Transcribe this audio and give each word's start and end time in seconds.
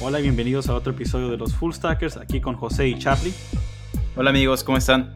Hola 0.00 0.18
y 0.20 0.22
bienvenidos 0.22 0.68
a 0.68 0.74
otro 0.74 0.92
episodio 0.92 1.28
de 1.28 1.36
los 1.36 1.54
Full 1.54 1.72
Stackers, 1.72 2.16
aquí 2.16 2.40
con 2.40 2.56
José 2.56 2.88
y 2.88 2.98
Charlie. 2.98 3.32
Hola 4.16 4.30
amigos, 4.30 4.64
¿cómo 4.64 4.78
están? 4.78 5.12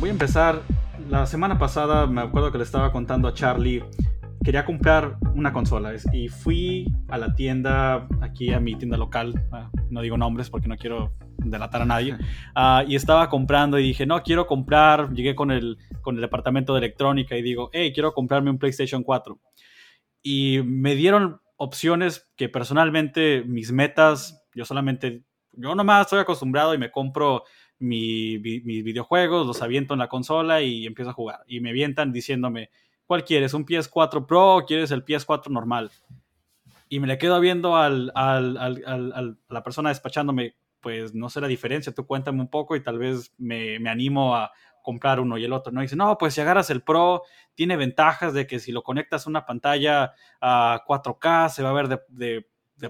Voy 0.00 0.08
a 0.10 0.12
empezar. 0.12 0.62
La 1.08 1.26
semana 1.26 1.58
pasada 1.58 2.06
me 2.06 2.20
acuerdo 2.20 2.52
que 2.52 2.58
le 2.58 2.64
estaba 2.64 2.92
contando 2.92 3.28
a 3.28 3.34
Charlie. 3.34 3.82
Quería 4.44 4.64
comprar 4.64 5.16
una 5.34 5.52
consola 5.52 5.92
y 6.12 6.28
fui 6.28 6.94
a 7.08 7.18
la 7.18 7.34
tienda, 7.34 8.06
aquí 8.20 8.52
a 8.52 8.60
mi 8.60 8.76
tienda 8.76 8.96
local. 8.96 9.34
ah, 9.52 9.70
No 9.90 10.00
digo 10.02 10.16
nombres 10.16 10.50
porque 10.50 10.68
no 10.68 10.76
quiero 10.76 11.12
delatar 11.38 11.82
a 11.82 11.86
nadie. 11.86 12.16
ah, 12.54 12.84
y 12.86 12.94
estaba 12.96 13.28
comprando 13.28 13.78
y 13.78 13.82
dije, 13.82 14.06
no, 14.06 14.22
quiero 14.22 14.46
comprar. 14.46 15.12
Llegué 15.12 15.34
con 15.34 15.50
el, 15.50 15.78
con 16.02 16.16
el 16.16 16.20
departamento 16.20 16.74
de 16.74 16.78
electrónica 16.78 17.36
y 17.36 17.42
digo, 17.42 17.70
hey, 17.72 17.92
quiero 17.92 18.12
comprarme 18.12 18.50
un 18.50 18.58
PlayStation 18.58 19.02
4. 19.02 19.38
Y 20.22 20.60
me 20.64 20.94
dieron 20.94 21.40
opciones 21.56 22.28
que 22.36 22.48
personalmente 22.48 23.42
mis 23.46 23.72
metas, 23.72 24.44
yo 24.54 24.64
solamente, 24.64 25.22
yo 25.52 25.74
nomás 25.74 26.02
estoy 26.06 26.20
acostumbrado 26.20 26.74
y 26.74 26.78
me 26.78 26.90
compro 26.90 27.44
mi- 27.78 28.38
mis 28.38 28.84
videojuegos, 28.84 29.46
los 29.46 29.62
aviento 29.62 29.94
en 29.94 30.00
la 30.00 30.08
consola 30.08 30.60
y 30.62 30.86
empiezo 30.86 31.10
a 31.10 31.14
jugar. 31.14 31.40
Y 31.46 31.60
me 31.60 31.70
avientan 31.70 32.12
diciéndome, 32.12 32.70
¿cuál 33.06 33.24
quieres? 33.24 33.54
¿Un 33.54 33.64
PS4 33.64 34.26
Pro 34.26 34.56
o 34.56 34.64
quieres 34.66 34.90
el 34.90 35.04
PS4 35.04 35.48
normal? 35.50 35.90
Y 36.88 37.00
me 37.00 37.06
le 37.06 37.18
quedo 37.18 37.38
viendo 37.40 37.76
al, 37.76 38.10
al- 38.14 38.56
al- 38.56 38.82
al- 38.86 39.12
al- 39.12 39.38
a 39.48 39.54
la 39.54 39.62
persona 39.62 39.90
despachándome, 39.90 40.54
pues 40.80 41.14
no 41.14 41.28
sé 41.30 41.40
la 41.40 41.48
diferencia, 41.48 41.92
tú 41.94 42.06
cuéntame 42.06 42.40
un 42.40 42.48
poco 42.50 42.76
y 42.76 42.82
tal 42.82 42.98
vez 42.98 43.32
me, 43.38 43.78
me 43.80 43.90
animo 43.90 44.34
a 44.36 44.50
comprar 44.82 45.20
uno 45.20 45.36
y 45.38 45.44
el 45.44 45.52
otro. 45.52 45.72
No 45.72 45.80
Y 45.80 45.84
dice, 45.84 45.96
no, 45.96 46.16
pues 46.18 46.34
si 46.34 46.40
agarras 46.40 46.70
el 46.70 46.82
Pro, 46.82 47.22
tiene 47.54 47.76
ventajas 47.76 48.32
de 48.34 48.46
que 48.46 48.58
si 48.58 48.72
lo 48.72 48.82
conectas 48.82 49.26
a 49.26 49.30
una 49.30 49.44
pantalla 49.46 50.12
a 50.40 50.82
4K, 50.86 51.48
se 51.48 51.62
va 51.62 51.70
a 51.70 51.72
ver 51.72 51.88
de, 51.88 52.00
de- 52.08 52.46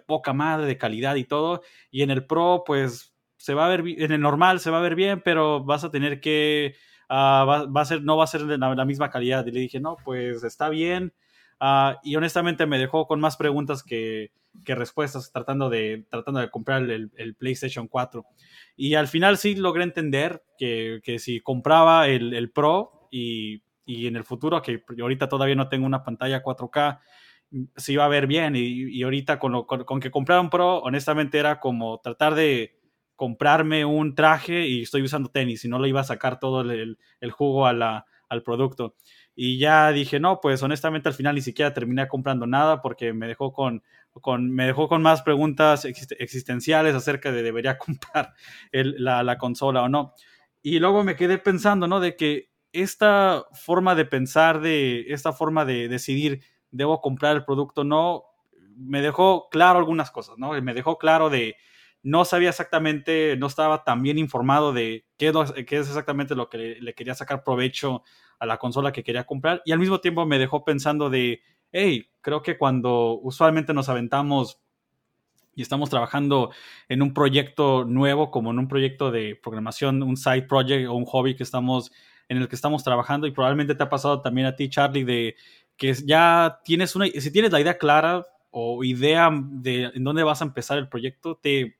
poca 0.07 0.33
madre, 0.35 0.67
de 0.67 0.77
calidad 0.79 1.15
y 1.17 1.25
todo. 1.25 1.63
Y 1.91 2.03
en 2.03 2.11
el 2.11 2.27
Pro, 2.27 2.63
pues 2.67 3.15
se 3.37 3.55
va 3.55 3.67
a 3.67 3.69
ver, 3.69 3.83
en 3.87 4.13
el 4.13 4.21
normal 4.21 4.61
se 4.61 4.71
va 4.71 4.79
a 4.79 4.83
ver 4.83 4.95
bien, 4.95 5.23
pero 5.25 5.65
vas 5.65 5.83
a 5.85 5.91
tener 5.91 6.21
que, 6.21 6.75
ah, 7.09 7.45
va, 7.49 7.67
va 7.67 7.81
a 7.83 7.85
ser, 7.85 8.03
no 8.03 8.17
va 8.17 8.25
a 8.25 8.27
ser 8.27 8.45
de 8.45 8.59
la, 8.59 8.75
la 8.75 8.85
misma 8.85 9.11
calidad. 9.11 9.47
Y 9.47 9.51
le 9.53 9.61
dije, 9.61 9.81
no, 9.81 9.97
pues 10.05 10.45
está 10.45 10.69
bien. 10.69 11.15
Ah, 11.61 11.99
y 12.05 12.15
honestamente 12.17 12.67
me 12.67 12.79
dejó 12.79 13.07
con 13.07 13.21
más 13.21 13.37
preguntas 13.37 13.83
que, 13.83 14.31
que 14.65 14.75
respuestas 14.75 15.33
tratando 15.33 15.69
de, 15.71 16.07
tratando 16.11 16.41
de 16.41 16.51
comprar 16.51 16.83
el, 16.89 17.11
el 17.17 17.35
PlayStation 17.35 17.89
4. 17.89 18.27
Y 18.77 18.95
al 18.95 19.09
final 19.09 19.39
sí 19.39 19.57
logré 19.57 19.83
entender 19.85 20.43
que, 20.57 21.01
que 21.03 21.19
si 21.19 21.41
compraba 21.41 22.09
el, 22.09 22.33
el 22.35 22.51
Pro 22.51 23.09
y, 23.11 23.63
y 23.85 24.07
en 24.07 24.17
el 24.17 24.25
futuro, 24.25 24.63
que 24.63 24.85
ahorita 25.01 25.29
todavía 25.29 25.57
no 25.57 25.69
tengo 25.69 25.87
una 25.87 26.05
pantalla 26.05 26.43
4K, 26.43 27.01
se 27.77 27.93
iba 27.93 28.05
a 28.05 28.09
ver 28.09 28.27
bien. 28.27 28.55
Y, 28.57 28.61
y 28.97 29.03
ahorita 29.03 29.39
con, 29.39 29.53
lo- 29.53 29.67
con, 29.67 29.85
con 29.85 30.01
que 30.01 30.11
comprara 30.11 30.41
un 30.41 30.51
Pro, 30.51 30.79
honestamente 30.79 31.39
era 31.39 31.59
como 31.61 31.99
tratar 32.01 32.35
de 32.35 32.79
comprarme 33.17 33.85
un 33.85 34.15
traje 34.15 34.67
y 34.69 34.83
estoy 34.83 35.03
usando 35.03 35.29
tenis 35.31 35.65
y 35.65 35.69
no 35.69 35.81
le 35.81 35.89
iba 35.89 36.01
a 36.01 36.05
sacar 36.05 36.39
todo 36.39 36.61
el- 36.61 36.99
el 37.21 37.31
jugo 37.33 37.67
a 37.67 37.73
la- 37.73 38.07
al 38.29 38.43
producto. 38.43 38.95
Y 39.41 39.57
ya 39.59 39.93
dije, 39.93 40.19
no, 40.19 40.41
pues 40.41 40.61
honestamente 40.65 41.09
al 41.09 41.15
final 41.15 41.37
ni 41.37 41.43
siquiera 41.43 41.73
terminé 41.73 42.09
comprando 42.09 42.45
nada 42.45 42.83
porque 42.83 43.13
me 43.13 43.29
dejó 43.29 43.53
con, 43.53 43.85
con, 44.21 44.51
me 44.51 44.67
dejó 44.67 44.89
con 44.89 45.01
más 45.01 45.23
preguntas 45.23 45.85
exist- 45.85 46.17
existenciales 46.19 46.97
acerca 46.97 47.31
de 47.31 47.45
debería 47.45 47.79
comprar 47.79 48.35
la, 48.73 49.23
la 49.23 49.39
consola 49.39 49.83
o 49.85 49.89
no. 49.89 50.13
Y 50.61 50.81
luego 50.81 51.05
me 51.05 51.15
quedé 51.15 51.39
pensando, 51.39 51.87
¿no? 51.87 52.01
De 52.01 52.17
que 52.17 52.51
esta 52.73 53.45
forma 53.53 53.95
de 53.95 54.07
pensar, 54.07 54.61
de 54.61 55.07
esta 55.13 55.33
forma 55.33 55.65
de 55.65 55.87
decidir, 55.89 56.43
debo 56.73 57.01
comprar 57.01 57.37
el 57.37 57.45
producto 57.45 57.83
o 57.83 57.85
no, 57.85 58.25
me 58.77 59.01
dejó 59.03 59.49
claro 59.51 59.79
algunas 59.79 60.11
cosas, 60.11 60.37
¿no? 60.37 60.51
Me 60.63 60.75
dejó 60.75 60.99
claro 60.99 61.31
de, 61.31 61.57
no 62.03 62.25
sabía 62.25 62.51
exactamente, 62.51 63.37
no 63.39 63.47
estaba 63.47 63.85
tan 63.85 64.03
bien 64.03 64.19
informado 64.19 64.73
de 64.73 65.07
qué, 65.17 65.33
qué 65.67 65.79
es 65.79 65.87
exactamente 65.89 66.35
lo 66.35 66.49
que 66.49 66.77
le 66.81 66.95
quería 66.95 67.15
sacar 67.15 67.43
provecho 67.45 68.03
a 68.39 68.47
la 68.47 68.59
consola 68.59 68.93
que 68.93 69.03
quería 69.03 69.25
comprar. 69.25 69.63
Y 69.65 69.73
al 69.73 69.79
mismo 69.79 70.01
tiempo 70.01 70.27
me 70.27 70.39
dejó 70.39 70.65
pensando 70.65 71.11
de, 71.11 71.41
hey, 71.73 72.11
creo 72.21 72.43
que 72.43 72.59
cuando 72.59 73.19
usualmente 73.21 73.75
nos 73.75 73.89
aventamos 73.89 74.61
y 75.55 75.63
estamos 75.63 75.91
trabajando 75.91 76.51
en 76.89 77.03
un 77.03 77.13
proyecto 77.13 77.85
nuevo, 77.85 78.31
como 78.31 78.53
en 78.53 78.61
un 78.61 78.69
proyecto 78.69 79.11
de 79.11 79.35
programación, 79.43 80.03
un 80.05 80.17
side 80.17 80.43
project 80.43 80.89
o 80.89 80.95
un 80.95 81.05
hobby 81.05 81.35
que 81.35 81.43
estamos, 81.43 81.91
en 82.29 82.37
el 82.37 82.49
que 82.49 82.55
estamos 82.55 82.85
trabajando, 82.85 83.27
y 83.27 83.33
probablemente 83.33 83.75
te 83.75 83.83
ha 83.83 83.89
pasado 83.89 84.21
también 84.21 84.47
a 84.47 84.55
ti, 84.55 84.69
Charlie, 84.69 85.03
de 85.03 85.35
que 85.77 85.95
ya 85.95 86.61
tienes 86.65 86.95
una, 86.95 87.07
si 87.07 87.33
tienes 87.33 87.51
la 87.51 87.61
idea 87.61 87.77
clara 87.77 88.25
o 88.51 88.85
idea 88.85 89.31
de 89.33 89.91
en 89.95 90.05
dónde 90.05 90.23
vas 90.23 90.43
a 90.43 90.45
empezar 90.45 90.79
el 90.79 90.89
proyecto, 90.89 91.37
te, 91.43 91.77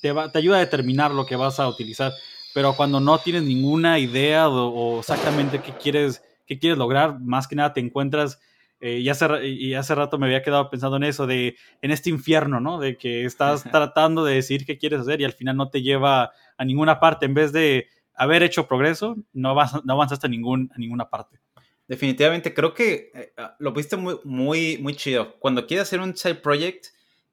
te, 0.00 0.12
te 0.12 0.38
ayuda 0.38 0.56
a 0.56 0.60
determinar 0.60 1.12
lo 1.12 1.24
que 1.24 1.36
vas 1.36 1.60
a 1.60 1.68
utilizar. 1.68 2.12
Pero 2.54 2.74
cuando 2.74 3.00
no 3.00 3.18
tienes 3.18 3.42
ninguna 3.42 3.98
idea 3.98 4.48
o, 4.48 4.68
o 4.68 5.00
exactamente 5.00 5.60
qué 5.60 5.72
quieres, 5.72 6.22
qué 6.46 6.58
quieres 6.58 6.78
lograr, 6.78 7.20
más 7.20 7.48
que 7.48 7.56
nada 7.56 7.72
te 7.72 7.80
encuentras, 7.80 8.38
eh, 8.84 8.98
y, 8.98 9.08
hace, 9.08 9.46
y 9.46 9.74
hace 9.74 9.94
rato 9.94 10.18
me 10.18 10.26
había 10.26 10.42
quedado 10.42 10.68
pensando 10.68 10.96
en 10.96 11.04
eso, 11.04 11.28
de 11.28 11.56
en 11.82 11.92
este 11.92 12.10
infierno, 12.10 12.58
¿no? 12.58 12.80
De 12.80 12.96
que 12.96 13.24
estás 13.24 13.62
tratando 13.62 14.24
de 14.24 14.34
decir 14.34 14.66
qué 14.66 14.76
quieres 14.76 15.02
hacer 15.02 15.20
y 15.20 15.24
al 15.24 15.34
final 15.34 15.56
no 15.56 15.70
te 15.70 15.82
lleva 15.82 16.32
a 16.56 16.64
ninguna 16.64 16.98
parte. 16.98 17.26
En 17.26 17.32
vez 17.32 17.52
de 17.52 17.86
haber 18.12 18.42
hecho 18.42 18.66
progreso, 18.66 19.14
no, 19.32 19.54
vas, 19.54 19.84
no 19.84 19.92
avanzaste 19.92 20.26
a, 20.26 20.30
ningún, 20.30 20.68
a 20.74 20.78
ninguna 20.78 21.08
parte. 21.08 21.38
Definitivamente, 21.86 22.52
creo 22.52 22.74
que 22.74 23.12
eh, 23.14 23.32
ah, 23.36 23.54
lo 23.60 23.72
viste 23.72 23.96
muy, 23.96 24.16
muy, 24.24 24.78
muy 24.78 24.96
chido. 24.96 25.38
Cuando 25.38 25.64
quieres 25.64 25.86
hacer 25.86 26.00
un 26.00 26.16
side 26.16 26.34
project, 26.34 26.86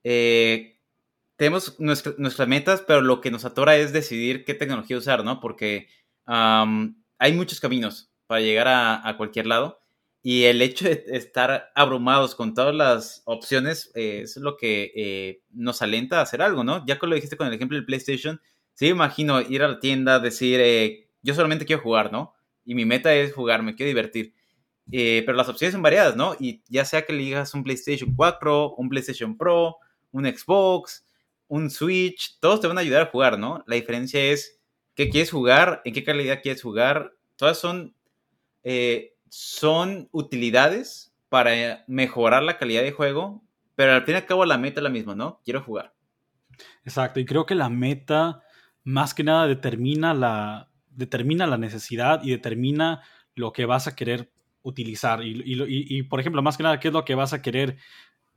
eh, 0.03 0.77
tenemos 1.39 1.79
nuestra- 1.79 2.15
nuestras 2.19 2.47
metas, 2.47 2.83
pero 2.87 3.01
lo 3.01 3.21
que 3.21 3.31
nos 3.31 3.45
atora 3.45 3.77
es 3.77 3.93
decidir 3.93 4.45
qué 4.45 4.53
tecnología 4.55 4.97
usar, 4.99 5.25
¿no? 5.25 5.39
Porque 5.41 5.89
am, 6.27 7.03
hay 7.17 7.33
muchos 7.33 7.59
caminos 7.61 8.11
para 8.27 8.41
llegar 8.41 8.67
a, 8.67 9.07
a 9.09 9.17
cualquier 9.17 9.47
lado 9.47 9.81
y 10.21 10.43
el 10.45 10.61
hecho 10.61 10.85
de 10.85 11.05
estar 11.07 11.71
abrumados 11.75 12.35
con 12.35 12.53
todas 12.53 12.75
las 12.75 13.23
opciones 13.25 13.91
eh, 13.95 14.21
es 14.25 14.37
lo 14.37 14.57
que 14.57 14.91
eh, 14.95 15.41
nos 15.51 15.81
alenta 15.81 16.19
a 16.19 16.23
hacer 16.23 16.43
algo, 16.43 16.63
¿no? 16.65 16.85
Ya 16.85 16.99
que 16.99 17.07
lo 17.07 17.15
dijiste 17.15 17.37
con 17.37 17.47
el 17.47 17.53
ejemplo 17.53 17.77
del 17.77 17.85
PlayStation, 17.85 18.41
sí 18.75 18.87
imagino 18.89 19.41
ir 19.41 19.63
a 19.63 19.69
la 19.69 19.79
tienda, 19.79 20.19
decir, 20.19 20.59
eh, 20.61 21.09
yo 21.23 21.33
solamente 21.35 21.65
quiero 21.65 21.81
jugar, 21.81 22.11
¿no? 22.11 22.35
Y 22.65 22.75
mi 22.75 22.85
meta 22.85 23.15
es 23.15 23.33
jugar, 23.33 23.63
me 23.63 23.75
quiero 23.75 23.87
divertir. 23.89 24.33
Eh, 24.91 25.23
pero 25.25 25.37
las 25.37 25.49
opciones 25.49 25.73
son 25.73 25.81
variadas, 25.83 26.15
¿no? 26.15 26.35
Y 26.39 26.63
ya 26.67 26.83
sea 26.85 27.03
que 27.03 27.13
le 27.13 27.19
digas 27.19 27.53
un 27.53 27.63
PlayStation 27.63 28.13
4, 28.15 28.75
un 28.75 28.89
PlayStation 28.89 29.37
Pro, 29.37 29.77
un 30.11 30.25
Xbox, 30.25 31.05
un 31.49 31.69
Switch, 31.69 32.39
todos 32.39 32.61
te 32.61 32.67
van 32.67 32.77
a 32.77 32.81
ayudar 32.81 33.01
a 33.01 33.11
jugar, 33.11 33.37
¿no? 33.37 33.63
La 33.67 33.75
diferencia 33.75 34.23
es 34.23 34.61
qué 34.95 35.09
quieres 35.09 35.31
jugar, 35.31 35.81
en 35.83 35.93
qué 35.93 36.03
calidad 36.03 36.41
quieres 36.41 36.61
jugar. 36.61 37.13
Todas 37.35 37.57
son, 37.57 37.95
eh, 38.63 39.15
son 39.27 40.07
utilidades 40.11 41.11
para 41.27 41.83
mejorar 41.87 42.43
la 42.43 42.57
calidad 42.57 42.83
de 42.83 42.91
juego, 42.91 43.43
pero 43.75 43.93
al 43.93 44.05
fin 44.05 44.13
y 44.13 44.17
al 44.17 44.25
cabo 44.25 44.45
la 44.45 44.57
meta 44.57 44.79
es 44.79 44.83
la 44.83 44.89
misma, 44.89 45.15
¿no? 45.15 45.41
Quiero 45.43 45.61
jugar. 45.61 45.93
Exacto, 46.85 47.19
y 47.19 47.25
creo 47.25 47.45
que 47.45 47.55
la 47.55 47.69
meta 47.69 48.43
más 48.83 49.13
que 49.13 49.23
nada 49.23 49.47
determina 49.47 50.13
la, 50.13 50.69
determina 50.89 51.47
la 51.47 51.57
necesidad 51.57 52.21
y 52.23 52.29
determina 52.29 53.01
lo 53.35 53.51
que 53.53 53.65
vas 53.65 53.87
a 53.87 53.95
querer 53.95 54.31
utilizar. 54.61 55.23
Y, 55.23 55.41
y, 55.45 55.63
y, 55.63 55.97
y, 55.97 56.03
por 56.03 56.19
ejemplo, 56.19 56.41
más 56.43 56.57
que 56.57 56.63
nada, 56.63 56.79
qué 56.79 56.89
es 56.89 56.93
lo 56.93 57.05
que 57.05 57.15
vas 57.15 57.33
a 57.33 57.41
querer 57.41 57.77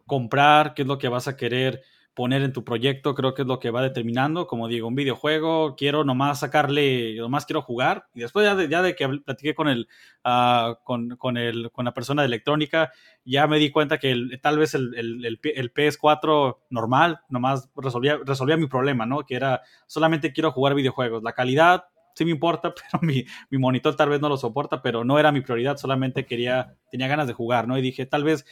comprar, 0.07 0.73
qué 0.75 0.83
es 0.83 0.89
lo 0.89 0.99
que 0.99 1.09
vas 1.09 1.29
a 1.29 1.37
querer 1.37 1.83
poner 2.15 2.43
en 2.43 2.53
tu 2.53 2.65
proyecto, 2.65 3.15
creo 3.15 3.35
que 3.35 3.43
es 3.43 3.49
lo 3.49 3.59
que 3.59 3.71
va 3.71 3.83
determinando, 3.83 4.47
como 4.47 4.69
digo, 4.69 4.89
un 4.89 4.95
videojuego, 4.95 5.77
quiero 5.77 6.05
nomás 6.05 6.41
sacarle, 6.41 7.17
nomás 7.17 7.47
quiero 7.47 7.63
jugar, 7.63 8.07
y 8.15 8.21
después 8.21 8.45
ya 8.45 8.55
de, 8.55 8.69
ya 8.69 8.83
de 8.83 8.95
que 8.95 9.09
platiqué 9.09 9.55
con 9.55 9.69
el, 9.69 9.89
uh, 10.25 10.75
con, 10.85 11.17
con, 11.17 11.39
el, 11.39 11.71
con 11.73 11.85
la 11.87 11.95
persona 11.95 12.23
de 12.23 12.27
electrónica, 12.27 12.93
ya 13.25 13.47
me 13.47 13.59
di 13.59 13.71
cuenta 13.71 13.99
que 13.99 14.11
el, 14.11 14.39
tal 14.43 14.59
vez 14.59 14.75
el, 14.75 14.95
el, 14.95 15.25
el, 15.25 15.73
PS4 15.73 16.59
normal 16.69 17.21
nomás 17.29 17.71
resolvía, 17.77 18.19
resolvía 18.25 18.57
mi 18.57 18.67
problema, 18.67 19.07
¿no? 19.07 19.25
Que 19.25 19.37
era 19.37 19.63
solamente 19.87 20.33
quiero 20.33 20.53
jugar 20.53 20.75
videojuegos, 20.75 21.23
la 21.23 21.33
calidad 21.33 21.85
sí 22.15 22.27
me 22.27 22.31
importa, 22.31 22.75
pero 22.93 23.03
mi, 23.03 23.25
mi, 23.49 23.59
monitor 23.59 23.97
tal 23.97 24.11
vez 24.11 24.21
no 24.21 24.29
lo 24.29 24.37
soporta, 24.37 24.83
pero 24.83 25.03
no 25.03 25.19
era 25.19 25.33
mi 25.33 25.41
prioridad, 25.41 25.79
solamente 25.79 26.27
quería, 26.27 26.77
tenía 26.91 27.09
ganas 27.09 27.27
de 27.27 27.33
jugar, 27.33 27.67
¿no? 27.67 27.79
Y 27.79 27.83
dije, 27.83 28.05
tal 28.05 28.25
vez 28.25 28.45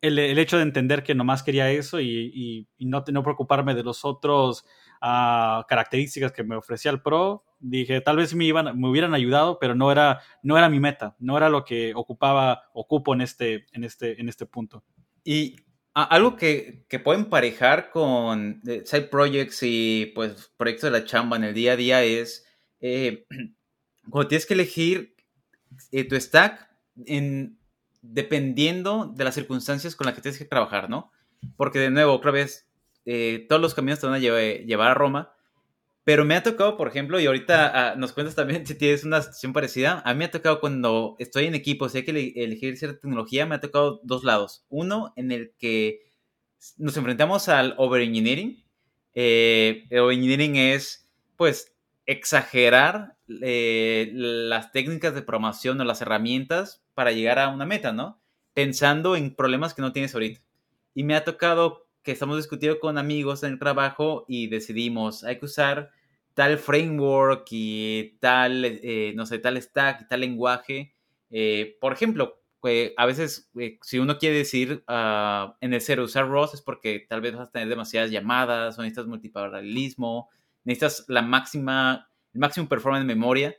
el, 0.00 0.18
el 0.18 0.38
hecho 0.38 0.56
de 0.56 0.62
entender 0.62 1.02
que 1.02 1.14
nomás 1.14 1.42
quería 1.42 1.70
eso 1.70 2.00
y, 2.00 2.66
y, 2.78 2.86
no, 2.86 3.02
preocuparme 3.04 3.74
de 3.74 3.82
los 3.82 4.04
otros 4.04 4.64
uh, 5.02 5.62
características 5.68 6.32
que 6.32 6.44
me 6.44 6.56
ofrecía 6.56 6.90
el 6.90 7.02
Pro, 7.02 7.44
dije, 7.58 8.00
tal 8.00 8.16
vez 8.16 8.34
me, 8.34 8.44
iban, 8.44 8.78
me 8.78 8.88
hubieran 8.88 9.14
ayudado, 9.14 9.58
pero 9.58 9.74
no 9.74 9.90
era, 9.90 10.20
no 10.42 10.58
era 10.58 10.68
mi 10.68 10.80
meta, 10.80 11.16
no 11.18 11.36
era 11.36 11.48
lo 11.48 11.64
que 11.64 11.92
ocupaba, 11.94 12.62
ocupo 12.72 13.14
en 13.14 13.22
este, 13.22 13.66
en 13.72 13.84
este, 13.84 14.20
en 14.20 14.28
este 14.28 14.46
punto. 14.46 14.84
Y 15.24 15.56
algo 15.94 16.36
que, 16.36 16.84
que 16.88 16.98
puede 16.98 17.20
emparejar 17.20 17.90
con 17.90 18.60
eh, 18.66 18.82
side 18.84 19.08
projects 19.08 19.60
y 19.62 20.12
pues 20.14 20.52
proyectos 20.56 20.92
de 20.92 20.98
la 20.98 21.06
chamba 21.06 21.38
en 21.38 21.44
el 21.44 21.54
día 21.54 21.72
a 21.72 21.76
día 21.76 22.04
es 22.04 22.44
eh, 22.80 23.26
cuando 24.10 24.28
tienes 24.28 24.44
que 24.44 24.54
elegir 24.54 25.16
eh, 25.92 26.04
tu 26.04 26.20
stack 26.20 26.68
en, 27.06 27.58
dependiendo 28.12 29.12
de 29.14 29.24
las 29.24 29.34
circunstancias 29.34 29.96
con 29.96 30.06
las 30.06 30.14
que 30.14 30.22
tienes 30.22 30.38
que 30.38 30.44
trabajar, 30.44 30.88
¿no? 30.88 31.12
Porque 31.56 31.78
de 31.78 31.90
nuevo, 31.90 32.12
otra 32.12 32.30
vez, 32.30 32.68
eh, 33.04 33.46
todos 33.48 33.60
los 33.60 33.74
caminos 33.74 34.00
te 34.00 34.06
van 34.06 34.16
a 34.16 34.18
llevar, 34.18 34.90
a 34.90 34.94
Roma, 34.94 35.32
pero 36.04 36.24
me 36.24 36.36
ha 36.36 36.42
tocado, 36.42 36.76
por 36.76 36.88
ejemplo, 36.88 37.18
y 37.18 37.26
ahorita 37.26 37.92
ah, 37.92 37.96
nos 37.96 38.12
cuentas 38.12 38.34
también 38.34 38.66
si 38.66 38.74
tienes 38.74 39.04
una 39.04 39.20
situación 39.20 39.52
parecida, 39.52 40.02
a 40.04 40.14
mí 40.14 40.18
me 40.18 40.24
ha 40.26 40.30
tocado 40.30 40.60
cuando 40.60 41.16
estoy 41.18 41.46
en 41.46 41.54
equipo, 41.54 41.88
si 41.88 41.98
hay 41.98 42.04
que 42.04 42.32
elegir 42.36 42.76
cierta 42.76 43.00
tecnología, 43.00 43.46
me 43.46 43.56
ha 43.56 43.60
tocado 43.60 44.00
dos 44.04 44.24
lados. 44.24 44.64
Uno 44.68 45.12
en 45.16 45.32
el 45.32 45.52
que 45.58 46.00
nos 46.78 46.96
enfrentamos 46.96 47.48
al 47.48 47.74
overengineering. 47.76 48.64
Eh, 49.14 49.86
el 49.90 50.00
overengineering 50.00 50.56
es, 50.56 51.08
pues, 51.36 51.74
exagerar 52.06 53.16
eh, 53.42 54.10
las 54.12 54.72
técnicas 54.72 55.14
de 55.14 55.22
programación 55.22 55.80
o 55.80 55.84
las 55.84 56.00
herramientas 56.00 56.85
para 56.96 57.12
llegar 57.12 57.38
a 57.38 57.50
una 57.50 57.66
meta, 57.66 57.92
¿no? 57.92 58.20
Pensando 58.54 59.14
en 59.14 59.36
problemas 59.36 59.74
que 59.74 59.82
no 59.82 59.92
tienes 59.92 60.14
ahorita. 60.14 60.40
Y 60.94 61.04
me 61.04 61.14
ha 61.14 61.24
tocado 61.24 61.86
que 62.02 62.12
estamos 62.12 62.38
discutiendo 62.38 62.80
con 62.80 62.98
amigos 62.98 63.42
en 63.42 63.52
el 63.52 63.58
trabajo 63.58 64.24
y 64.26 64.48
decidimos, 64.48 65.22
hay 65.22 65.38
que 65.38 65.44
usar 65.44 65.90
tal 66.34 66.58
framework 66.58 67.46
y 67.50 68.16
tal, 68.20 68.64
eh, 68.64 69.12
no 69.14 69.26
sé, 69.26 69.38
tal 69.38 69.60
stack 69.60 70.02
y 70.02 70.08
tal 70.08 70.20
lenguaje. 70.20 70.94
Eh, 71.30 71.76
por 71.80 71.92
ejemplo, 71.92 72.40
a 72.96 73.06
veces 73.06 73.50
eh, 73.58 73.78
si 73.82 73.98
uno 73.98 74.18
quiere 74.18 74.38
decir 74.38 74.84
uh, 74.88 75.54
en 75.60 75.74
el 75.74 75.80
cero 75.80 76.04
usar 76.04 76.28
ROS 76.28 76.54
es 76.54 76.62
porque 76.62 77.06
tal 77.08 77.20
vez 77.20 77.34
vas 77.34 77.48
a 77.48 77.52
tener 77.52 77.68
demasiadas 77.68 78.10
llamadas 78.10 78.78
o 78.78 78.82
necesitas 78.82 79.06
multiparalelismo, 79.06 80.28
necesitas 80.64 81.04
la 81.08 81.22
máxima, 81.22 82.10
el 82.32 82.40
máximo 82.40 82.68
performance 82.68 83.06
de 83.06 83.14
memoria 83.14 83.56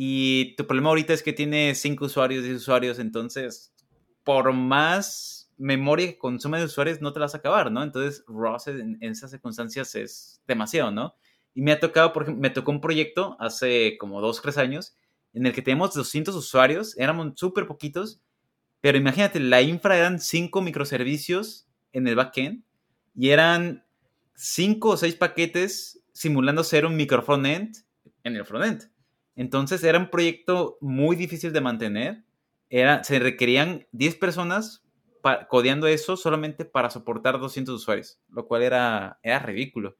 y 0.00 0.54
tu 0.54 0.64
problema 0.64 0.90
ahorita 0.90 1.12
es 1.12 1.24
que 1.24 1.32
tiene 1.32 1.74
5 1.74 2.04
usuarios, 2.04 2.44
10 2.44 2.58
usuarios, 2.58 3.00
entonces 3.00 3.74
por 4.22 4.52
más 4.52 5.52
memoria 5.56 6.06
que 6.06 6.18
consume 6.18 6.60
de 6.60 6.66
usuarios 6.66 7.00
no 7.00 7.12
te 7.12 7.18
la 7.18 7.24
vas 7.24 7.34
a 7.34 7.38
acabar, 7.38 7.72
¿no? 7.72 7.82
Entonces 7.82 8.22
ROS 8.28 8.68
en, 8.68 8.96
esas 9.00 9.32
circunstancias 9.32 9.96
es 9.96 10.40
demasiado, 10.46 10.92
¿no? 10.92 11.16
Y 11.52 11.62
me 11.62 11.72
ha 11.72 11.80
tocado, 11.80 12.12
por 12.12 12.22
ejemplo, 12.22 12.40
me 12.40 12.50
tocó 12.50 12.70
un 12.70 12.80
proyecto 12.80 13.36
hace 13.40 13.98
como 13.98 14.20
2, 14.20 14.40
3 14.40 14.58
años 14.58 14.96
en 15.32 15.46
el 15.46 15.52
que 15.52 15.62
teníamos 15.62 15.94
200 15.94 16.32
usuarios, 16.36 16.96
éramos 16.96 17.32
súper 17.34 17.66
poquitos, 17.66 18.22
pero 18.80 18.98
imagínate, 18.98 19.40
la 19.40 19.62
infra 19.62 19.98
eran 19.98 20.20
5 20.20 20.62
microservicios 20.62 21.66
en 21.90 22.06
el 22.06 22.14
backend 22.14 22.62
y 23.16 23.30
eran 23.30 23.84
5 24.36 24.90
o 24.90 24.96
6 24.96 25.16
paquetes 25.16 26.04
simulando 26.12 26.62
ser 26.62 26.86
un 26.86 26.94
micro 26.94 27.20
frontend 27.20 27.78
en 28.22 28.36
el 28.36 28.44
frontend. 28.44 28.96
Entonces 29.38 29.84
era 29.84 30.00
un 30.00 30.10
proyecto 30.10 30.78
muy 30.80 31.14
difícil 31.14 31.52
de 31.52 31.60
mantener. 31.60 32.24
Era, 32.70 33.04
se 33.04 33.20
requerían 33.20 33.86
10 33.92 34.16
personas 34.16 34.84
codeando 35.48 35.86
eso 35.86 36.16
solamente 36.16 36.64
para 36.64 36.90
soportar 36.90 37.38
200 37.38 37.72
usuarios, 37.72 38.18
lo 38.30 38.48
cual 38.48 38.62
era, 38.62 39.20
era 39.22 39.38
ridículo. 39.38 39.96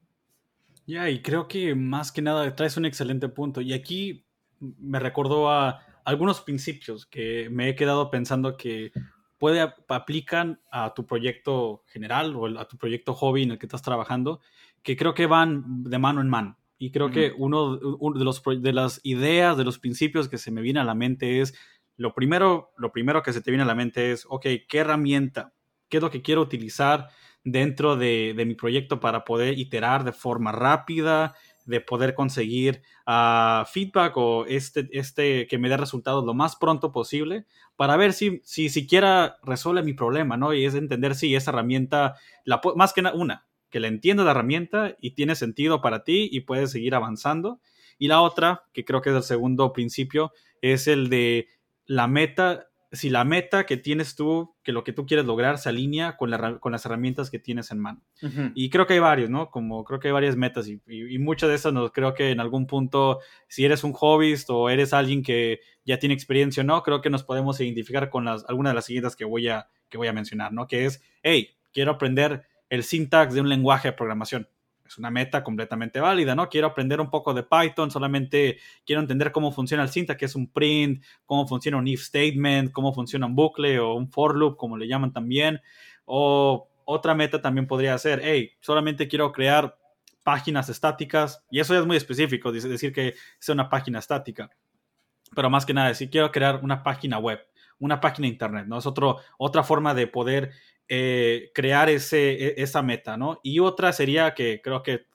Ya, 0.85 1.09
y 1.09 1.21
creo 1.21 1.47
que 1.47 1.73
más 1.73 2.11
que 2.11 2.21
nada 2.21 2.53
traes 2.53 2.75
un 2.75 2.85
excelente 2.85 3.29
punto. 3.29 3.61
Y 3.61 3.71
aquí 3.71 4.25
me 4.59 4.99
recordó 4.99 5.49
a 5.49 5.85
algunos 6.03 6.41
principios 6.41 7.05
que 7.05 7.47
me 7.49 7.69
he 7.69 7.75
quedado 7.75 8.11
pensando 8.11 8.57
que 8.57 8.91
puede 9.37 9.61
aplican 9.87 10.59
a 10.69 10.93
tu 10.93 11.05
proyecto 11.05 11.85
general 11.87 12.35
o 12.35 12.59
a 12.59 12.67
tu 12.67 12.77
proyecto 12.77 13.13
hobby 13.13 13.43
en 13.43 13.51
el 13.51 13.57
que 13.57 13.67
estás 13.67 13.83
trabajando, 13.83 14.41
que 14.83 14.97
creo 14.97 15.13
que 15.13 15.27
van 15.27 15.83
de 15.85 15.97
mano 15.97 16.19
en 16.19 16.27
mano. 16.27 16.57
Y 16.79 16.91
creo 16.91 17.11
que 17.11 17.33
uno, 17.37 17.75
de, 17.77 18.23
los, 18.23 18.41
de 18.43 18.73
las 18.73 19.01
ideas, 19.03 19.57
de 19.57 19.65
los 19.65 19.77
principios 19.77 20.29
que 20.29 20.37
se 20.37 20.49
me 20.49 20.61
viene 20.61 20.79
a 20.79 20.85
la 20.85 20.95
mente 20.95 21.41
es, 21.41 21.53
lo 21.97 22.13
primero, 22.13 22.71
lo 22.77 22.93
primero 22.93 23.21
que 23.21 23.33
se 23.33 23.41
te 23.41 23.51
viene 23.51 23.63
a 23.63 23.67
la 23.67 23.75
mente 23.75 24.11
es, 24.11 24.25
ok, 24.29 24.45
¿qué 24.67 24.77
herramienta? 24.77 25.53
¿Qué 25.89 25.97
es 25.97 26.03
lo 26.03 26.09
que 26.09 26.21
quiero 26.21 26.41
utilizar 26.41 27.09
dentro 27.43 27.97
de, 27.97 28.33
de 28.35 28.45
mi 28.45 28.55
proyecto 28.55 29.01
para 29.01 29.25
poder 29.25 29.59
iterar 29.59 30.05
de 30.05 30.13
forma 30.13 30.53
rápida, 30.53 31.35
de 31.69 31.81
poder 31.81 32.15
conseguir 32.15 32.81
uh, 33.05 33.63
feedback 33.65 34.17
o 34.17 34.45
este, 34.47 34.89
este 34.91 35.45
que 35.47 35.59
me 35.59 35.69
dé 35.69 35.77
resultados 35.77 36.25
lo 36.25 36.33
más 36.33 36.55
pronto 36.55 36.91
posible 36.91 37.45
para 37.75 37.95
ver 37.95 38.13
si, 38.13 38.41
si 38.43 38.69
siquiera 38.69 39.37
resuelve 39.43 39.83
mi 39.83 39.93
problema, 39.93 40.35
¿no? 40.35 40.53
Y 40.53 40.65
es 40.65 40.73
entender 40.73 41.13
si 41.13 41.35
esa 41.35 41.51
herramienta, 41.51 42.15
la, 42.43 42.59
más 42.75 42.91
que 42.91 43.01
una, 43.13 43.47
que 43.69 43.79
le 43.79 43.87
entienda 43.87 44.23
la 44.23 44.31
herramienta 44.31 44.95
y 44.99 45.11
tiene 45.11 45.35
sentido 45.35 45.81
para 45.81 46.03
ti 46.03 46.29
y 46.31 46.41
puedes 46.41 46.71
seguir 46.71 46.95
avanzando. 46.95 47.59
Y 47.97 48.07
la 48.07 48.21
otra, 48.21 48.63
que 48.73 48.85
creo 48.85 49.01
que 49.01 49.09
es 49.09 49.15
el 49.15 49.23
segundo 49.23 49.73
principio, 49.73 50.31
es 50.61 50.87
el 50.87 51.09
de 51.09 51.47
la 51.85 52.07
meta, 52.07 52.67
si 52.91 53.09
la 53.09 53.23
meta 53.23 53.65
que 53.65 53.77
tienes 53.77 54.15
tú, 54.15 54.55
que 54.63 54.71
lo 54.71 54.83
que 54.83 54.93
tú 54.93 55.05
quieres 55.05 55.25
lograr 55.25 55.57
se 55.57 55.69
alinea 55.69 56.17
con, 56.17 56.31
con 56.59 56.71
las 56.71 56.85
herramientas 56.85 57.29
que 57.29 57.39
tienes 57.39 57.71
en 57.71 57.79
mano. 57.79 58.01
Y 58.55 58.69
creo 58.69 58.87
que 58.87 58.93
hay 58.93 58.99
varios, 58.99 59.29
¿no? 59.29 59.49
Como 59.51 59.83
creo 59.83 59.99
que 59.99 60.07
hay 60.07 60.13
varias 60.13 60.35
metas 60.35 60.67
y, 60.67 60.81
muchas 61.19 61.49
de 61.49 61.55
esas 61.55 61.73
no, 61.73 61.91
creo 61.91 62.13
que 62.13 62.31
en 62.31 62.39
algún 62.39 62.67
punto, 62.67 63.19
si 63.47 63.65
eres 63.65 63.83
un 63.83 63.93
hobbyist 63.93 64.49
o 64.49 64.69
eres 64.69 64.93
alguien 64.93 65.23
que 65.23 65.59
ya 65.85 65.99
tiene 65.99 66.15
experiencia 66.15 66.63
o 66.63 66.65
no, 66.65 66.81
creo 66.83 67.01
que 67.01 67.09
nos 67.09 67.23
podemos 67.23 67.59
identificar 67.59 68.09
con 68.09 68.25
las, 68.25 68.45
algunas 68.47 68.71
de 68.71 68.75
las 68.75 68.85
siguientes 68.85 69.15
que 69.15 69.25
voy 69.25 69.49
a, 69.49 69.67
que 69.89 69.97
voy 69.97 70.07
a 70.07 70.13
mencionar, 70.13 70.53
¿no? 70.53 70.67
Que 70.67 70.85
es, 70.85 71.01
hey, 71.21 71.49
quiero 71.73 71.91
aprender 71.91 72.47
el 72.69 72.83
syntax 72.83 73.33
de 73.33 73.41
un 73.41 73.49
lenguaje 73.49 73.89
de 73.89 73.93
programación. 73.93 74.47
Es 74.85 74.97
una 74.97 75.11
meta 75.11 75.43
completamente 75.43 75.99
válida, 75.99 76.33
¿no? 76.33 76.49
Quiero 76.49 76.67
aprender 76.67 76.99
un 76.99 77.11
poco 77.11 77.33
de 77.33 77.43
Python, 77.43 77.91
solamente 77.91 78.57
quiero 78.85 79.01
entender 79.01 79.31
cómo 79.31 79.51
funciona 79.51 79.83
el 79.83 79.89
syntax, 79.89 80.17
que 80.17 80.25
es 80.25 80.35
un 80.35 80.51
print, 80.51 81.03
cómo 81.25 81.47
funciona 81.47 81.77
un 81.77 81.87
if 81.87 82.01
statement, 82.01 82.71
cómo 82.71 82.91
funciona 82.91 83.27
un 83.27 83.35
bucle 83.35 83.79
o 83.79 83.93
un 83.93 84.11
for 84.11 84.35
loop, 84.35 84.57
como 84.57 84.77
le 84.77 84.87
llaman 84.87 85.13
también. 85.13 85.61
O 86.05 86.69
otra 86.85 87.13
meta 87.13 87.39
también 87.39 87.67
podría 87.67 87.95
ser, 87.99 88.19
hey, 88.23 88.53
solamente 88.61 89.07
quiero 89.07 89.31
crear 89.31 89.77
páginas 90.23 90.69
estáticas, 90.69 91.45
y 91.51 91.59
eso 91.59 91.73
ya 91.73 91.81
es 91.81 91.85
muy 91.85 91.97
específico, 91.97 92.51
decir 92.51 92.91
que 92.91 93.13
sea 93.37 93.53
una 93.53 93.69
página 93.69 93.99
estática. 93.99 94.49
Pero 95.35 95.51
más 95.51 95.65
que 95.65 95.73
nada, 95.73 95.93
si 95.93 96.09
quiero 96.09 96.31
crear 96.31 96.61
una 96.63 96.81
página 96.81 97.19
web, 97.19 97.39
una 97.77 97.99
página 97.99 98.27
internet, 98.27 98.65
¿no? 98.67 98.79
Es 98.79 98.85
otro, 98.87 99.17
otra 99.37 99.63
forma 99.63 99.93
de 99.93 100.07
poder 100.07 100.51
eh, 100.89 101.51
crear 101.53 101.89
ese, 101.89 102.31
e, 102.31 102.53
esa 102.57 102.81
meta, 102.81 103.15
¿no? 103.15 103.39
Y 103.43 103.59
otra 103.59 103.93
sería 103.93 104.33
que 104.33 104.59
creo 104.61 104.83
que 104.83 105.05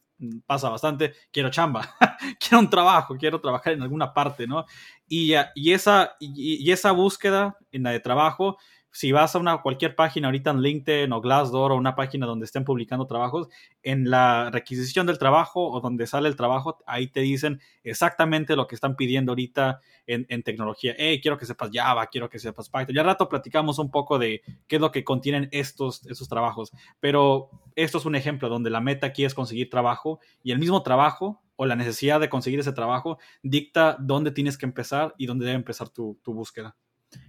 pasa 0.47 0.69
bastante, 0.69 1.13
quiero 1.33 1.51
chamba, 1.51 1.95
quiero 2.41 2.61
un 2.61 2.71
trabajo, 2.71 3.17
quiero 3.19 3.41
trabajar 3.41 3.73
en 3.73 3.83
alguna 3.83 4.15
parte, 4.15 4.47
¿no? 4.47 4.65
Y, 5.09 5.35
y 5.55 5.73
esa, 5.73 6.17
y, 6.21 6.71
esa 6.71 6.93
búsqueda 6.93 7.59
en 7.73 7.83
la 7.83 7.91
de 7.91 8.01
trabajo 8.01 8.57
si 8.95 9.11
vas 9.11 9.35
a 9.35 9.41
una, 9.41 9.59
cualquier 9.59 9.97
página 9.97 10.29
ahorita 10.29 10.51
en 10.51 10.63
LinkedIn 10.63 11.13
o 11.13 11.21
Glassdoor 11.21 11.73
o 11.73 11.77
una 11.77 11.97
página 11.97 12.27
donde 12.27 12.45
estén 12.45 12.65
publicando 12.65 13.09
trabajos, 13.09 13.49
en 13.83 14.09
la 14.09 14.51
requisición 14.51 15.05
del 15.05 15.19
trabajo 15.19 15.69
o 15.69 15.81
donde 15.81 16.07
sale 16.07 16.29
el 16.29 16.37
trabajo, 16.37 16.79
ahí 16.87 17.09
te 17.09 17.19
dicen 17.21 17.61
exactamente 17.83 18.55
lo 18.55 18.69
que 18.69 18.77
están 18.77 18.95
pidiendo 18.95 19.33
ahorita 19.33 19.81
en, 20.07 20.43
tecnología. 20.45 20.95
Hey, 20.97 21.21
quiero 21.21 21.37
que 21.37 21.45
sepas 21.45 21.71
Java, 21.73 22.07
quiero 22.07 22.31
que 22.31 22.39
sepas 22.39 22.71
Python. 22.71 22.95
Ya 22.95 23.03
rato 23.03 23.29
platicamos 23.29 23.81
un 23.81 23.91
poco 23.91 24.17
de 24.17 24.43
qué 24.69 24.77
es 24.77 24.81
lo 24.81 24.93
que 24.93 25.03
contienen 25.03 25.49
estos, 25.51 26.07
estos 26.07 26.29
trabajos, 26.29 26.71
pero 27.01 27.51
esto 27.75 27.99
es 27.99 28.05
un 28.05 28.15
ejemplo 28.15 28.49
donde 28.49 28.71
la 28.71 28.81
meta 28.81 29.09
aquí 29.09 29.25
es 29.25 29.35
conseguir 29.35 29.71
trabajo 29.71 30.21
y 30.45 30.53
el 30.53 30.61
mismo 30.61 30.85
trabajo 30.85 31.43
o 31.57 31.67
la 31.67 31.75
necesidad 31.75 32.21
de 32.21 32.29
conseguir 32.29 32.61
ese 32.61 32.73
trabajo 32.73 33.19
dicta 33.43 33.97
dónde 33.99 34.31
tienes 34.31 34.57
que 34.57 34.67
empezar 34.67 35.17
y 35.19 35.27
dónde 35.27 35.47
debe 35.47 35.57
empezar 35.57 35.89
tu, 35.89 36.17
tu 36.23 36.33
búsqueda. 36.33 36.77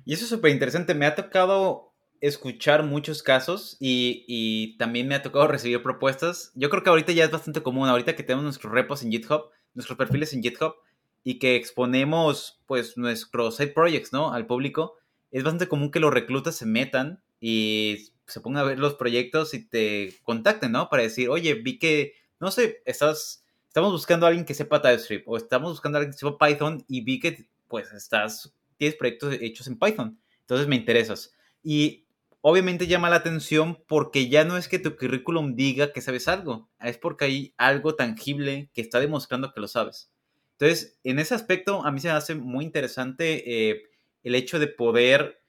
Y 0.06 0.14
eso 0.14 0.24
es 0.24 0.30
súper 0.30 0.52
interesante. 0.52 0.94
Me 0.94 1.06
ha 1.06 1.16
tocado 1.16 1.94
escuchar 2.22 2.84
muchos 2.84 3.22
casos 3.24 3.78
y, 3.80 4.76
también 4.78 5.08
me 5.08 5.16
ha 5.16 5.22
tocado 5.22 5.48
recibir 5.48 5.82
propuestas. 5.84 6.52
Yo 6.56 6.70
creo 6.70 6.84
que 6.84 6.90
ahorita 6.90 7.12
ya 7.12 7.26
es 7.26 7.32
bastante 7.32 7.62
común, 7.62 7.88
ahorita 7.88 8.16
que 8.16 8.24
tenemos 8.24 8.44
nuestros 8.44 8.74
repos 8.74 9.04
en 9.04 9.12
GitHub, 9.12 9.50
nuestros 9.74 9.98
perfiles 9.98 10.34
en 10.34 10.42
GitHub 10.42 10.76
y 11.24 11.40
que 11.40 11.56
exponemos 11.56 12.62
pues 12.66 12.98
nuestros 12.98 13.58
side 13.58 13.74
projects, 13.74 14.14
¿no? 14.14 14.34
Al 14.34 14.46
público. 14.46 14.98
Es 15.32 15.44
bastante 15.44 15.68
común 15.68 15.92
que 15.92 16.00
los 16.00 16.14
reclutas 16.14 16.56
se 16.56 16.66
metan 16.66 17.22
y 17.40 18.12
se 18.28 18.40
pongan 18.42 18.64
a 18.64 18.68
ver 18.68 18.80
los 18.80 18.96
proyectos 18.96 19.54
y 19.54 19.66
te 19.66 20.16
contacten, 20.24 20.72
¿no? 20.72 20.90
Para 20.90 21.04
decir, 21.04 21.30
oye, 21.30 21.54
vi 21.56 21.78
que, 21.78 22.14
no 22.40 22.52
sé, 22.52 22.82
estás, 22.86 23.44
estamos 23.68 23.92
buscando 23.92 24.26
a 24.26 24.30
alguien 24.30 24.46
que 24.46 24.54
sepa 24.54 24.82
TypeScript 24.82 25.28
o 25.28 25.38
estamos 25.38 25.72
buscando 25.72 25.98
a 25.98 26.00
alguien 26.00 26.14
que 26.14 26.20
sepa 26.20 26.38
Python 26.38 26.86
y 26.88 27.02
vi 27.02 27.20
que 27.20 27.48
pues 27.68 27.92
estás 27.92 28.54
tienes 28.78 28.98
proyectos 28.98 29.36
hechos 29.42 29.68
en 29.68 29.78
Python. 29.78 30.20
Entonces 30.42 30.68
me 30.68 30.76
interesas. 30.76 31.34
Y 31.64 32.06
obviamente 32.42 32.86
llama 32.86 33.10
la 33.10 33.16
atención 33.16 33.84
porque 33.88 34.30
ya 34.30 34.46
no 34.46 34.56
es 34.56 34.68
que 34.68 34.78
tu 34.78 34.96
currículum 34.96 35.56
diga 35.56 35.92
que 35.92 36.02
sabes 36.02 36.28
algo, 36.28 36.70
es 36.80 37.00
porque 37.00 37.26
hay 37.26 37.54
algo 37.58 37.96
tangible 37.96 38.70
que 38.76 38.82
está 38.82 39.00
demostrando 39.00 39.52
que 39.52 39.62
lo 39.62 39.68
sabes. 39.68 40.12
Entonces, 40.60 41.00
en 41.04 41.18
ese 41.18 41.34
aspecto, 41.34 41.84
a 41.84 41.92
mí 41.92 42.00
se 42.00 42.08
me 42.08 42.14
hace 42.14 42.36
muy 42.36 42.64
interesante 42.64 43.72
eh, 43.72 43.84
el 44.24 44.36
hecho 44.36 44.60
de 44.60 44.68
poder 44.68 45.42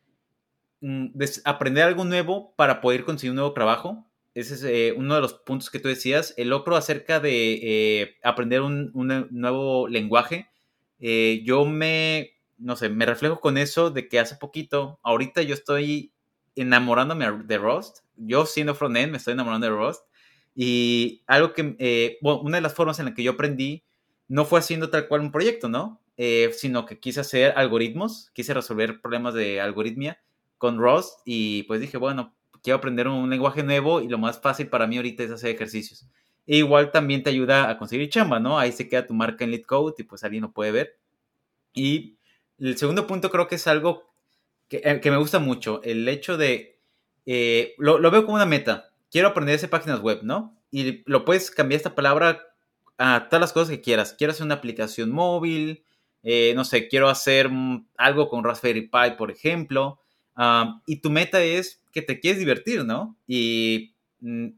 mm, 0.80 1.08
aprender 1.44 1.84
algo 1.84 2.04
nuevo 2.04 2.54
para 2.56 2.80
poder 2.80 3.04
conseguir 3.04 3.32
un 3.32 3.36
nuevo 3.36 3.52
trabajo. 3.52 4.10
Ese 4.34 4.54
es 4.54 4.64
eh, 4.64 4.94
uno 4.96 5.14
de 5.14 5.20
los 5.20 5.34
puntos 5.34 5.68
que 5.68 5.78
tú 5.78 5.88
decías. 5.88 6.34
El 6.38 6.52
otro 6.52 6.76
acerca 6.76 7.20
de 7.20 7.60
eh, 7.62 8.16
aprender 8.22 8.62
un, 8.62 8.90
nuevo 9.30 9.86
lenguaje. 9.86 10.48
yo 10.98 11.66
me 11.66 12.35
no 12.58 12.76
sé, 12.76 12.88
me 12.88 13.06
reflejo 13.06 13.40
con 13.40 13.58
eso 13.58 13.90
de 13.90 14.08
que 14.08 14.18
hace 14.20 14.36
poquito, 14.36 14.98
ahorita 15.02 15.42
yo 15.42 15.54
estoy 15.54 16.12
enamorándome 16.56 17.30
de 17.44 17.58
Rust. 17.58 17.98
Yo 18.16 18.46
siendo 18.46 18.74
frontend 18.74 19.12
me 19.12 19.18
estoy 19.18 19.34
enamorando 19.34 19.66
de 19.66 19.72
Rust. 19.76 20.02
Y 20.54 21.22
algo 21.26 21.52
que, 21.52 21.76
eh, 21.78 22.18
bueno, 22.22 22.40
una 22.40 22.56
de 22.56 22.62
las 22.62 22.74
formas 22.74 22.98
en 22.98 23.06
la 23.06 23.14
que 23.14 23.22
yo 23.22 23.32
aprendí 23.32 23.84
no 24.28 24.44
fue 24.44 24.58
haciendo 24.58 24.90
tal 24.90 25.06
cual 25.06 25.20
un 25.20 25.30
proyecto, 25.32 25.68
¿no? 25.68 26.00
Eh, 26.16 26.50
sino 26.54 26.86
que 26.86 26.98
quise 26.98 27.20
hacer 27.20 27.52
algoritmos, 27.56 28.30
quise 28.32 28.54
resolver 28.54 29.02
problemas 29.02 29.34
de 29.34 29.60
algoritmia 29.60 30.18
con 30.56 30.78
Rust 30.78 31.20
y 31.26 31.64
pues 31.64 31.80
dije, 31.80 31.98
bueno, 31.98 32.34
quiero 32.62 32.78
aprender 32.78 33.06
un 33.06 33.28
lenguaje 33.28 33.62
nuevo 33.62 34.00
y 34.00 34.08
lo 34.08 34.16
más 34.16 34.40
fácil 34.40 34.68
para 34.68 34.86
mí 34.86 34.96
ahorita 34.96 35.22
es 35.22 35.30
hacer 35.30 35.54
ejercicios. 35.54 36.06
E 36.46 36.56
igual 36.58 36.90
también 36.90 37.22
te 37.22 37.30
ayuda 37.30 37.68
a 37.68 37.76
conseguir 37.76 38.08
chamba, 38.08 38.40
¿no? 38.40 38.58
Ahí 38.58 38.72
se 38.72 38.88
queda 38.88 39.06
tu 39.06 39.12
marca 39.12 39.44
en 39.44 39.50
LeetCode 39.50 39.94
y 39.98 40.02
pues 40.04 40.24
alguien 40.24 40.42
lo 40.42 40.52
puede 40.52 40.72
ver. 40.72 40.98
Y 41.74 42.16
el 42.58 42.76
segundo 42.76 43.06
punto 43.06 43.30
creo 43.30 43.48
que 43.48 43.56
es 43.56 43.66
algo 43.66 44.10
que, 44.68 44.80
eh, 44.84 45.10
me 45.10 45.16
gusta 45.16 45.38
mucho, 45.38 45.82
el 45.84 46.08
hecho 46.08 46.36
de, 46.36 46.80
eh, 47.26 47.74
lo, 47.78 47.98
veo 48.10 48.24
como 48.24 48.36
una 48.36 48.46
meta, 48.46 48.90
quiero 49.10 49.28
aprender 49.28 49.54
hacer 49.54 49.70
páginas 49.70 50.00
web, 50.00 50.20
¿no? 50.22 50.56
Y 50.70 51.02
lo 51.10 51.24
puedes 51.24 51.50
cambiar 51.50 51.76
esta 51.78 51.94
palabra 51.94 52.42
a 52.98 53.28
todas 53.28 53.40
las 53.40 53.52
cosas 53.52 53.70
que 53.70 53.80
quieras. 53.80 54.14
Quiero 54.18 54.32
hacer 54.32 54.44
una 54.44 54.56
aplicación 54.56 55.10
móvil, 55.10 55.84
eh, 56.22 56.52
no 56.56 56.64
sé, 56.64 56.88
quiero 56.88 57.08
hacer 57.08 57.50
algo 57.96 58.28
con 58.28 58.42
Raspberry 58.44 58.82
Pi, 58.88 59.16
por 59.16 59.30
ejemplo. 59.30 60.00
y 60.86 60.96
tu 61.00 61.10
meta 61.10 61.42
es 61.42 61.82
que 61.92 62.02
te 62.02 62.20
quieres 62.20 62.38
divertir, 62.38 62.84
¿no? 62.84 63.16
Y 63.26 63.94
mm, 64.20 64.48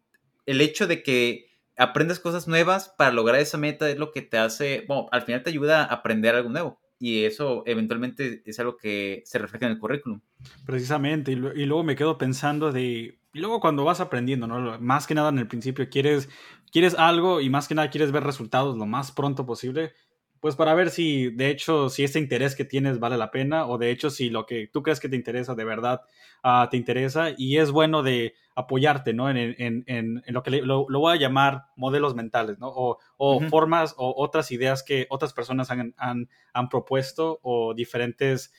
el 0.46 0.60
hecho 0.60 0.86
de 0.86 1.02
que 1.02 1.50
aprendas 1.76 2.20
cosas 2.20 2.48
nuevas 2.48 2.88
para 2.98 3.12
lograr 3.12 3.40
esa 3.40 3.58
meta 3.58 3.88
es 3.90 3.98
lo 3.98 4.10
que 4.12 4.22
te 4.22 4.38
hace, 4.38 4.84
bueno, 4.88 5.08
al 5.12 5.22
final 5.22 5.42
te 5.42 5.50
ayuda 5.50 5.82
a 5.84 5.94
aprender 5.94 6.34
algo 6.34 6.48
nuevo 6.50 6.80
y 6.98 7.24
eso 7.24 7.62
eventualmente 7.66 8.42
es 8.44 8.58
algo 8.58 8.76
que 8.76 9.22
se 9.24 9.38
refleja 9.38 9.66
en 9.66 9.72
el 9.72 9.78
currículum. 9.78 10.20
Precisamente, 10.66 11.32
y, 11.32 11.36
luego 11.36 11.84
me 11.84 11.96
quedo 11.96 12.18
pensando 12.18 12.72
de, 12.72 13.18
y 13.32 13.38
luego 13.38 13.60
cuando 13.60 13.84
vas 13.84 14.00
aprendiendo, 14.00 14.46
¿no? 14.46 14.78
Más 14.80 15.06
que 15.06 15.14
nada 15.14 15.28
en 15.28 15.38
el 15.38 15.46
principio 15.46 15.88
quieres, 15.88 16.28
quieres 16.72 16.94
algo 16.94 17.40
y 17.40 17.50
más 17.50 17.68
que 17.68 17.74
nada 17.74 17.90
quieres 17.90 18.12
ver 18.12 18.24
resultados 18.24 18.76
lo 18.76 18.86
más 18.86 19.12
pronto 19.12 19.46
posible, 19.46 19.92
pues 20.40 20.56
para 20.56 20.74
ver 20.74 20.90
si 20.90 21.30
de 21.30 21.50
hecho 21.50 21.88
si 21.88 22.04
ese 22.04 22.18
interés 22.18 22.54
que 22.54 22.64
tienes 22.64 22.98
vale 22.98 23.16
la 23.16 23.30
pena 23.30 23.66
o 23.66 23.78
de 23.78 23.90
hecho 23.90 24.10
si 24.10 24.30
lo 24.30 24.46
que 24.46 24.68
tú 24.68 24.82
crees 24.82 25.00
que 25.00 25.08
te 25.08 25.16
interesa 25.16 25.54
de 25.54 25.64
verdad 25.64 26.02
uh, 26.44 26.68
te 26.70 26.76
interesa 26.76 27.30
y 27.36 27.58
es 27.58 27.70
bueno 27.70 28.02
de 28.02 28.34
apoyarte 28.54 29.14
¿no? 29.14 29.30
en, 29.30 29.36
en, 29.36 29.84
en, 29.86 30.22
en 30.26 30.34
lo 30.34 30.42
que 30.42 30.50
lo, 30.50 30.86
lo, 30.88 31.00
voy 31.00 31.16
a 31.16 31.20
llamar 31.20 31.66
modelos 31.76 32.14
mentales 32.14 32.58
¿no? 32.58 32.68
o, 32.68 32.98
o 33.16 33.40
formas 33.48 33.94
o 33.96 34.14
otras 34.16 34.50
ideas 34.50 34.82
que 34.82 35.06
otras 35.10 35.32
personas 35.32 35.70
han, 35.70 35.94
han, 35.96 36.28
han 36.52 36.68
propuesto 36.68 37.38
o 37.42 37.74
diferentes 37.74 38.52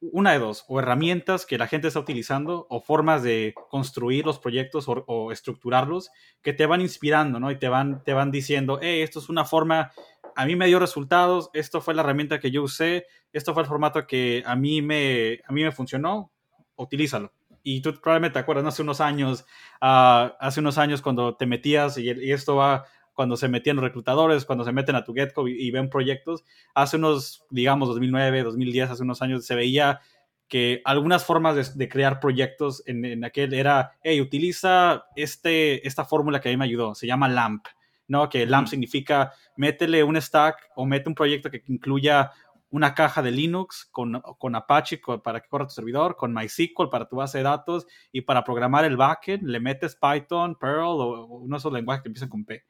una 0.00 0.32
de 0.32 0.38
dos, 0.38 0.64
o 0.68 0.78
herramientas 0.78 1.46
que 1.46 1.58
la 1.58 1.66
gente 1.66 1.88
está 1.88 1.98
utilizando, 1.98 2.66
o 2.70 2.80
formas 2.80 3.22
de 3.22 3.54
construir 3.70 4.24
los 4.24 4.38
proyectos 4.38 4.88
o, 4.88 5.04
o, 5.06 5.32
estructurarlos 5.32 6.10
que 6.42 6.52
te 6.52 6.66
van 6.66 6.80
inspirando, 6.80 7.40
¿no? 7.40 7.50
Y 7.50 7.58
te 7.58 7.68
van, 7.68 8.04
te 8.04 8.14
van 8.14 8.30
diciendo, 8.30 8.78
hey, 8.80 9.02
esto 9.02 9.18
es 9.18 9.28
una 9.28 9.44
forma 9.44 9.90
a 10.36 10.46
mí 10.46 10.56
me 10.56 10.66
dio 10.66 10.78
resultados, 10.78 11.50
esto 11.52 11.80
fue 11.80 11.94
la 11.94 12.02
herramienta 12.02 12.40
que 12.40 12.50
yo 12.50 12.62
usé, 12.62 13.06
esto 13.32 13.54
fue 13.54 13.62
el 13.62 13.68
formato 13.68 14.06
que 14.06 14.42
a 14.46 14.56
mí 14.56 14.82
me, 14.82 15.40
a 15.46 15.52
mí 15.52 15.62
me 15.62 15.72
funcionó, 15.72 16.30
utilízalo. 16.76 17.32
Y 17.62 17.80
tú 17.80 17.94
probablemente 17.94 18.34
te 18.34 18.38
acuerdas, 18.40 18.66
hace 18.66 18.82
unos 18.82 19.00
años, 19.00 19.46
ah, 19.80 20.36
hace 20.38 20.60
unos 20.60 20.76
años 20.78 21.00
cuando 21.00 21.34
te 21.36 21.46
metías, 21.46 21.96
y, 21.98 22.10
esto 22.30 22.56
va 22.56 22.84
cuando 23.14 23.36
se 23.36 23.48
metían 23.48 23.76
los 23.76 23.84
reclutadores, 23.84 24.44
cuando 24.44 24.64
se 24.64 24.72
meten 24.72 24.96
a 24.96 25.04
tu 25.04 25.14
GetCo 25.14 25.48
y, 25.48 25.70
ven 25.70 25.88
proyectos, 25.88 26.44
hace 26.74 26.96
unos, 26.96 27.44
digamos, 27.50 27.88
2009, 27.88 28.42
2010, 28.42 28.90
hace 28.90 29.02
unos 29.02 29.22
años, 29.22 29.46
se 29.46 29.54
veía 29.54 30.00
que 30.48 30.82
algunas 30.84 31.24
formas 31.24 31.76
de, 31.76 31.88
crear 31.88 32.20
proyectos 32.20 32.82
en, 32.86 33.04
en, 33.04 33.24
aquel 33.24 33.54
era, 33.54 33.92
hey, 34.02 34.20
utiliza 34.20 35.06
este, 35.16 35.86
esta 35.86 36.04
fórmula 36.04 36.40
que 36.40 36.48
a 36.48 36.52
mí 36.52 36.56
me 36.56 36.66
ayudó, 36.66 36.94
se 36.94 37.06
llama 37.06 37.28
LAMP. 37.28 37.66
¿No? 38.08 38.28
Que 38.28 38.46
LAMP 38.46 38.68
significa 38.68 39.32
métele 39.56 40.02
un 40.04 40.20
stack 40.20 40.70
o 40.76 40.86
mete 40.86 41.08
un 41.08 41.14
proyecto 41.14 41.50
que 41.50 41.62
incluya 41.68 42.32
una 42.70 42.92
caja 42.92 43.22
de 43.22 43.30
Linux 43.30 43.86
con, 43.92 44.20
con 44.38 44.56
Apache 44.56 45.00
para 45.22 45.40
que 45.40 45.48
corra 45.48 45.66
tu 45.66 45.74
servidor, 45.74 46.16
con 46.16 46.34
MySQL 46.34 46.88
para 46.90 47.06
tu 47.06 47.16
base 47.16 47.38
de 47.38 47.44
datos 47.44 47.86
y 48.10 48.22
para 48.22 48.42
programar 48.42 48.84
el 48.84 48.96
backend 48.96 49.44
le 49.44 49.60
metes 49.60 49.96
Python, 49.96 50.56
Perl 50.56 50.80
o 50.80 51.24
uno 51.26 51.54
de 51.54 51.58
esos 51.58 51.72
lenguajes 51.72 52.02
que 52.02 52.08
empiezan 52.08 52.28
con 52.28 52.44
P. 52.44 52.64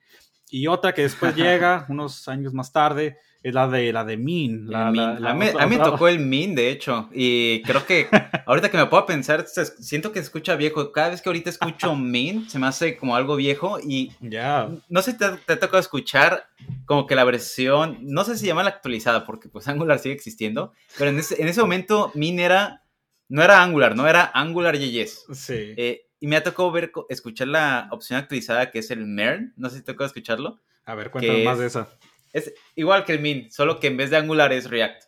Y 0.51 0.67
otra 0.67 0.93
que 0.93 1.03
después 1.03 1.35
llega 1.37 1.87
unos 1.89 2.29
años 2.29 2.53
más 2.53 2.71
tarde 2.71 3.17
la 3.53 3.69
de, 3.69 3.93
la 3.93 4.05
de 4.05 4.17
Min. 4.17 4.71
La, 4.71 4.89
a, 4.89 5.35
mí, 5.35 5.47
me 5.69 5.79
tocó 5.79 6.09
el 6.09 6.19
Min, 6.19 6.55
de 6.55 6.71
hecho. 6.71 7.11
Y 7.13 7.63
creo 7.63 7.85
que 7.85 8.09
ahorita 8.47 8.71
que 8.71 8.77
me 8.79 8.87
puedo 8.87 9.05
pensar, 9.05 9.47
siento 9.47 10.13
que 10.13 10.21
se 10.21 10.25
escucha 10.25 10.57
viejo. 10.57 10.93
Cada 10.93 11.11
vez 11.11 11.21
que 11.21 11.29
ahorita 11.29 11.51
escucho 11.51 11.95
Min, 11.97 12.49
se 12.49 12.59
me 12.59 12.67
hace 12.67 12.97
como 12.97 13.17
algo 13.17 13.37
viejo. 13.37 13.79
Y 13.81 14.13
ya 14.21 14.71
no 14.89 15.03
sé 15.03 15.13
si 15.13 15.19
te, 15.19 15.27
te 15.45 15.53
ha 15.53 15.61
tocado 15.61 15.79
escuchar 15.79 16.49
como 16.87 17.07
que 17.07 17.15
la 17.15 17.25
versión, 17.25 17.99
no 18.01 18.25
sé 18.25 18.39
si 18.39 18.47
llama 18.47 18.63
la 18.63 18.71
actualizada, 18.71 19.27
porque 19.27 19.49
pues 19.49 19.69
Angular 19.69 19.99
sigue 19.99 20.15
existiendo. 20.15 20.73
Pero 20.99 21.11
en 21.11 21.19
ese, 21.19 21.41
en 21.41 21.49
ese 21.49 21.61
momento 21.61 22.13
Min 22.15 22.39
era, 22.39 22.83
no 23.29 23.43
era 23.43 23.63
Angular, 23.63 23.95
no 23.95 24.09
era 24.09 24.31
Angular 24.35 24.77
JS. 24.77 25.27
Sí. 25.33 25.75
Eh, 25.77 26.07
y 26.21 26.27
me 26.27 26.37
ha 26.37 26.43
tocado 26.43 26.73
ver, 26.73 26.91
escuchar 27.11 27.49
la 27.49 27.89
opción 27.91 28.19
actualizada 28.19 28.71
que 28.71 28.79
es 28.79 28.91
el 28.91 29.05
MERN. 29.05 29.53
No 29.59 29.69
sé 29.69 29.77
si 29.77 29.83
te 29.83 29.93
tocó 29.93 30.07
escucharlo. 30.07 30.59
A 30.87 30.95
ver, 30.95 31.11
cuéntame 31.11 31.45
más 31.45 31.59
de 31.59 31.67
esa. 31.67 31.89
Es 32.35 32.53
igual 32.75 33.05
que 33.05 33.13
el 33.13 33.21
Min, 33.21 33.51
solo 33.51 33.79
que 33.79 33.87
en 33.87 33.97
vez 33.97 34.11
de 34.11 34.17
Angular 34.17 34.53
es 34.53 34.69
React. 34.69 35.05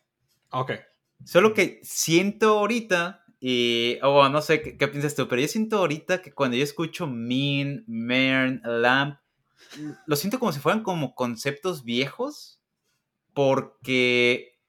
Ok. 0.50 0.72
Solo 1.24 1.54
que 1.54 1.80
siento 1.82 2.60
ahorita, 2.60 3.24
y, 3.40 3.98
o 4.02 4.28
no 4.28 4.40
sé 4.40 4.62
¿qué, 4.62 4.88
piensas 4.88 5.16
tú, 5.16 5.26
pero 5.26 5.42
yo 5.42 5.48
siento 5.48 5.78
ahorita 5.78 6.22
que 6.22 6.32
cuando 6.32 6.56
yo 6.56 6.62
escucho 6.62 7.08
Min, 7.08 7.84
Mern, 7.88 8.62
Lamp, 8.64 9.18
lo 10.06 10.14
siento 10.14 10.38
como 10.38 10.52
si 10.52 10.60
fueran 10.60 10.84
como 10.84 11.16
conceptos 11.16 11.84
viejos, 11.84 12.60
porque 13.34 14.60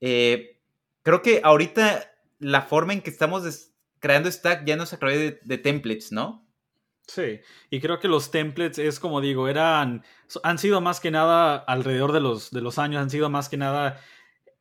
eh, 0.00 0.58
creo 1.02 1.20
que 1.20 1.42
ahorita 1.44 2.10
la 2.38 2.62
forma 2.62 2.94
en 2.94 3.02
que 3.02 3.10
estamos 3.10 3.72
creando 4.00 4.32
Stack 4.32 4.64
ya 4.64 4.76
no 4.76 4.86
se 4.86 4.96
a 4.96 5.08
de 5.08 5.58
templates, 5.58 6.12
¿no? 6.12 6.45
Sí, 7.06 7.40
y 7.70 7.80
creo 7.80 8.00
que 8.00 8.08
los 8.08 8.30
templates 8.32 8.78
es 8.78 8.98
como 8.98 9.20
digo, 9.20 9.46
eran, 9.46 10.04
han 10.42 10.58
sido 10.58 10.80
más 10.80 10.98
que 10.98 11.12
nada 11.12 11.56
alrededor 11.56 12.12
de 12.12 12.20
los, 12.20 12.50
de 12.50 12.60
los 12.60 12.78
años, 12.78 13.00
han 13.00 13.10
sido 13.10 13.30
más 13.30 13.48
que 13.48 13.56
nada 13.56 14.00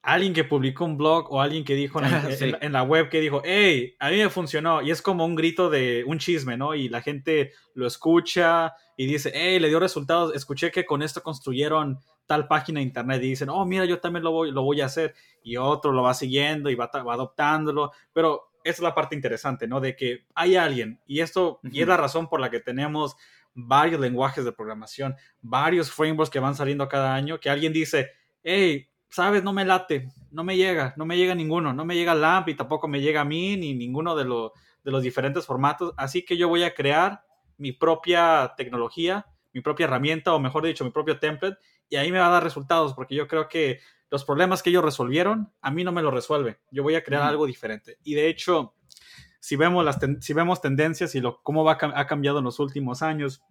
alguien 0.05 0.33
que 0.33 0.43
publicó 0.43 0.85
un 0.85 0.97
blog 0.97 1.31
o 1.31 1.41
alguien 1.41 1.65
que 1.65 1.73
dijo 1.73 1.99
en, 2.61 2.71
la 2.71 2.83
web 2.83 3.09
que 3.09 3.19
dijo, 3.19 3.41
hey, 3.43 3.95
a 3.99 4.11
mí 4.11 4.17
me 4.17 4.29
funcionó. 4.29 4.81
Y 4.81 4.91
es 4.91 5.01
como 5.01 5.25
un 5.25 5.35
grito 5.35 5.69
de 5.69 6.03
un 6.05 6.19
chisme, 6.19 6.55
¿no? 6.55 6.75
Y 6.75 6.87
la 6.89 7.01
gente 7.01 7.51
lo 7.73 7.87
escucha 7.87 8.73
y 8.95 9.07
dice, 9.07 9.31
hey, 9.33 9.59
le 9.59 9.67
dio 9.67 9.79
resultados. 9.79 10.33
Escuché 10.35 10.71
que 10.71 10.85
con 10.85 11.01
esto 11.01 11.23
construyeron 11.23 11.99
tal 12.27 12.47
página 12.47 12.79
de 12.79 12.85
internet 12.85 13.21
y 13.23 13.29
dicen, 13.29 13.49
oh, 13.49 13.65
mira, 13.65 13.85
yo 13.85 13.99
también 13.99 14.23
lo 14.23 14.31
voy, 14.31 14.51
lo 14.51 14.61
voy 14.61 14.81
a 14.81 14.85
hacer. 14.85 15.15
Y 15.43 15.57
otro 15.57 15.91
lo 15.91 16.03
va 16.03 16.13
siguiendo 16.13 16.69
y 16.69 16.75
va, 16.75 16.87
va 16.87 17.13
adoptándolo. 17.13 17.91
Pero 18.13 18.49
es 18.65 18.79
la 18.79 18.95
parte 18.95 19.15
interesante, 19.15 19.67
¿no? 19.67 19.79
De 19.79 19.95
que 19.95 20.25
hay 20.33 20.55
alguien, 20.55 20.99
y 21.05 21.19
esto, 21.19 21.59
y 21.63 21.81
es 21.81 21.87
la 21.87 21.97
razón 21.97 22.27
por 22.27 22.39
la 22.39 22.49
que 22.49 22.59
tenemos 22.59 23.15
varios 23.53 24.01
lenguajes 24.01 24.43
de 24.43 24.51
programación, 24.51 25.15
varios 25.39 25.91
frameworks 25.91 26.31
que 26.31 26.39
van 26.39 26.55
saliendo 26.55 26.89
cada 26.89 27.13
año, 27.13 27.39
que 27.39 27.49
alguien 27.49 27.71
dice, 27.71 28.09
hey, 28.43 28.89
sabes, 29.07 29.43
no 29.43 29.53
me 29.53 29.65
late, 29.65 30.09
no 30.31 30.43
me 30.43 30.57
llega, 30.57 30.95
no 30.97 31.05
me 31.05 31.15
llega 31.15 31.35
ninguno, 31.35 31.73
no 31.73 31.85
me 31.85 31.95
llega 31.95 32.15
LAMP 32.15 32.49
y 32.49 32.55
tampoco 32.55 32.87
me 32.87 33.01
llega 33.01 33.21
a 33.21 33.25
mí 33.25 33.55
ni 33.55 33.75
ninguno 33.75 34.15
de, 34.15 34.23
de 34.23 34.91
los 34.91 35.03
diferentes 35.03 35.45
formatos, 35.45 35.93
así 35.95 36.25
que 36.25 36.35
yo 36.35 36.49
voy 36.49 36.63
a 36.63 36.73
crear 36.73 37.23
mi 37.57 37.71
propia 37.71 38.53
tecnología, 38.57 39.27
mi 39.53 39.61
propia 39.61 39.85
herramienta, 39.85 40.33
o 40.33 40.39
mejor 40.39 40.65
dicho, 40.65 40.83
mi 40.83 40.91
propio 40.91 41.19
template, 41.19 41.57
y 41.87 41.97
ahí 41.97 42.11
me 42.11 42.17
va 42.17 42.27
a 42.27 42.31
dar 42.31 42.43
resultados, 42.43 42.95
porque 42.95 43.13
yo 43.13 43.27
creo 43.27 43.47
que 43.47 43.79
los 44.15 44.25
problemas 44.25 44.63
que 44.63 44.69
ellos 44.69 44.83
resolvieron, 44.83 45.51
a 45.61 45.71
mí 45.71 45.83
no 45.83 45.91
me 45.91 46.01
lo 46.01 46.09
resuelve. 46.09 46.59
Yo 46.71 46.83
voy 46.83 46.95
a 46.95 47.03
crear 47.03 47.23
algo 47.23 47.45
diferente. 47.45 47.97
Y 48.03 48.15
de 48.15 48.29
hecho, 48.29 48.73
si 49.39 49.57
vemos, 49.57 49.83
las 49.83 49.99
si 50.21 50.33
vemos 50.33 50.61
tendencias 50.61 51.15
y 51.15 51.19
lo, 51.19 51.41
cómo 51.43 51.63
va, 51.65 51.77
ha 51.79 52.07
cambiado 52.07 52.39
en 52.39 52.45
los 52.45 52.59
últimos 52.59 53.01
años, 53.01 53.41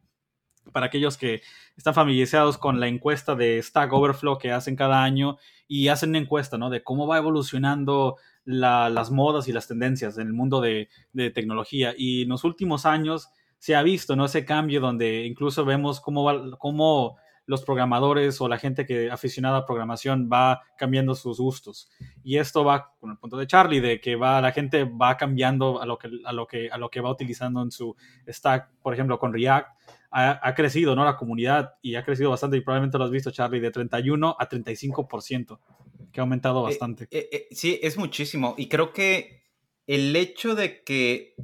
para 0.73 0.87
aquellos 0.87 1.17
que 1.17 1.43
están 1.77 1.93
familiarizados 1.95 2.59
con 2.59 2.81
la 2.81 2.89
encuesta 2.89 3.35
de 3.35 3.63
Stack 3.63 3.93
Overflow 3.93 4.39
que 4.39 4.53
hacen 4.53 4.77
cada 4.77 5.03
año 5.03 5.37
y 5.69 5.89
hacen 5.89 6.11
una 6.11 6.19
encuesta, 6.19 6.59
¿no? 6.59 6.71
De 6.71 6.83
cómo 6.83 7.07
va 7.07 7.19
evolucionando 7.19 8.17
las 8.45 9.11
modas 9.11 9.49
y 9.49 9.53
las 9.53 9.69
tendencias 9.69 10.19
en 10.19 10.29
el 10.29 10.33
mundo 10.33 10.61
de, 10.61 10.89
de, 11.13 11.31
tecnología. 11.31 11.95
Y 11.97 12.23
en 12.23 12.31
los 12.31 12.45
últimos 12.45 12.87
años 12.87 13.29
se 13.59 13.75
ha 13.75 13.83
visto, 13.83 14.17
¿no? 14.17 14.25
Ese 14.25 14.45
cambio 14.45 14.81
donde 14.81 15.27
incluso 15.27 15.65
vemos 15.65 16.01
cómo 16.01 16.25
va, 16.25 16.57
cómo 16.59 17.17
los 17.47 17.65
programadores 17.65 18.41
o 18.41 18.49
la 18.49 18.59
gente 18.59 18.87
que 18.87 19.11
aficionada 19.11 19.59
a 19.59 19.67
programación 19.67 20.29
va 20.33 20.63
cambiando 20.79 21.15
sus 21.15 21.39
gustos. 21.39 21.91
Y 22.23 22.39
esto 22.39 22.65
va 22.65 22.95
con 22.99 23.11
el 23.11 23.19
punto 23.19 23.37
de 23.37 23.47
Charlie, 23.47 23.81
de 23.81 24.01
que 24.01 24.17
va, 24.17 24.41
la 24.41 24.53
gente 24.53 24.85
va 24.85 25.17
cambiando 25.17 25.81
a 25.81 25.87
lo 25.87 25.99
que, 25.99 26.09
a 26.25 26.33
lo 26.33 26.47
que, 26.47 26.69
a 26.71 26.79
lo 26.79 26.91
que 26.91 27.01
va 27.01 27.11
utilizando 27.11 27.63
en 27.63 27.71
su 27.71 27.95
stack, 28.27 28.71
por 28.83 28.95
ejemplo, 28.95 29.19
con 29.19 29.33
React. 29.33 29.69
Ha, 30.17 30.55
crecido, 30.55 30.95
¿no? 30.95 31.05
La 31.05 31.17
comunidad 31.17 31.75
y 31.83 31.97
ha 31.97 32.05
crecido 32.05 32.31
bastante 32.31 32.57
y 32.57 32.61
probablemente 32.61 32.97
lo 32.99 33.05
has 33.05 33.11
visto, 33.11 33.33
Charlie, 33.33 33.59
de 33.59 33.73
31 33.73 34.37
a 34.39 34.49
35%. 34.49 35.59
que 36.13 36.21
ha 36.21 36.23
aumentado 36.23 36.63
bastante. 36.63 37.09
sí, 37.51 37.81
es 37.83 37.99
muchísimo. 37.99 38.55
Y 38.57 38.69
creo 38.69 38.93
que 38.93 39.43
el 39.89 40.15
hecho 40.15 40.55
de 40.55 40.85
que, 40.85 41.35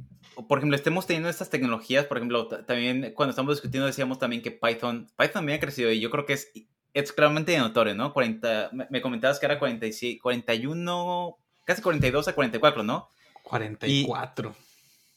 por 0.47 0.59
ejemplo, 0.59 0.75
estemos 0.75 1.07
teniendo 1.07 1.29
estas 1.29 1.49
tecnologías, 1.49 2.05
por 2.05 2.17
ejemplo, 2.17 2.47
también 2.47 3.13
cuando 3.15 3.31
estamos 3.31 3.55
discutiendo 3.55 3.87
decíamos 3.87 4.19
también 4.19 4.41
que 4.41 4.51
Python, 4.51 5.07
Python 5.17 5.33
también 5.33 5.57
ha 5.57 5.61
crecido 5.61 5.91
y 5.91 5.99
yo 5.99 6.09
creo 6.09 6.25
que 6.25 6.33
es, 6.33 6.51
es 6.93 7.11
claramente 7.11 7.57
notorio, 7.57 7.95
¿no? 7.95 8.13
40, 8.13 8.71
me 8.89 9.01
comentabas 9.01 9.39
que 9.39 9.45
era 9.45 9.59
46, 9.59 10.21
41, 10.21 11.37
casi 11.65 11.81
42 11.81 12.27
a 12.27 12.33
44, 12.33 12.83
¿no? 12.83 13.09
44. 13.43 14.55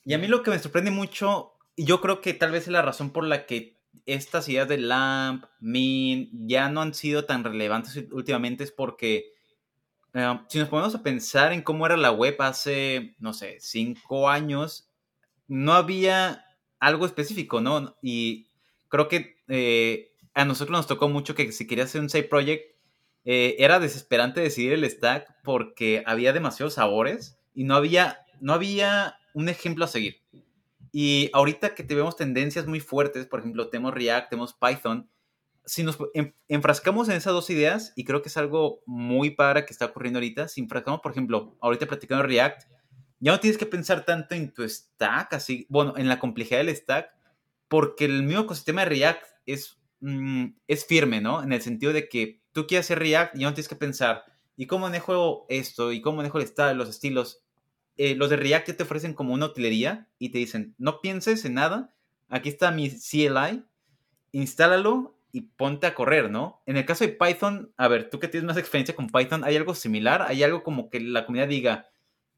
Y, 0.05 0.11
y 0.11 0.15
a 0.15 0.19
mí 0.19 0.27
lo 0.27 0.43
que 0.43 0.51
me 0.51 0.59
sorprende 0.59 0.91
mucho, 0.91 1.55
y 1.77 1.85
yo 1.85 2.01
creo 2.01 2.21
que 2.21 2.35
tal 2.35 2.53
vez 2.53 2.63
es 2.63 2.69
la 2.69 2.83
razón 2.83 3.11
por 3.11 3.25
la 3.25 3.47
que 3.47 3.75
estas 4.07 4.49
ideas 4.49 4.69
de 4.69 4.79
LAMP, 4.79 5.45
MIN, 5.61 6.31
ya 6.47 6.69
no 6.69 6.83
han 6.83 6.95
sido 6.95 7.25
tan 7.25 7.45
relevantes 7.45 7.97
últimamente, 8.13 8.65
es 8.65 8.73
porque 8.73 9.33
eh, 10.15 10.41
si 10.49 10.59
nos 10.59 10.69
ponemos 10.69 10.95
a 10.95 11.03
pensar 11.03 11.53
en 11.53 11.63
cómo 11.63 11.87
era 11.87 11.97
la 11.97 12.13
web 12.13 12.37
hace, 12.41 13.15
no 13.19 13.33
sé, 13.33 13.57
cinco 13.61 14.29
años, 14.29 14.89
no 15.49 15.73
había 15.73 16.45
algo 16.79 17.07
específico, 17.07 17.61
¿no? 17.61 17.97
Y 18.03 18.49
creo 18.89 19.09
que 19.09 19.37
eh, 19.49 20.13
a 20.35 20.45
nosotros 20.45 20.77
nos 20.77 20.87
tocó 20.87 21.09
mucho 21.09 21.35
que 21.35 21.53
si 21.53 21.67
querías 21.67 21.89
hacer 21.89 22.01
un 22.01 22.11
side 22.11 22.25
project, 22.25 22.75
eh, 23.25 23.57
era 23.59 23.81
desesperante 23.81 24.41
decidir 24.41 24.73
el 24.73 24.89
stack 24.89 25.43
porque 25.43 26.03
había 26.07 26.33
demasiados 26.33 26.75
sabores 26.75 27.39
y 27.55 27.65
no 27.65 27.75
había, 27.75 28.19
no 28.41 28.53
había 28.53 29.17
un 29.33 29.49
ejemplo 29.49 29.85
a 29.85 29.89
seguir. 29.89 30.23
Y 30.93 31.31
ahorita 31.33 31.75
que 31.75 31.83
tenemos 31.83 32.17
tendencias 32.17 32.67
muy 32.67 32.81
fuertes, 32.81 33.27
por 33.27 33.41
ejemplo, 33.41 33.69
tenemos 33.69 33.95
React, 33.95 34.31
tenemos 34.31 34.55
Python, 34.55 35.11
si 35.67 35.83
nos 35.83 35.99
enfrascamos 36.49 37.09
en 37.09 37.17
esas 37.17 37.33
dos 37.33 37.49
ideas, 37.51 37.93
y 37.97 38.05
creo 38.05 38.23
que 38.23 38.29
es 38.29 38.37
algo 38.37 38.83
muy 38.87 39.31
para 39.31 39.65
que 39.65 39.73
está 39.73 39.87
ocurriendo 39.87 40.19
ahorita, 40.19 40.47
si 40.49 40.61
enfrascamos, 40.61 41.01
por 41.01 41.13
ejemplo, 41.13 41.57
ahorita 41.61 41.87
platicando 41.87 42.23
React, 42.23 42.65
ya 43.25 43.33
no 43.33 43.41
tienes 43.41 43.57
que 43.57 43.65
pensar 43.65 44.05
tanto 44.05 44.35
en 44.35 44.53
tu 44.53 44.69
stack, 44.69 45.33
así, 45.33 45.67
bueno, 45.71 45.95
en 45.97 46.09
la 46.09 46.19
complejidad 46.19 46.59
del 46.59 46.77
stack, 46.77 47.09
porque 47.69 48.05
el 48.05 48.23
mismo 48.23 48.43
ecosistema 48.43 48.83
de 48.83 48.91
React 48.91 49.25
es, 49.47 49.79
mm, 50.01 50.49
es 50.69 50.85
firme, 50.85 51.23
¿no? 51.23 51.43
En 51.43 51.55
el 51.55 51.63
sentido 51.63 51.95
de 51.95 52.07
que 52.11 52.43
tú 52.53 52.67
quieres 52.67 52.85
hacer 52.85 52.99
React 52.99 53.35
y 53.35 53.41
ya 53.41 53.47
no 53.47 53.55
tienes 53.55 53.71
que 53.71 53.77
pensar, 53.77 54.25
¿y 54.59 54.67
cómo 54.67 54.85
manejo 54.85 55.47
esto? 55.49 55.91
¿Y 55.91 56.03
cómo 56.03 56.19
manejo 56.19 56.37
el 56.37 56.45
estado, 56.45 56.75
los 56.75 56.91
estilos? 56.91 57.43
Eh, 57.97 58.15
los 58.15 58.29
de 58.29 58.37
React 58.37 58.77
te 58.77 58.83
ofrecen 58.83 59.15
como 59.15 59.33
una 59.33 59.47
utilería 59.47 60.07
y 60.19 60.29
te 60.29 60.37
dicen, 60.37 60.75
no 60.77 61.01
pienses 61.01 61.47
en 61.47 61.55
nada, 61.55 61.95
aquí 62.29 62.51
está 62.51 62.73
mi 62.73 62.91
CLI, 62.91 63.65
instálalo 64.33 65.19
y 65.33 65.41
ponte 65.41 65.87
a 65.87 65.95
correr, 65.95 66.31
¿no? 66.31 66.61
En 66.67 66.77
el 66.77 66.85
caso 66.85 67.07
de 67.07 67.13
Python, 67.13 67.73
a 67.79 67.89
ver, 67.89 68.11
tú 68.11 68.19
que 68.21 68.29
tienes 68.29 68.47
más 68.47 68.59
experiencia 68.59 68.95
con 68.95 69.09
Python, 69.09 69.45
¿hay 69.45 69.57
algo 69.57 69.75
similar? 69.75 70.21
¿Hay 70.21 70.43
algo 70.43 70.63
como 70.63 70.91
que 70.91 71.01
la 71.01 71.25
comunidad 71.25 71.49
diga, 71.49 71.89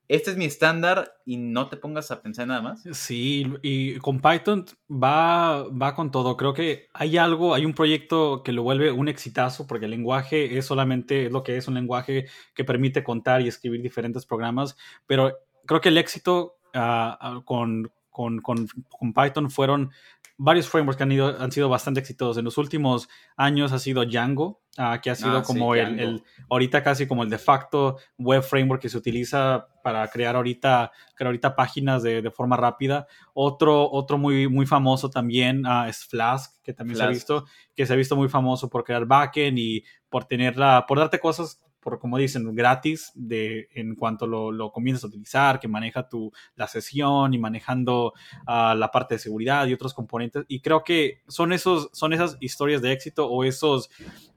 este 0.08 0.30
es 0.30 0.36
mi 0.36 0.44
estándar 0.44 1.16
y 1.24 1.36
no 1.36 1.68
te 1.68 1.76
pongas 1.76 2.10
a 2.10 2.22
pensar 2.22 2.46
nada 2.46 2.62
más? 2.62 2.84
Sí, 2.92 3.46
y 3.62 3.96
con 3.98 4.20
Python 4.20 4.64
va, 4.90 5.64
va 5.68 5.94
con 5.94 6.10
todo. 6.10 6.36
Creo 6.36 6.54
que 6.54 6.88
hay 6.92 7.16
algo, 7.16 7.54
hay 7.54 7.64
un 7.64 7.74
proyecto 7.74 8.42
que 8.42 8.52
lo 8.52 8.62
vuelve 8.62 8.92
un 8.92 9.08
exitazo 9.08 9.66
porque 9.66 9.86
el 9.86 9.90
lenguaje 9.90 10.58
es 10.58 10.66
solamente 10.66 11.30
lo 11.30 11.42
que 11.42 11.56
es 11.56 11.66
un 11.68 11.74
lenguaje 11.74 12.26
que 12.54 12.64
permite 12.64 13.02
contar 13.02 13.42
y 13.42 13.48
escribir 13.48 13.82
diferentes 13.82 14.26
programas, 14.26 14.76
pero 15.06 15.32
creo 15.66 15.80
que 15.80 15.88
el 15.88 15.98
éxito 15.98 16.58
ah, 16.74 17.42
con, 17.44 17.90
con, 18.10 18.40
con, 18.40 18.66
con, 18.98 19.12
Python 19.12 19.50
fueron 19.50 19.90
varios 20.38 20.68
frameworks 20.68 20.96
que 20.96 21.02
han, 21.02 21.12
ido, 21.12 21.40
han 21.40 21.50
sido 21.50 21.68
bastante 21.68 22.00
exitosos. 22.00 22.36
En 22.38 22.44
los 22.44 22.58
últimos 22.58 23.08
años 23.36 23.72
ha 23.72 23.78
sido 23.78 24.04
Django, 24.04 24.60
uh, 24.78 25.00
que 25.02 25.10
ha 25.10 25.14
sido 25.14 25.38
ah, 25.38 25.42
como 25.42 25.74
el, 25.74 25.98
el, 25.98 26.24
ahorita 26.50 26.82
casi 26.82 27.06
como 27.06 27.22
el 27.22 27.30
de 27.30 27.38
facto 27.38 27.96
web 28.18 28.42
framework 28.42 28.82
que 28.82 28.88
se 28.88 28.98
utiliza 28.98 29.68
para 29.82 30.06
crear 30.08 30.36
ahorita, 30.36 30.92
crear 31.14 31.28
ahorita 31.28 31.56
páginas 31.56 32.02
de, 32.02 32.20
de 32.20 32.30
forma 32.30 32.56
rápida. 32.56 33.06
Otro, 33.32 33.90
otro 33.90 34.18
muy, 34.18 34.48
muy 34.48 34.66
famoso 34.66 35.08
también 35.10 35.66
uh, 35.66 35.84
es 35.86 36.04
Flask, 36.04 36.62
que 36.62 36.72
también 36.72 36.96
Flask. 36.96 37.06
se 37.06 37.10
ha 37.10 37.14
visto, 37.14 37.44
que 37.74 37.86
se 37.86 37.92
ha 37.92 37.96
visto 37.96 38.16
muy 38.16 38.28
famoso 38.28 38.68
por 38.68 38.84
crear 38.84 39.06
backend 39.06 39.58
y 39.58 39.84
por 40.08 40.24
tenerla, 40.24 40.84
por 40.86 40.98
darte 40.98 41.18
cosas 41.18 41.62
por 41.86 42.00
como 42.00 42.18
dicen, 42.18 42.52
gratis 42.56 43.12
de, 43.14 43.68
en 43.72 43.94
cuanto 43.94 44.26
lo, 44.26 44.50
lo 44.50 44.72
comienzas 44.72 45.04
a 45.04 45.06
utilizar, 45.06 45.60
que 45.60 45.68
maneja 45.68 46.08
tu, 46.08 46.32
la 46.56 46.66
sesión 46.66 47.32
y 47.32 47.38
manejando 47.38 48.12
uh, 48.48 48.74
la 48.74 48.90
parte 48.92 49.14
de 49.14 49.18
seguridad 49.20 49.68
y 49.68 49.72
otros 49.72 49.94
componentes. 49.94 50.44
Y 50.48 50.62
creo 50.62 50.82
que 50.82 51.22
son, 51.28 51.52
esos, 51.52 51.88
son 51.92 52.12
esas 52.12 52.38
historias 52.40 52.82
de 52.82 52.90
éxito 52.90 53.28
o 53.28 53.44
esos, 53.44 53.88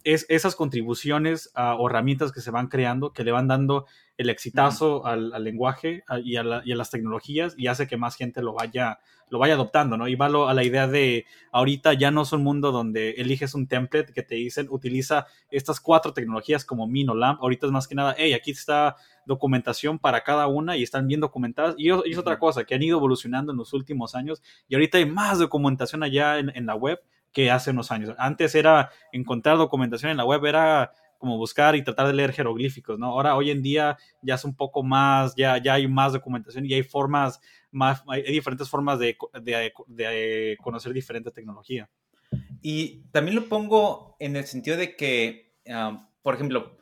es, 0.03 0.27
esas 0.29 0.55
contribuciones 0.55 1.51
uh, 1.57 1.81
o 1.81 1.89
herramientas 1.89 2.31
que 2.31 2.41
se 2.41 2.51
van 2.51 2.67
creando 2.67 3.13
que 3.13 3.23
le 3.23 3.31
van 3.31 3.47
dando 3.47 3.87
el 4.17 4.29
exitazo 4.29 5.07
al, 5.07 5.33
al, 5.33 5.43
lenguaje 5.43 6.03
y 6.23 6.35
a, 6.35 6.43
la, 6.43 6.61
y 6.63 6.71
a, 6.71 6.75
las 6.75 6.91
tecnologías 6.91 7.55
y 7.57 7.65
hace 7.65 7.87
que 7.87 7.97
más 7.97 8.15
gente 8.15 8.43
lo 8.43 8.53
vaya, 8.53 8.99
lo 9.29 9.39
vaya 9.39 9.53
adoptando, 9.53 9.97
¿no? 9.97 10.07
Y 10.07 10.15
va 10.15 10.27
a 10.27 10.53
la 10.53 10.63
idea 10.63 10.87
de 10.87 11.25
ahorita 11.51 11.93
ya 11.93 12.11
no 12.11 12.23
es 12.23 12.31
un 12.31 12.43
mundo 12.43 12.71
donde 12.71 13.11
eliges 13.11 13.53
un 13.55 13.67
template 13.67 14.13
que 14.13 14.23
te 14.23 14.35
dicen 14.35 14.67
utiliza 14.69 15.27
estas 15.51 15.79
cuatro 15.79 16.13
tecnologías 16.13 16.65
como 16.65 16.87
Min 16.87 17.09
o 17.09 17.15
LAMP. 17.15 17.41
Ahorita 17.41 17.65
es 17.65 17.71
más 17.71 17.87
que 17.87 17.95
nada, 17.95 18.15
hey, 18.17 18.33
aquí 18.33 18.51
está 18.51 18.95
documentación 19.25 19.99
para 19.99 20.23
cada 20.23 20.47
una 20.47 20.77
y 20.77 20.83
están 20.83 21.07
bien 21.07 21.19
documentadas. 21.19 21.75
Y, 21.77 21.89
y 21.89 22.11
es 22.11 22.17
otra 22.17 22.39
cosa 22.39 22.63
que 22.63 22.75
han 22.75 22.83
ido 22.83 22.97
evolucionando 22.97 23.51
en 23.51 23.57
los 23.57 23.73
últimos 23.73 24.15
años 24.15 24.41
y 24.67 24.75
ahorita 24.75 24.97
hay 24.97 25.05
más 25.05 25.39
documentación 25.39 26.03
allá 26.03 26.39
en, 26.39 26.51
en 26.55 26.65
la 26.65 26.75
web 26.75 26.99
que 27.31 27.51
hace 27.51 27.71
unos 27.71 27.91
años. 27.91 28.15
Antes 28.17 28.55
era 28.55 28.89
encontrar 29.11 29.57
documentación 29.57 30.11
en 30.11 30.17
la 30.17 30.25
web, 30.25 30.45
era 30.45 30.91
como 31.19 31.37
buscar 31.37 31.75
y 31.75 31.83
tratar 31.83 32.07
de 32.07 32.13
leer 32.13 32.31
jeroglíficos, 32.31 32.97
¿no? 32.97 33.07
Ahora, 33.07 33.35
hoy 33.35 33.51
en 33.51 33.61
día 33.61 33.97
ya 34.21 34.35
es 34.35 34.45
un 34.45 34.55
poco 34.55 34.83
más, 34.83 35.35
ya, 35.35 35.61
ya 35.61 35.73
hay 35.73 35.87
más 35.87 36.13
documentación 36.13 36.65
y 36.65 36.73
hay 36.73 36.81
formas, 36.81 37.41
más, 37.71 38.03
hay 38.07 38.23
diferentes 38.23 38.69
formas 38.69 38.99
de, 38.99 39.17
de, 39.41 39.73
de 39.87 40.57
conocer 40.61 40.93
diferente 40.93 41.31
tecnología. 41.31 41.89
Y 42.61 43.03
también 43.11 43.35
lo 43.35 43.47
pongo 43.47 44.15
en 44.19 44.35
el 44.35 44.45
sentido 44.45 44.77
de 44.77 44.95
que, 44.95 45.53
um, 45.65 46.07
por 46.21 46.35
ejemplo, 46.35 46.77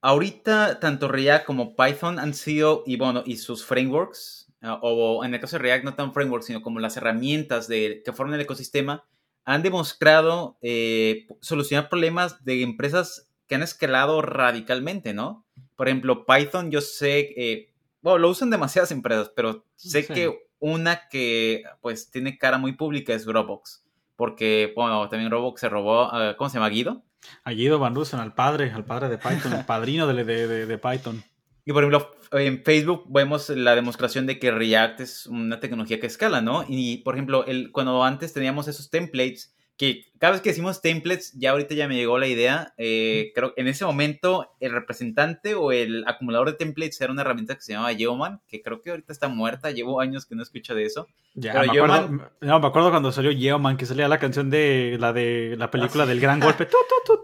ahorita 0.00 0.80
tanto 0.80 1.08
React 1.08 1.44
como 1.44 1.76
Python 1.76 2.18
han 2.18 2.34
sido, 2.34 2.82
y 2.86 2.96
bueno, 2.96 3.22
y 3.24 3.36
sus 3.36 3.64
frameworks, 3.64 4.52
uh, 4.62 4.78
o 4.80 5.24
en 5.24 5.34
el 5.34 5.40
caso 5.40 5.56
de 5.56 5.62
React 5.62 5.84
no 5.84 5.94
tan 5.94 6.12
frameworks, 6.12 6.46
sino 6.46 6.62
como 6.62 6.80
las 6.80 6.96
herramientas 6.96 7.68
de, 7.68 8.02
que 8.04 8.12
forman 8.12 8.34
el 8.34 8.40
ecosistema, 8.40 9.04
han 9.44 9.62
demostrado 9.62 10.56
eh, 10.62 11.26
solucionar 11.40 11.88
problemas 11.88 12.44
de 12.44 12.62
empresas 12.62 13.28
que 13.48 13.56
han 13.56 13.62
escalado 13.62 14.22
radicalmente, 14.22 15.12
¿no? 15.12 15.44
Por 15.76 15.88
ejemplo, 15.88 16.24
Python, 16.24 16.70
yo 16.70 16.80
sé, 16.80 17.34
eh, 17.36 17.71
bueno, 18.02 18.18
lo 18.18 18.28
usan 18.28 18.50
demasiadas 18.50 18.90
empresas, 18.90 19.32
pero 19.34 19.64
sé 19.76 20.02
sí. 20.02 20.12
que 20.12 20.48
una 20.58 21.08
que 21.08 21.64
pues 21.80 22.10
tiene 22.10 22.38
cara 22.38 22.58
muy 22.58 22.72
pública 22.72 23.14
es 23.14 23.24
Roblox, 23.24 23.84
porque, 24.16 24.72
bueno, 24.76 25.08
también 25.08 25.30
Roblox 25.30 25.60
se 25.60 25.68
robó, 25.68 26.08
uh, 26.08 26.36
¿cómo 26.36 26.50
se 26.50 26.54
llama? 26.54 26.68
Guido. 26.68 27.02
A 27.44 27.52
Guido 27.52 27.78
Van 27.78 27.94
Russen, 27.94 28.20
al 28.20 28.34
padre, 28.34 28.70
al 28.72 28.84
padre 28.84 29.08
de 29.08 29.16
Python, 29.16 29.52
el 29.52 29.64
padrino 29.64 30.06
de, 30.06 30.24
de, 30.24 30.46
de, 30.46 30.66
de 30.66 30.78
Python. 30.78 31.22
Y 31.64 31.72
por 31.72 31.84
ejemplo, 31.84 32.16
en 32.32 32.64
Facebook 32.64 33.04
vemos 33.08 33.48
la 33.48 33.76
demostración 33.76 34.26
de 34.26 34.38
que 34.38 34.50
React 34.50 35.00
es 35.00 35.26
una 35.26 35.60
tecnología 35.60 36.00
que 36.00 36.08
escala, 36.08 36.40
¿no? 36.40 36.64
Y 36.68 36.98
por 36.98 37.14
ejemplo, 37.14 37.44
el, 37.46 37.70
cuando 37.70 38.02
antes 38.02 38.32
teníamos 38.32 38.66
esos 38.66 38.90
templates, 38.90 39.54
que 39.76 40.12
cada 40.18 40.32
vez 40.32 40.40
que 40.40 40.50
decimos 40.50 40.80
templates, 40.80 41.32
ya 41.32 41.50
ahorita 41.50 41.74
ya 41.74 41.88
me 41.88 41.96
llegó 41.96 42.16
la 42.18 42.28
idea, 42.28 42.74
eh, 42.76 43.32
creo 43.34 43.54
que 43.54 43.60
en 43.60 43.66
ese 43.66 43.84
momento 43.84 44.54
el 44.60 44.70
representante 44.70 45.54
o 45.54 45.72
el 45.72 46.04
acumulador 46.06 46.52
de 46.52 46.56
templates 46.56 47.00
era 47.00 47.12
una 47.12 47.22
herramienta 47.22 47.56
que 47.56 47.62
se 47.62 47.72
llamaba 47.72 47.92
Yeoman, 47.92 48.40
que 48.46 48.62
creo 48.62 48.80
que 48.80 48.90
ahorita 48.90 49.12
está 49.12 49.26
muerta, 49.28 49.72
llevo 49.72 50.00
años 50.00 50.24
que 50.24 50.36
no 50.36 50.42
escucho 50.42 50.76
de 50.76 50.84
eso. 50.84 51.08
Ya, 51.34 51.54
Pero 51.54 51.66
me, 51.66 51.72
Yeoman... 51.72 52.04
acuerdo, 52.04 52.30
no, 52.40 52.60
me 52.60 52.66
acuerdo 52.68 52.90
cuando 52.90 53.10
salió 53.10 53.32
Yeoman, 53.32 53.76
que 53.76 53.86
salía 53.86 54.06
la 54.06 54.18
canción 54.18 54.50
de 54.50 54.96
la 55.00 55.12
de 55.12 55.56
la 55.58 55.70
película 55.70 56.04
ah, 56.04 56.06
sí. 56.06 56.12
del 56.12 56.20
gran 56.20 56.38
golpe. 56.38 56.66
Tu, 56.66 56.76
tu, 57.04 57.20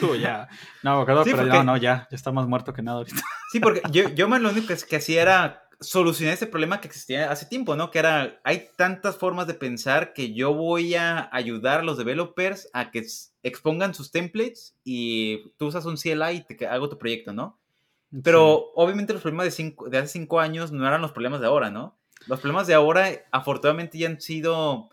tu, 0.00 0.16
ya. 0.16 0.48
No, 0.82 0.96
me 0.96 1.02
acuerdo, 1.02 1.24
sí, 1.24 1.30
pero 1.30 1.44
porque... 1.44 1.56
no, 1.58 1.64
no, 1.64 1.76
ya, 1.76 2.06
ya 2.10 2.16
está 2.16 2.32
más 2.32 2.46
muerto 2.46 2.74
que 2.74 2.82
nada 2.82 2.98
ahorita. 2.98 3.22
Sí, 3.52 3.60
porque 3.60 3.80
Yeoman 3.90 4.42
lo 4.42 4.50
único 4.50 4.66
que, 4.68 4.76
que 4.76 4.96
hacía 4.96 5.22
era 5.22 5.69
solucionar 5.80 6.34
ese 6.34 6.46
problema 6.46 6.80
que 6.80 6.88
existía 6.88 7.30
hace 7.30 7.46
tiempo, 7.46 7.74
¿no? 7.74 7.90
Que 7.90 7.98
era, 8.00 8.40
hay 8.44 8.68
tantas 8.76 9.16
formas 9.16 9.46
de 9.46 9.54
pensar 9.54 10.12
que 10.12 10.34
yo 10.34 10.52
voy 10.54 10.94
a 10.94 11.28
ayudar 11.32 11.80
a 11.80 11.82
los 11.82 11.96
developers 11.96 12.68
a 12.74 12.90
que 12.90 13.06
expongan 13.42 13.94
sus 13.94 14.10
templates 14.10 14.76
y 14.84 15.52
tú 15.56 15.66
usas 15.66 15.86
un 15.86 15.96
CLI 15.96 16.44
y 16.48 16.54
te 16.54 16.66
hago 16.66 16.88
tu 16.88 16.98
proyecto, 16.98 17.32
¿no? 17.32 17.58
Pero 18.22 18.58
sí. 18.58 18.72
obviamente 18.74 19.12
los 19.12 19.22
problemas 19.22 19.46
de, 19.46 19.50
cinco, 19.52 19.88
de 19.88 19.98
hace 19.98 20.08
cinco 20.08 20.40
años 20.40 20.70
no 20.70 20.86
eran 20.86 21.00
los 21.00 21.12
problemas 21.12 21.40
de 21.40 21.46
ahora, 21.46 21.70
¿no? 21.70 21.98
Los 22.26 22.40
problemas 22.40 22.66
de 22.66 22.74
ahora 22.74 23.08
afortunadamente 23.30 23.96
ya 23.96 24.08
han 24.08 24.20
sido, 24.20 24.90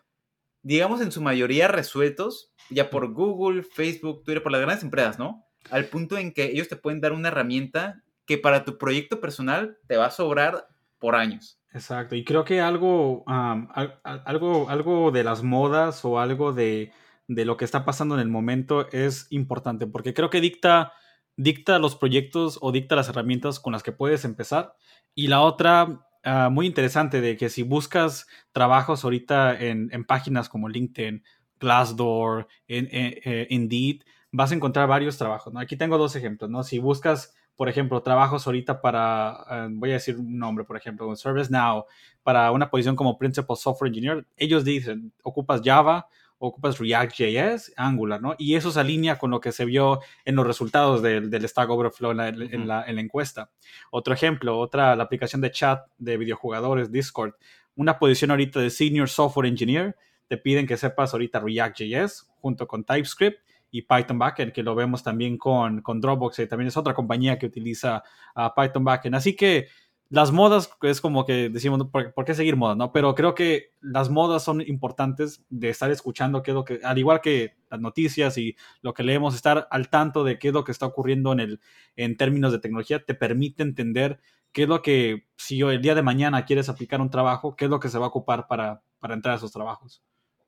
digamos, 0.62 1.02
en 1.02 1.12
su 1.12 1.22
mayoría 1.22 1.68
resueltos 1.68 2.54
ya 2.70 2.90
por 2.90 3.12
Google, 3.14 3.64
Facebook, 3.64 4.24
Twitter, 4.24 4.44
por 4.44 4.52
las 4.52 4.62
grandes 4.62 4.84
empresas, 4.84 5.20
¿no? 5.20 5.46
Al 5.70 5.86
punto 5.86 6.18
en 6.18 6.32
que 6.32 6.46
ellos 6.46 6.70
te 6.70 6.78
pueden 6.78 7.02
dar 7.02 7.12
una 7.12 7.28
herramienta 7.28 8.04
que 8.26 8.38
para 8.38 8.64
tu 8.64 8.78
proyecto 8.78 9.20
personal 9.20 9.78
te 9.88 9.98
va 9.98 10.06
a 10.06 10.12
sobrar 10.12 10.68
por 11.00 11.16
años. 11.16 11.60
Exacto, 11.74 12.16
y 12.16 12.24
creo 12.24 12.44
que 12.44 12.62
algo, 12.62 13.24
algo, 13.28 14.70
algo 14.70 15.12
de 15.12 15.24
las 15.24 15.44
modas 15.44 16.04
o 16.06 16.20
algo 16.20 16.54
de, 16.54 16.92
de, 17.28 17.46
lo 17.46 17.58
que 17.58 17.66
está 17.66 17.86
pasando 17.86 18.16
en 18.16 18.22
el 18.22 18.30
momento 18.30 18.88
es 18.92 19.28
importante, 19.30 19.86
porque 19.86 20.14
creo 20.14 20.30
que 20.30 20.42
dicta 20.42 20.94
dicta 21.38 21.78
los 21.80 21.96
proyectos 21.96 22.58
o 22.62 22.72
dicta 22.72 22.96
las 22.96 23.10
herramientas 23.10 23.60
con 23.60 23.72
las 23.72 23.84
que 23.84 23.92
puedes 23.92 24.26
empezar. 24.26 24.76
Y 25.16 25.28
la 25.28 25.42
otra, 25.42 26.06
ah, 26.24 26.50
muy 26.50 26.66
interesante, 26.66 27.22
de 27.22 27.38
que 27.38 27.50
si 27.50 27.64
buscas 27.64 28.28
trabajos 28.52 29.04
ahorita 29.04 29.58
en, 29.58 30.04
páginas 30.06 30.50
como 30.50 30.68
LinkedIn, 30.68 31.24
Glassdoor, 31.60 32.48
en, 32.68 32.90
eh, 32.92 33.48
Indeed, 33.50 34.02
vas 34.32 34.52
a 34.52 34.56
encontrar 34.56 34.88
varios 34.88 35.18
trabajos. 35.18 35.54
¿no? 35.54 35.60
Aquí 35.60 35.78
tengo 35.78 35.98
dos 35.98 36.16
ejemplos. 36.16 36.50
¿no? 36.50 36.64
Si 36.64 36.80
buscas, 36.80 37.36
por 37.58 37.68
ejemplo, 37.68 38.02
trabajos 38.02 38.46
ahorita 38.46 38.80
para, 38.82 39.30
ah, 39.32 39.68
voy 39.70 39.90
a 39.90 39.94
decir 39.94 40.16
un 40.16 40.38
nombre, 40.38 40.64
por 40.64 40.78
ejemplo, 40.78 41.14
ServiceNow, 41.14 41.86
para 42.24 42.52
una 42.52 42.70
posición 42.70 42.96
como 42.96 43.18
Principal 43.18 43.58
Software 43.58 43.90
Engineer, 43.90 44.28
ellos 44.38 44.64
dicen, 44.64 45.12
ocupas 45.24 45.62
Java, 45.66 46.08
ocupas 46.38 46.78
React.js, 46.78 47.74
Angular, 47.76 48.22
¿no? 48.22 48.36
Y 48.38 48.54
eso 48.54 48.70
se 48.70 48.80
alinea 48.80 49.18
con 49.18 49.32
lo 49.32 49.40
que 49.40 49.52
se 49.52 49.66
vio 49.66 50.02
en 50.24 50.36
los 50.36 50.46
resultados 50.46 51.02
del, 51.02 51.32
Stack 51.48 51.68
Overflow 51.68 52.12
en 52.12 52.68
la, 52.68 52.86
encuesta. 52.88 53.50
Otro 53.90 54.14
ejemplo, 54.14 54.60
otra, 54.60 54.96
la 54.96 55.04
aplicación 55.04 55.42
de 55.42 55.50
chat 55.50 55.88
de 55.98 56.16
videojugadores, 56.18 56.92
Discord. 56.92 57.34
Una 57.76 57.98
posición 57.98 58.30
ahorita 58.30 58.60
de 58.60 58.70
Senior 58.70 59.10
Software 59.10 59.48
Engineer, 59.48 59.96
te 60.28 60.38
piden 60.38 60.68
que 60.68 60.78
sepas 60.78 61.14
ahorita 61.14 61.40
React.js 61.40 62.30
junto 62.40 62.68
con 62.68 62.84
TypeScript 62.84 63.40
y 63.72 63.82
Python 63.84 64.20
Backend, 64.20 64.54
que 64.54 64.64
lo 64.64 64.76
vemos 64.76 65.04
también 65.04 65.38
con, 65.38 65.82
con 65.82 66.00
Dropbox, 66.00 66.48
también 66.48 66.68
es 66.68 66.78
otra 66.78 66.94
compañía 66.94 67.38
que 67.38 67.46
utiliza 67.46 68.04
uh, 68.36 68.50
Python 68.56 68.84
Backend. 68.84 69.16
Así 69.16 69.36
que 69.36 69.68
las 70.10 70.32
modas 70.32 70.70
es 70.84 71.02
como 71.02 71.26
que 71.26 71.50
decimos, 71.50 71.86
¿por, 71.92 72.26
qué 72.26 72.34
seguir 72.34 72.56
modas? 72.56 72.78
¿no? 72.78 72.92
Pero 72.92 73.14
creo 73.14 73.36
que 73.36 73.74
las 73.82 74.10
modas 74.10 74.44
son 74.44 74.62
importantes 74.62 75.44
de 75.50 75.70
estar 75.70 75.92
escuchando 75.92 76.44
qué 76.44 76.52
es 76.52 76.56
lo 76.56 76.64
que, 76.64 76.80
al 76.84 76.98
igual 76.98 77.20
que 77.20 77.58
las 77.70 77.82
noticias 77.82 78.38
y 78.38 78.56
lo 78.82 78.94
que 78.94 79.04
leemos, 79.04 79.36
estar 79.36 79.68
al 79.70 79.90
tanto 79.90 80.24
de 80.24 80.40
qué 80.40 80.50
es 80.50 80.54
lo 80.54 80.64
que 80.64 80.72
está 80.72 80.86
ocurriendo 80.86 81.34
en, 81.34 81.42
el, 81.42 81.60
en 81.96 82.16
términos 82.16 82.54
de 82.54 82.60
tecnología, 82.60 83.04
te 83.04 83.16
permite 83.16 83.64
entender 83.64 84.20
qué 84.54 84.64
es 84.64 84.70
lo 84.70 84.82
que, 84.82 85.28
si 85.36 85.60
el 85.62 85.82
día 85.82 85.94
de 85.94 86.04
mañana 86.04 86.46
quieres 86.46 86.70
aplicar 86.70 87.02
un 87.02 87.10
trabajo, 87.10 87.56
qué 87.56 87.66
es 87.66 87.72
lo 87.72 87.80
que 87.80 87.90
se 87.90 88.00
va 88.00 88.06
a 88.06 88.10
ocupar 88.10 88.48
para, 88.48 88.82
para 89.00 89.14
entrar 89.14 89.34
a 89.34 89.38
esos 89.38 89.52
trabajos. 89.52 90.02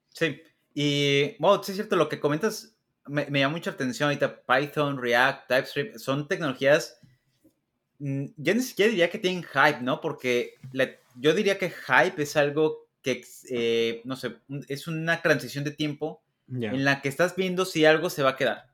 Sí, 0.08 0.42
y 0.74 1.36
bueno, 1.40 1.62
sí 1.62 1.74
es 1.74 1.78
cierto, 1.78 1.98
lo 1.98 2.08
que 2.08 2.22
comentas 2.22 2.79
me, 3.10 3.26
me 3.30 3.40
llama 3.40 3.56
mucha 3.58 3.72
atención 3.72 4.08
ahorita, 4.08 4.44
Python, 4.46 5.02
React, 5.02 5.48
TypeScript, 5.48 5.98
son 5.98 6.28
tecnologías 6.28 7.00
Mm, 8.00 8.28
yo 8.38 8.56
ni 8.56 8.62
siquiera 8.62 8.90
diría 8.90 9.10
que 9.10 9.20
tienen 9.20 9.44
hype, 9.44 9.82
¿no? 9.82 10.02
Porque 10.02 10.56
yo 11.16 11.34
diría 11.34 11.58
que 11.58 11.70
hype 11.70 12.22
es 12.22 12.36
algo 12.38 12.88
que, 13.02 13.22
eh, 13.50 14.02
no 14.06 14.16
sé, 14.16 14.38
es 14.68 14.88
una 14.88 15.22
transición 15.22 15.64
de 15.64 15.72
tiempo 15.72 16.24
en 16.48 16.84
la 16.84 17.02
que 17.02 17.10
estás 17.10 17.36
viendo 17.36 17.66
si 17.66 17.86
algo 17.86 18.10
se 18.10 18.24
va 18.24 18.32
a 18.32 18.36
quedar. 18.36 18.70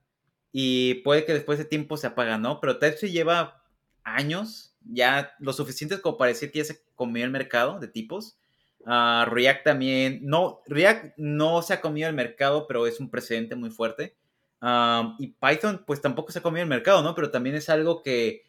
Y 0.51 0.95
puede 1.03 1.25
que 1.25 1.33
después 1.33 1.57
de 1.57 1.65
tiempo 1.65 1.97
se 1.97 2.07
apaga, 2.07 2.37
¿no? 2.37 2.61
Pero 2.61 2.79
TypeScript 2.79 3.13
lleva 3.13 3.63
años, 4.03 4.77
ya 4.81 5.35
lo 5.39 5.51
suficiente 5.51 5.99
como 5.99 6.17
para 6.17 6.29
decir 6.29 6.51
que 6.51 6.59
ya 6.59 6.65
se 6.65 6.83
comió 6.95 7.25
el 7.25 7.31
mercado 7.31 7.79
de 7.79 7.87
tipos. 7.87 8.37
Ah, 8.85 9.27
React 9.29 9.63
también, 9.65 10.19
no, 10.23 10.61
React 10.67 11.17
no 11.17 11.61
se 11.63 11.73
ha 11.73 11.81
comido 11.81 12.07
el 12.07 12.15
mercado, 12.15 12.67
pero 12.67 12.87
es 12.87 12.99
un 12.99 13.09
precedente 13.09 13.55
muy 13.55 13.71
fuerte. 13.71 14.15
Y 15.19 15.27
Python, 15.39 15.83
pues 15.85 16.01
tampoco 16.01 16.31
se 16.31 16.39
ha 16.39 16.41
comido 16.41 16.63
el 16.63 16.69
mercado, 16.69 17.03
¿no? 17.03 17.13
Pero 17.13 17.29
también 17.29 17.55
es 17.55 17.69
algo 17.69 18.01
que 18.01 18.43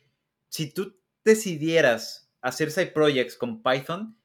si 0.49 0.73
tú 0.73 0.99
decidieras 1.25 2.31
hacer 2.41 2.71
side 2.71 2.93
projects 2.93 3.37
con 3.37 3.63
Python, 3.63 4.17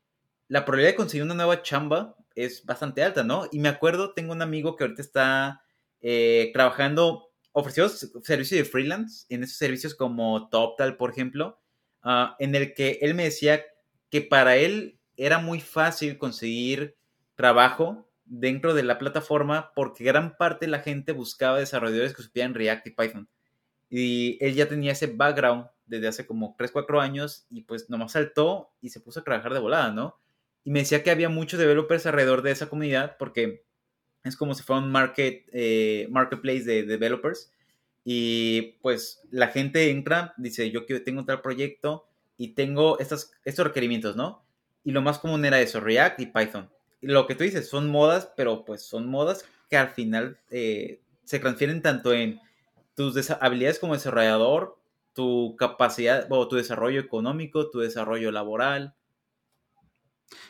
la 0.47 0.63
probabilidad 0.63 0.91
de 0.91 0.97
conseguir 0.97 1.23
una 1.23 1.33
nueva 1.33 1.61
chamba 1.61 2.15
es 2.35 2.65
bastante 2.65 3.03
alta, 3.03 3.23
¿no? 3.23 3.47
Y 3.51 3.59
me 3.59 3.69
acuerdo, 3.69 4.13
tengo 4.13 4.31
un 4.31 4.41
amigo 4.41 4.75
que 4.75 4.83
ahorita 4.83 5.01
está 5.01 5.63
eh, 5.99 6.51
trabajando, 6.53 7.31
ofreció 7.51 7.89
servicios 7.89 8.59
de 8.59 8.65
freelance 8.65 9.25
en 9.29 9.43
esos 9.43 9.57
servicios 9.57 9.95
como 9.95 10.49
TopTal, 10.49 10.97
por 10.97 11.11
ejemplo, 11.11 11.59
ah, 12.03 12.35
en 12.39 12.55
el 12.55 12.73
que 12.73 12.99
él 13.01 13.15
me 13.15 13.23
decía 13.23 13.63
que 14.09 14.21
para 14.21 14.55
él 14.55 14.99
era 15.17 15.39
muy 15.39 15.59
fácil 15.59 16.17
conseguir 16.17 16.97
trabajo 17.35 18.10
dentro 18.31 18.73
de 18.73 18.83
la 18.83 18.97
plataforma 18.97 19.73
porque 19.75 20.05
gran 20.05 20.37
parte 20.37 20.65
de 20.65 20.71
la 20.71 20.79
gente 20.79 21.11
buscaba 21.11 21.59
desarrolladores 21.59 22.15
que 22.15 22.23
supieran 22.23 22.53
React 22.53 22.87
y 22.87 22.89
Python. 22.91 23.29
Y 23.89 24.37
él 24.39 24.55
ya 24.55 24.69
tenía 24.69 24.93
ese 24.93 25.07
background 25.07 25.67
desde 25.85 26.07
hace 26.07 26.25
como 26.25 26.55
3, 26.57 26.71
4 26.71 27.01
años 27.01 27.45
y 27.49 27.63
pues 27.63 27.89
nomás 27.89 28.13
saltó 28.13 28.71
y 28.81 28.89
se 28.89 29.01
puso 29.01 29.19
a 29.19 29.23
trabajar 29.25 29.53
de 29.53 29.59
volada, 29.59 29.91
¿no? 29.91 30.17
Y 30.63 30.71
me 30.71 30.79
decía 30.79 31.03
que 31.03 31.11
había 31.11 31.27
muchos 31.27 31.59
developers 31.59 32.05
alrededor 32.05 32.41
de 32.41 32.51
esa 32.51 32.69
comunidad 32.69 33.17
porque 33.19 33.65
es 34.23 34.37
como 34.37 34.55
si 34.55 34.63
fuera 34.63 34.81
un 34.81 34.91
market, 34.91 35.49
eh, 35.51 36.07
marketplace 36.09 36.63
de 36.63 36.83
developers 36.83 37.51
y 38.05 38.77
pues 38.81 39.21
la 39.29 39.49
gente 39.49 39.89
entra, 39.89 40.33
dice 40.37 40.71
yo 40.71 40.85
tengo 41.03 41.25
tal 41.25 41.41
proyecto 41.41 42.07
y 42.37 42.53
tengo 42.53 42.97
estas, 42.99 43.33
estos 43.43 43.67
requerimientos, 43.67 44.15
¿no? 44.15 44.45
Y 44.85 44.91
lo 44.91 45.01
más 45.01 45.19
común 45.19 45.43
era 45.43 45.59
eso, 45.59 45.81
React 45.81 46.21
y 46.21 46.27
Python. 46.27 46.69
Lo 47.01 47.27
que 47.27 47.35
tú 47.35 47.43
dices, 47.43 47.67
son 47.67 47.89
modas, 47.89 48.31
pero 48.37 48.63
pues 48.63 48.83
son 48.83 49.09
modas 49.09 49.45
que 49.69 49.77
al 49.77 49.89
final 49.89 50.39
eh, 50.51 51.01
se 51.23 51.39
transfieren 51.39 51.81
tanto 51.81 52.13
en 52.13 52.39
tus 52.95 53.31
habilidades 53.31 53.79
como 53.79 53.93
desarrollador 53.93 54.77
tu 55.13 55.55
capacidad 55.57 56.27
o 56.29 56.47
tu 56.47 56.55
desarrollo 56.55 56.99
económico, 56.99 57.69
tu 57.69 57.79
desarrollo 57.79 58.31
laboral. 58.31 58.95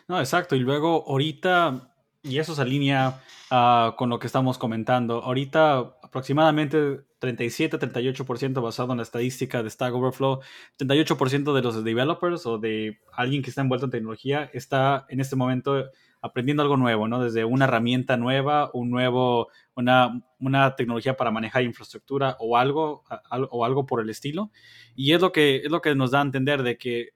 No, 0.07 0.19
exacto. 0.19 0.55
Y 0.55 0.59
luego 0.59 1.05
ahorita, 1.07 1.93
y 2.21 2.37
eso 2.39 2.53
se 2.53 2.61
alinea 2.61 3.21
ah, 3.49 3.95
con 3.97 4.09
lo 4.09 4.19
que 4.19 4.27
estamos 4.27 4.57
comentando, 4.57 5.23
ahorita 5.23 5.97
aproximadamente 6.03 7.01
37-38% 7.21 8.61
basado 8.61 8.91
en 8.91 8.97
la 8.97 9.03
estadística 9.03 9.63
de 9.63 9.69
Stack 9.69 9.93
Overflow, 9.93 10.41
38% 10.77 11.53
de 11.53 11.61
los 11.61 11.83
developers 11.83 12.45
o 12.45 12.57
de 12.57 12.99
alguien 13.13 13.41
que 13.41 13.49
está 13.49 13.61
envuelto 13.61 13.85
en 13.85 13.91
tecnología 13.91 14.49
está 14.53 15.05
en 15.09 15.21
este 15.21 15.35
momento 15.35 15.89
aprendiendo 16.21 16.63
algo 16.63 16.77
nuevo, 16.77 17.07
¿no? 17.07 17.21
Desde 17.21 17.43
una 17.45 17.65
herramienta 17.65 18.15
nueva, 18.17 18.69
un 18.73 18.89
nuevo, 18.91 19.49
una, 19.75 20.21
una 20.39 20.75
tecnología 20.75 21.17
para 21.17 21.31
manejar 21.31 21.63
infraestructura 21.63 22.37
o 22.39 22.57
algo, 22.57 23.03
o 23.49 23.65
algo 23.65 23.85
por 23.85 24.01
el 24.01 24.09
estilo. 24.09 24.51
Y 24.95 25.13
es 25.13 25.21
lo 25.21 25.31
que, 25.31 25.57
es 25.57 25.71
lo 25.71 25.81
que 25.81 25.95
nos 25.95 26.11
da 26.11 26.19
a 26.19 26.23
entender 26.23 26.63
de 26.63 26.77
que 26.77 27.09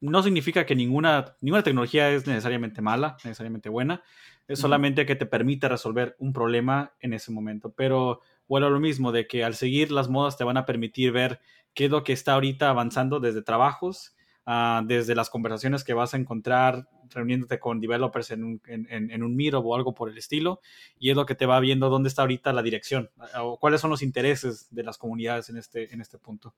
no 0.00 0.22
significa 0.22 0.66
que 0.66 0.74
ninguna, 0.74 1.36
ninguna 1.40 1.62
tecnología 1.62 2.10
es 2.10 2.26
necesariamente 2.26 2.82
mala, 2.82 3.16
necesariamente 3.24 3.68
buena, 3.68 4.02
es 4.46 4.60
solamente 4.60 5.04
que 5.04 5.16
te 5.16 5.26
permite 5.26 5.68
resolver 5.68 6.16
un 6.18 6.32
problema 6.32 6.94
en 7.00 7.12
ese 7.12 7.32
momento. 7.32 7.72
Pero 7.72 8.20
bueno, 8.46 8.70
lo 8.70 8.80
mismo, 8.80 9.12
de 9.12 9.26
que 9.26 9.44
al 9.44 9.54
seguir 9.54 9.92
las 9.92 10.08
modas 10.08 10.36
te 10.36 10.44
van 10.44 10.56
a 10.56 10.66
permitir 10.66 11.12
ver 11.12 11.40
qué 11.74 11.86
es 11.86 11.90
lo 11.90 12.02
que 12.02 12.12
está 12.12 12.34
ahorita 12.34 12.70
avanzando 12.70 13.20
desde 13.20 13.42
trabajos, 13.42 14.16
Ah, 14.50 14.82
desde 14.82 15.14
las 15.14 15.28
conversaciones 15.28 15.84
que 15.84 15.92
vas 15.92 16.14
a 16.14 16.16
encontrar 16.16 16.88
reuniéndote 17.10 17.58
con 17.58 17.82
developers 17.82 18.30
en 18.30 18.44
un, 18.44 18.62
en, 18.66 18.88
en 18.88 19.22
un 19.22 19.36
Miro 19.36 19.58
o 19.58 19.76
algo 19.76 19.92
por 19.92 20.08
el 20.08 20.16
estilo, 20.16 20.62
y 20.98 21.10
es 21.10 21.16
lo 21.16 21.26
que 21.26 21.34
te 21.34 21.44
va 21.44 21.60
viendo 21.60 21.90
dónde 21.90 22.08
está 22.08 22.22
ahorita 22.22 22.54
la 22.54 22.62
dirección 22.62 23.10
o 23.38 23.58
cuáles 23.58 23.82
son 23.82 23.90
los 23.90 24.00
intereses 24.00 24.68
de 24.70 24.84
las 24.84 24.96
comunidades 24.96 25.50
en 25.50 25.58
este, 25.58 25.92
en 25.92 26.00
este 26.00 26.16
punto. 26.16 26.54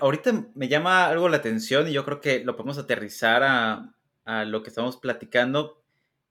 ahorita 0.00 0.48
me 0.56 0.66
llama 0.66 1.06
algo 1.06 1.28
la 1.28 1.36
atención 1.36 1.86
y 1.86 1.92
yo 1.92 2.04
creo 2.04 2.20
que 2.20 2.44
lo 2.44 2.56
podemos 2.56 2.78
aterrizar 2.78 3.44
a, 3.44 3.94
a 4.24 4.44
lo 4.44 4.64
que 4.64 4.70
estamos 4.70 4.96
platicando. 4.96 5.80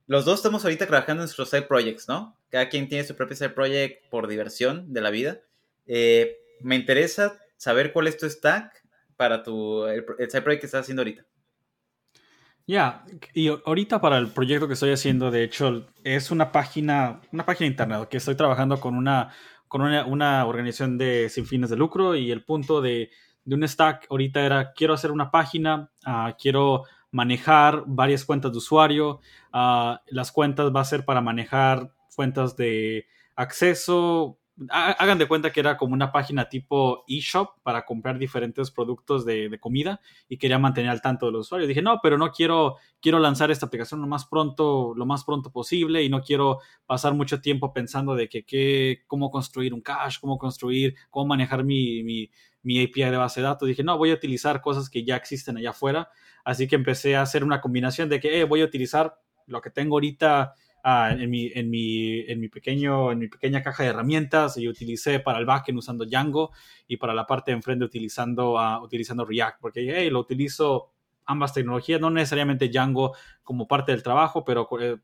Los 0.08 0.26
dos 0.26 0.40
estamos 0.40 0.66
ahorita 0.66 0.88
trabajando 0.88 1.22
en 1.22 1.28
nuestros 1.28 1.52
side 1.52 1.62
projects, 1.62 2.10
¿no? 2.10 2.36
Cada 2.50 2.68
quien 2.68 2.90
tiene 2.90 3.06
su 3.06 3.16
propio 3.16 3.38
side 3.38 3.52
project 3.52 4.10
por 4.10 4.28
diversión 4.28 4.92
de 4.92 5.00
la 5.00 5.10
vida. 5.10 5.40
Eh, 5.88 6.38
me 6.60 6.76
interesa 6.76 7.40
saber 7.56 7.94
cuál 7.94 8.08
es 8.08 8.18
tu 8.18 8.30
stack 8.30 8.81
para 9.22 9.44
tu, 9.44 9.86
el, 9.86 10.04
side 10.32 10.42
project 10.42 10.62
que 10.62 10.66
estás 10.66 10.82
haciendo 10.82 11.02
ahorita. 11.02 11.24
Ya, 12.66 13.06
y 13.36 13.50
ahorita 13.50 14.02
para 14.02 14.18
el 14.18 14.30
proyecto 14.30 14.66
que 14.66 14.74
estoy 14.74 14.92
haciendo, 14.92 15.30
de 15.30 15.44
hecho, 15.44 15.86
es 16.04 16.32
una 16.32 16.52
página, 16.52 17.22
una 17.32 17.46
página 17.46 17.68
internet 17.68 18.10
que 18.10 18.18
estoy 18.18 18.34
trabajando 18.34 18.80
con 18.80 18.96
una, 18.96 19.32
con 19.68 19.82
una, 19.84 20.46
organización 20.48 20.98
de 20.98 21.30
sin 21.30 21.46
fines 21.46 21.70
de 21.70 21.78
lucro 21.78 22.16
y 22.16 22.32
el 22.32 22.44
punto 22.44 22.82
de, 22.82 23.12
de 23.46 23.56
un 23.56 23.68
stack 23.68 24.08
ahorita 24.10 24.42
era, 24.44 24.74
quiero 24.74 24.96
hacer 24.96 25.12
una 25.12 25.30
página, 25.30 25.92
ah, 26.04 26.36
quiero 26.42 26.86
manejar 27.12 27.84
varias 27.86 28.26
cuentas 28.26 28.52
de 28.52 28.58
usuario, 28.58 29.20
ah, 29.54 30.02
las 30.08 30.32
cuentas 30.32 30.72
va 30.76 30.82
a 30.82 30.86
ser 30.86 31.06
para 31.06 31.22
manejar 31.22 31.94
cuentas 32.16 32.56
de 32.56 33.06
acceso, 33.36 34.40
hagan 34.70 35.18
de 35.18 35.28
cuenta 35.28 35.52
que 35.52 35.60
era 35.60 35.78
como 35.78 35.94
una 35.94 36.12
página 36.12 36.48
tipo 36.50 37.04
eShop 37.08 37.58
para 37.64 37.86
comprar 37.86 38.20
diferentes 38.20 38.70
productos 38.70 39.26
de, 39.26 39.58
comida 39.60 40.02
y 40.28 40.38
quería 40.38 40.60
mantener 40.60 40.92
al 40.92 41.02
tanto 41.02 41.26
de 41.26 41.32
los 41.32 41.48
usuarios. 41.48 41.68
Dije, 41.68 41.82
no, 41.82 42.00
pero 42.02 42.18
no 42.18 42.32
quiero, 42.32 42.78
quiero 43.00 43.20
lanzar 43.20 43.50
esta 43.52 43.66
aplicación 43.66 44.02
lo 44.02 44.08
más 44.08 44.26
pronto, 44.26 44.94
lo 44.96 45.06
más 45.06 45.24
pronto 45.24 45.52
posible 45.52 46.04
y 46.04 46.10
no 46.10 46.22
quiero 46.22 46.60
pasar 46.86 47.14
mucho 47.14 47.42
tiempo 47.42 47.74
pensando 47.74 48.16
de 48.16 48.30
que, 48.30 49.04
cómo 49.08 49.32
construir 49.32 49.74
un 49.74 49.82
cache, 49.82 50.20
cómo 50.22 50.38
construir, 50.38 50.96
cómo 51.10 51.28
manejar 51.28 51.64
mi, 51.64 52.04
mi, 52.04 52.30
mi 52.62 52.84
API 52.84 53.04
de 53.04 53.18
base 53.18 53.42
de 53.42 53.48
datos. 53.48 53.68
Dije, 53.68 53.84
no, 53.84 53.98
voy 53.98 54.12
a 54.12 54.16
utilizar 54.16 54.62
cosas 54.62 54.90
que 54.90 55.04
ya 55.04 55.16
existen 55.16 55.58
allá 55.58 55.72
afuera. 55.72 56.10
Así 56.44 56.68
que 56.68 56.76
empecé 56.76 57.16
a 57.16 57.22
hacer 57.22 57.44
una 57.44 57.62
combinación 57.62 58.10
de 58.10 58.20
que 58.20 58.42
eh, 58.42 58.44
voy 58.44 58.62
a 58.62 58.66
utilizar 58.66 59.20
lo 59.48 59.62
que 59.62 59.70
tengo 59.70 59.96
ahorita 59.96 60.54
ah, 60.84 61.16
en, 61.18 61.30
mi, 61.30 61.52
en, 61.54 61.70
mi, 61.70 62.22
en, 62.22 62.40
mi 62.40 62.50
pequeño, 62.50 63.12
en 63.12 63.20
mi 63.20 63.28
pequeña 63.28 63.62
caja 63.62 63.84
de 63.84 63.90
herramientas 63.90 64.58
y 64.58 64.68
utilicé 64.68 65.20
para 65.20 65.40
el 65.40 65.46
backend 65.46 65.78
usando 65.78 66.06
Django 66.06 66.52
y 66.88 66.98
para 66.98 67.14
la 67.14 67.28
parte 67.28 67.52
de 67.52 67.58
enfrente 67.58 67.86
utilizando, 67.86 68.54
uh, 68.54 68.84
utilizando 68.84 69.26
React, 69.26 69.60
porque 69.62 69.94
hey, 69.96 70.10
lo 70.10 70.20
utilizo 70.20 70.92
ambas 71.26 71.54
tecnologías, 71.54 72.02
no 72.02 72.10
necesariamente 72.10 72.70
Django 72.70 73.16
como 73.44 73.68
parte 73.68 73.92
del 73.92 74.04
trabajo, 74.04 74.44
pero 74.44 74.68
eh, 74.80 74.98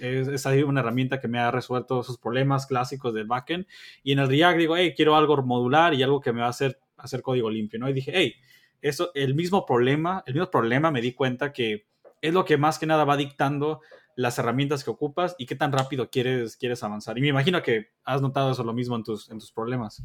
es, 0.00 0.28
es, 0.28 0.46
una 0.64 0.80
herramienta 0.80 1.20
que 1.20 1.28
me 1.28 1.38
ha 1.38 1.50
resuelto 1.50 2.00
esos 2.00 2.18
problemas 2.18 2.66
clásicos 2.66 3.12
del 3.14 3.26
backend. 3.26 3.66
Y 4.02 4.12
en 4.12 4.20
el 4.20 4.28
React 4.28 4.58
digo, 4.58 4.76
hey, 4.76 4.92
quiero 4.96 5.16
algo 5.16 5.42
modular 5.42 5.94
y 5.94 6.02
algo 6.02 6.20
que 6.20 6.32
me 6.32 6.40
va 6.40 6.46
a 6.46 6.50
hacer 6.50 6.78
hacer 7.02 7.22
código 7.22 7.50
limpio, 7.50 7.78
¿no? 7.78 7.88
Y 7.88 7.92
dije, 7.92 8.12
hey, 8.14 8.34
eso, 8.80 9.10
el 9.14 9.34
mismo 9.34 9.66
problema, 9.66 10.22
el 10.26 10.34
mismo 10.34 10.50
problema 10.50 10.90
me 10.90 11.00
di 11.00 11.12
cuenta 11.12 11.52
que 11.52 11.86
es 12.20 12.32
lo 12.32 12.44
que 12.44 12.56
más 12.56 12.78
que 12.78 12.86
nada 12.86 13.04
va 13.04 13.16
dictando 13.16 13.80
las 14.16 14.38
herramientas 14.38 14.84
que 14.84 14.90
ocupas 14.90 15.34
y 15.38 15.46
qué 15.46 15.54
tan 15.54 15.72
rápido 15.72 16.10
quieres, 16.10 16.56
quieres 16.56 16.82
avanzar. 16.82 17.18
Y 17.18 17.20
me 17.20 17.28
imagino 17.28 17.62
que 17.62 17.88
has 18.04 18.20
notado 18.22 18.52
eso 18.52 18.64
lo 18.64 18.72
mismo 18.72 18.96
en 18.96 19.04
tus, 19.04 19.30
en 19.30 19.38
tus 19.38 19.52
problemas. 19.52 20.02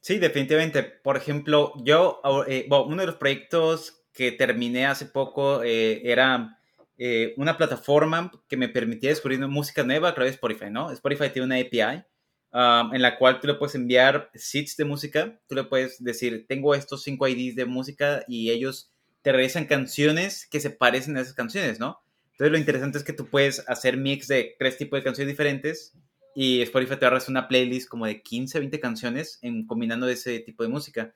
Sí, 0.00 0.18
definitivamente. 0.18 0.82
Por 0.82 1.16
ejemplo, 1.16 1.74
yo, 1.84 2.20
eh, 2.48 2.66
bueno, 2.68 2.86
uno 2.86 3.02
de 3.02 3.06
los 3.06 3.16
proyectos 3.16 4.02
que 4.12 4.32
terminé 4.32 4.86
hace 4.86 5.06
poco 5.06 5.62
eh, 5.62 6.00
era 6.10 6.58
eh, 6.96 7.34
una 7.36 7.56
plataforma 7.56 8.32
que 8.48 8.56
me 8.56 8.68
permitía 8.68 9.10
descubrir 9.10 9.38
música 9.46 9.82
nueva 9.82 10.08
a 10.08 10.14
través 10.14 10.32
de 10.32 10.34
Spotify, 10.36 10.70
¿no? 10.70 10.90
Spotify 10.90 11.30
tiene 11.30 11.46
una 11.46 11.56
API 11.56 12.04
en 12.52 13.02
la 13.02 13.16
cual 13.16 13.40
tú 13.40 13.46
le 13.46 13.54
puedes 13.54 13.76
enviar 13.76 14.30
seeds 14.34 14.76
de 14.76 14.84
música. 14.84 15.38
Tú 15.46 15.54
le 15.54 15.64
puedes 15.64 16.02
decir, 16.02 16.46
tengo 16.48 16.74
estos 16.74 17.02
cinco 17.02 17.28
IDs 17.28 17.54
de 17.54 17.66
música 17.66 18.24
y 18.26 18.50
ellos 18.50 18.90
te 19.22 19.32
regresan 19.32 19.66
canciones 19.66 20.48
que 20.50 20.60
se 20.60 20.70
parecen 20.70 21.16
a 21.16 21.20
esas 21.20 21.34
canciones, 21.34 21.78
¿no? 21.78 22.00
Entonces 22.40 22.52
lo 22.52 22.58
interesante 22.58 22.96
es 22.96 23.04
que 23.04 23.12
tú 23.12 23.26
puedes 23.26 23.62
hacer 23.68 23.98
mix 23.98 24.26
de 24.26 24.56
tres 24.58 24.78
tipos 24.78 24.98
de 24.98 25.04
canciones 25.04 25.28
diferentes 25.28 25.92
y 26.34 26.62
Spotify 26.62 26.96
te 26.96 27.04
ahorras 27.04 27.28
una 27.28 27.46
playlist 27.46 27.86
como 27.86 28.06
de 28.06 28.22
15, 28.22 28.60
20 28.60 28.80
canciones 28.80 29.38
en, 29.42 29.66
combinando 29.66 30.08
ese 30.08 30.40
tipo 30.40 30.62
de 30.62 30.70
música. 30.70 31.14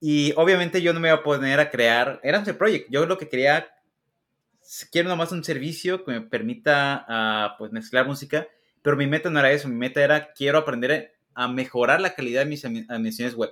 Y 0.00 0.32
obviamente 0.36 0.80
yo 0.80 0.92
no 0.92 1.00
me 1.00 1.08
iba 1.08 1.16
a 1.16 1.22
poner 1.24 1.58
a 1.58 1.70
crear, 1.70 2.20
era 2.22 2.38
un 2.38 2.44
project, 2.56 2.88
yo 2.88 3.04
lo 3.04 3.18
que 3.18 3.28
quería, 3.28 3.66
quiero 4.92 5.08
nomás 5.08 5.32
un 5.32 5.42
servicio 5.42 6.04
que 6.04 6.12
me 6.12 6.20
permita 6.20 7.04
uh, 7.08 7.58
pues 7.58 7.72
mezclar 7.72 8.06
música 8.06 8.46
pero 8.80 8.96
mi 8.96 9.08
meta 9.08 9.30
no 9.30 9.40
era 9.40 9.50
eso, 9.50 9.66
mi 9.66 9.74
meta 9.74 10.04
era 10.04 10.32
quiero 10.34 10.58
aprender 10.58 11.16
a 11.34 11.48
mejorar 11.48 12.00
la 12.00 12.14
calidad 12.14 12.42
de 12.44 12.50
mis 12.50 12.64
animaciones 12.64 13.34
web. 13.34 13.50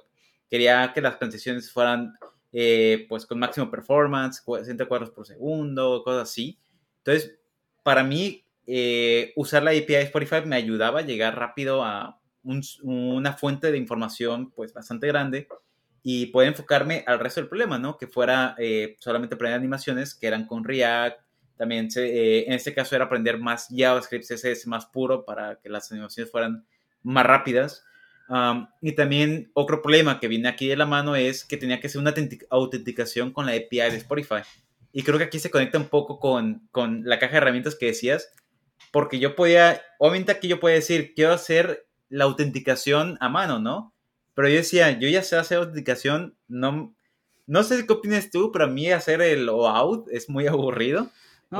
Quería 0.48 0.92
que 0.94 1.00
las 1.00 1.18
transiciones 1.18 1.72
fueran 1.72 2.16
eh, 2.52 3.06
pues 3.08 3.26
con 3.26 3.40
máximo 3.40 3.68
performance, 3.70 4.40
60 4.46 4.84
cuadros 4.84 5.10
por 5.10 5.26
segundo, 5.26 6.02
cosas 6.04 6.28
así. 6.28 6.60
Entonces, 7.04 7.38
para 7.82 8.04
mí, 8.04 8.44
eh, 8.66 9.32
usar 9.36 9.62
la 9.62 9.70
API 9.70 9.86
de 9.86 10.02
Spotify 10.02 10.36
me 10.46 10.56
ayudaba 10.56 11.00
a 11.00 11.02
llegar 11.02 11.36
rápido 11.36 11.82
a 11.84 12.20
una 12.82 13.34
fuente 13.34 13.70
de 13.70 13.78
información 13.78 14.50
pues 14.50 14.72
bastante 14.72 15.06
grande 15.06 15.46
y 16.02 16.26
poder 16.26 16.48
enfocarme 16.48 17.04
al 17.06 17.20
resto 17.20 17.40
del 17.40 17.48
problema, 17.48 17.78
¿no? 17.78 17.96
Que 17.96 18.08
fuera 18.08 18.56
eh, 18.58 18.96
solamente 18.98 19.36
aprender 19.36 19.56
animaciones 19.56 20.14
que 20.14 20.26
eran 20.26 20.46
con 20.46 20.64
React, 20.64 21.20
también 21.56 21.88
eh, 21.94 22.44
en 22.46 22.54
este 22.54 22.74
caso 22.74 22.96
era 22.96 23.04
aprender 23.04 23.38
más 23.38 23.68
JavaScript, 23.70 24.24
CSS 24.24 24.66
más 24.66 24.86
puro 24.86 25.24
para 25.24 25.56
que 25.56 25.68
las 25.68 25.90
animaciones 25.92 26.30
fueran 26.30 26.64
más 27.02 27.26
rápidas. 27.26 27.84
y 28.80 28.92
también 28.92 29.50
otro 29.54 29.82
problema 29.82 30.18
que 30.18 30.28
viene 30.28 30.48
aquí 30.48 30.66
de 30.66 30.76
la 30.76 30.86
mano 30.86 31.14
es 31.14 31.44
que 31.44 31.56
tenía 31.56 31.80
que 31.80 31.88
hacer 31.88 32.00
una 32.00 32.14
autenticación 32.50 33.32
con 33.32 33.46
la 33.46 33.52
API 33.52 33.90
de 33.90 33.96
Spotify. 33.96 34.42
Y 34.92 35.02
creo 35.02 35.18
que 35.18 35.24
aquí 35.24 35.38
se 35.38 35.50
conecta 35.50 35.78
un 35.78 35.88
poco 35.88 36.18
con, 36.18 36.68
con 36.70 37.02
la 37.04 37.18
caja 37.18 37.32
de 37.32 37.38
herramientas 37.38 37.76
que 37.76 37.86
decías, 37.86 38.34
porque 38.92 39.18
yo 39.18 39.34
podía, 39.34 39.80
obviamente 39.98 40.32
aquí 40.32 40.48
yo 40.48 40.60
podía 40.60 40.76
decir, 40.76 41.12
quiero 41.14 41.32
hacer 41.32 41.86
la 42.08 42.24
autenticación 42.24 43.16
a 43.20 43.28
mano, 43.28 43.58
¿no? 43.58 43.94
Pero 44.34 44.48
yo 44.48 44.56
decía, 44.56 44.98
yo 44.98 45.08
ya 45.08 45.22
sé 45.22 45.36
hacer 45.36 45.58
autenticación, 45.58 46.36
no, 46.46 46.94
no 47.46 47.62
sé 47.62 47.86
qué 47.86 47.92
opinas 47.92 48.30
tú, 48.30 48.52
pero 48.52 48.66
a 48.66 48.68
mí 48.68 48.90
hacer 48.90 49.22
el 49.22 49.48
OAuth 49.48 50.08
es 50.10 50.28
muy 50.28 50.46
aburrido. 50.46 51.10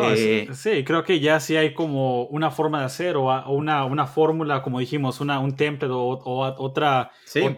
Eh, 0.00 0.48
sí, 0.54 0.84
creo 0.84 1.04
que 1.04 1.20
ya 1.20 1.38
sí 1.38 1.54
hay 1.56 1.74
como 1.74 2.24
una 2.26 2.50
forma 2.50 2.80
de 2.80 2.86
hacer 2.86 3.16
o, 3.16 3.24
una, 3.50 3.84
una 3.84 4.06
fórmula, 4.06 4.62
como 4.62 4.80
dijimos, 4.80 5.20
una, 5.20 5.38
un 5.38 5.54
template 5.54 5.92
o, 5.92 6.18
otra, 6.24 7.10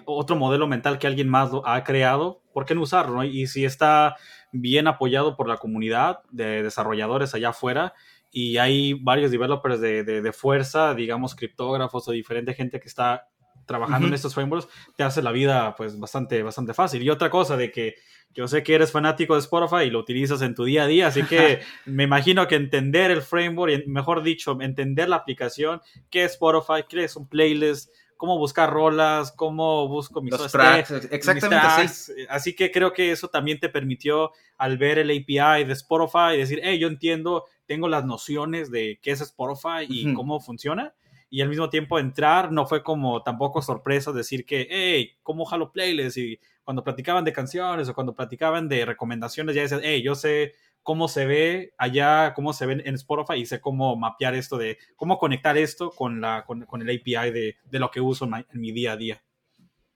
otro 0.05 0.37
modelo 0.37 0.67
mental 0.67 0.99
que 0.99 1.07
alguien 1.07 1.29
más 1.29 1.53
lo 1.53 1.67
ha 1.67 1.85
creado, 1.85 2.43
¿por 2.53 2.65
qué 2.65 2.75
no 2.75 2.83
usarlo? 2.83 3.23
Y 3.23 3.47
si 3.47 3.65
está 3.65 4.17
bien 4.55 4.87
apoyado 4.87 5.37
por 5.37 5.49
la 5.49 5.57
comunidad 5.57 6.21
de 6.31 6.63
desarrolladores 6.63 7.35
allá 7.35 7.51
afuera 7.51 7.93
y 8.31 8.57
hay 8.59 8.95
varios 8.95 9.31
developers 9.31 9.81
de, 9.81 10.03
de, 10.05 10.33
fuerza, 10.33 10.95
digamos, 10.95 11.35
criptógrafos 11.35 12.09
o 12.09 12.13
diferente 12.13 12.55
gente 12.55 12.81
que 12.81 12.89
está 12.89 13.29
trabajando 13.67 14.09
en 14.09 14.15
estos 14.15 14.35
frameworks, 14.35 14.69
te 14.97 15.05
hace 15.05 15.23
la 15.23 15.33
vida 15.33 15.75
pues 15.77 15.99
bastante, 15.99 16.43
bastante 16.43 16.75
fácil. 16.75 17.03
Y 17.03 17.11
otra 17.11 17.31
cosa 17.31 17.57
de 17.57 17.71
que 17.71 17.95
yo 18.33 18.49
sé 18.49 18.63
que 18.63 18.75
eres 18.75 18.91
fanático 18.91 19.35
de 19.35 19.41
Spotify 19.41 19.85
y 19.85 19.91
lo 19.91 20.01
utilizas 20.01 20.43
en 20.43 20.55
tu 20.55 20.65
día 20.65 20.85
a 20.85 20.87
día, 20.87 21.07
así 21.07 21.23
que 21.23 21.61
me 21.87 22.05
imagino 22.05 22.47
que 22.49 22.57
entender 22.57 23.11
el 23.11 23.23
framework, 23.23 23.87
mejor 23.87 24.23
dicho, 24.23 24.61
entender 24.61 25.09
la 25.09 25.17
aplicación, 25.17 25.81
qué 26.11 26.25
es 26.25 26.33
Spotify, 26.33 26.85
qué 26.89 27.05
es 27.05 27.17
un 27.17 27.29
playlist, 27.29 27.91
cómo 28.17 28.39
buscar 28.39 28.71
rolas, 28.71 29.33
cómo 29.33 29.89
busco 29.89 30.23
mis 30.23 30.33
Los 30.33 30.53
tracks, 30.53 30.91
exactamente 31.11 31.67
así. 31.67 32.13
Así 32.29 32.55
que 32.55 32.71
creo 32.71 32.93
que 32.93 33.13
eso 33.13 33.29
también 33.29 33.59
te 33.61 33.69
permitió 33.69 34.33
al 34.57 34.79
ver 34.79 34.99
el 34.99 35.11
API 35.11 35.65
de 35.65 35.73
Spotify 35.73 36.37
decir, 36.37 36.61
hey, 36.63 36.79
yo 36.79 36.89
entiendo, 36.89 37.45
tengo 37.67 37.89
las 37.89 38.05
nociones 38.05 38.71
de 38.71 38.99
qué 39.03 39.11
es 39.13 39.21
Spotify 39.21 39.87
y 39.89 40.13
cómo 40.15 40.41
funciona. 40.41 40.95
Y 41.31 41.41
al 41.41 41.49
mismo 41.49 41.69
tiempo 41.69 41.99
entrar 41.99 42.53
no 42.53 42.67
fue 42.67 42.83
como 42.83 43.23
tampoco 43.23 43.61
sorpresa 43.61 44.13
decir 44.13 44.47
que, 44.47 44.69
hey, 44.71 45.17
¿cómo 45.23 45.45
jalo 45.45 45.73
playlists? 45.73 46.17
Y 46.17 46.39
cuando 46.63 46.85
platicaban 46.85 47.25
de 47.25 47.33
canciones 47.33 47.89
o 47.89 47.95
cuando 47.95 48.15
platicaban 48.15 48.69
de 48.69 48.85
recomendaciones, 48.85 49.55
ya 49.55 49.63
decían, 49.63 49.81
hey, 49.83 50.03
yo 50.03 50.15
sé 50.15 50.55
cómo 50.85 51.09
se 51.09 51.27
ve 51.27 51.75
allá, 51.77 52.33
cómo 52.35 52.53
se 52.53 52.67
ve 52.67 52.83
en 52.85 52.95
Spotify 52.95 53.41
y 53.41 53.47
sé 53.47 53.61
cómo 53.61 53.97
mapear 53.97 54.35
esto 54.35 54.57
de, 54.57 54.79
cómo 54.95 55.19
conectar 55.19 55.57
esto 55.57 55.91
con, 55.91 56.21
la, 56.21 56.45
con, 56.45 56.63
el 56.63 56.97
API 56.97 57.33
de, 57.33 57.57
de, 57.65 57.79
lo 57.81 57.91
que 57.91 58.01
uso 58.01 58.27
en, 58.27 58.61
mi 58.61 58.71
día 58.71 58.93
a 58.93 58.97
día. 58.97 59.23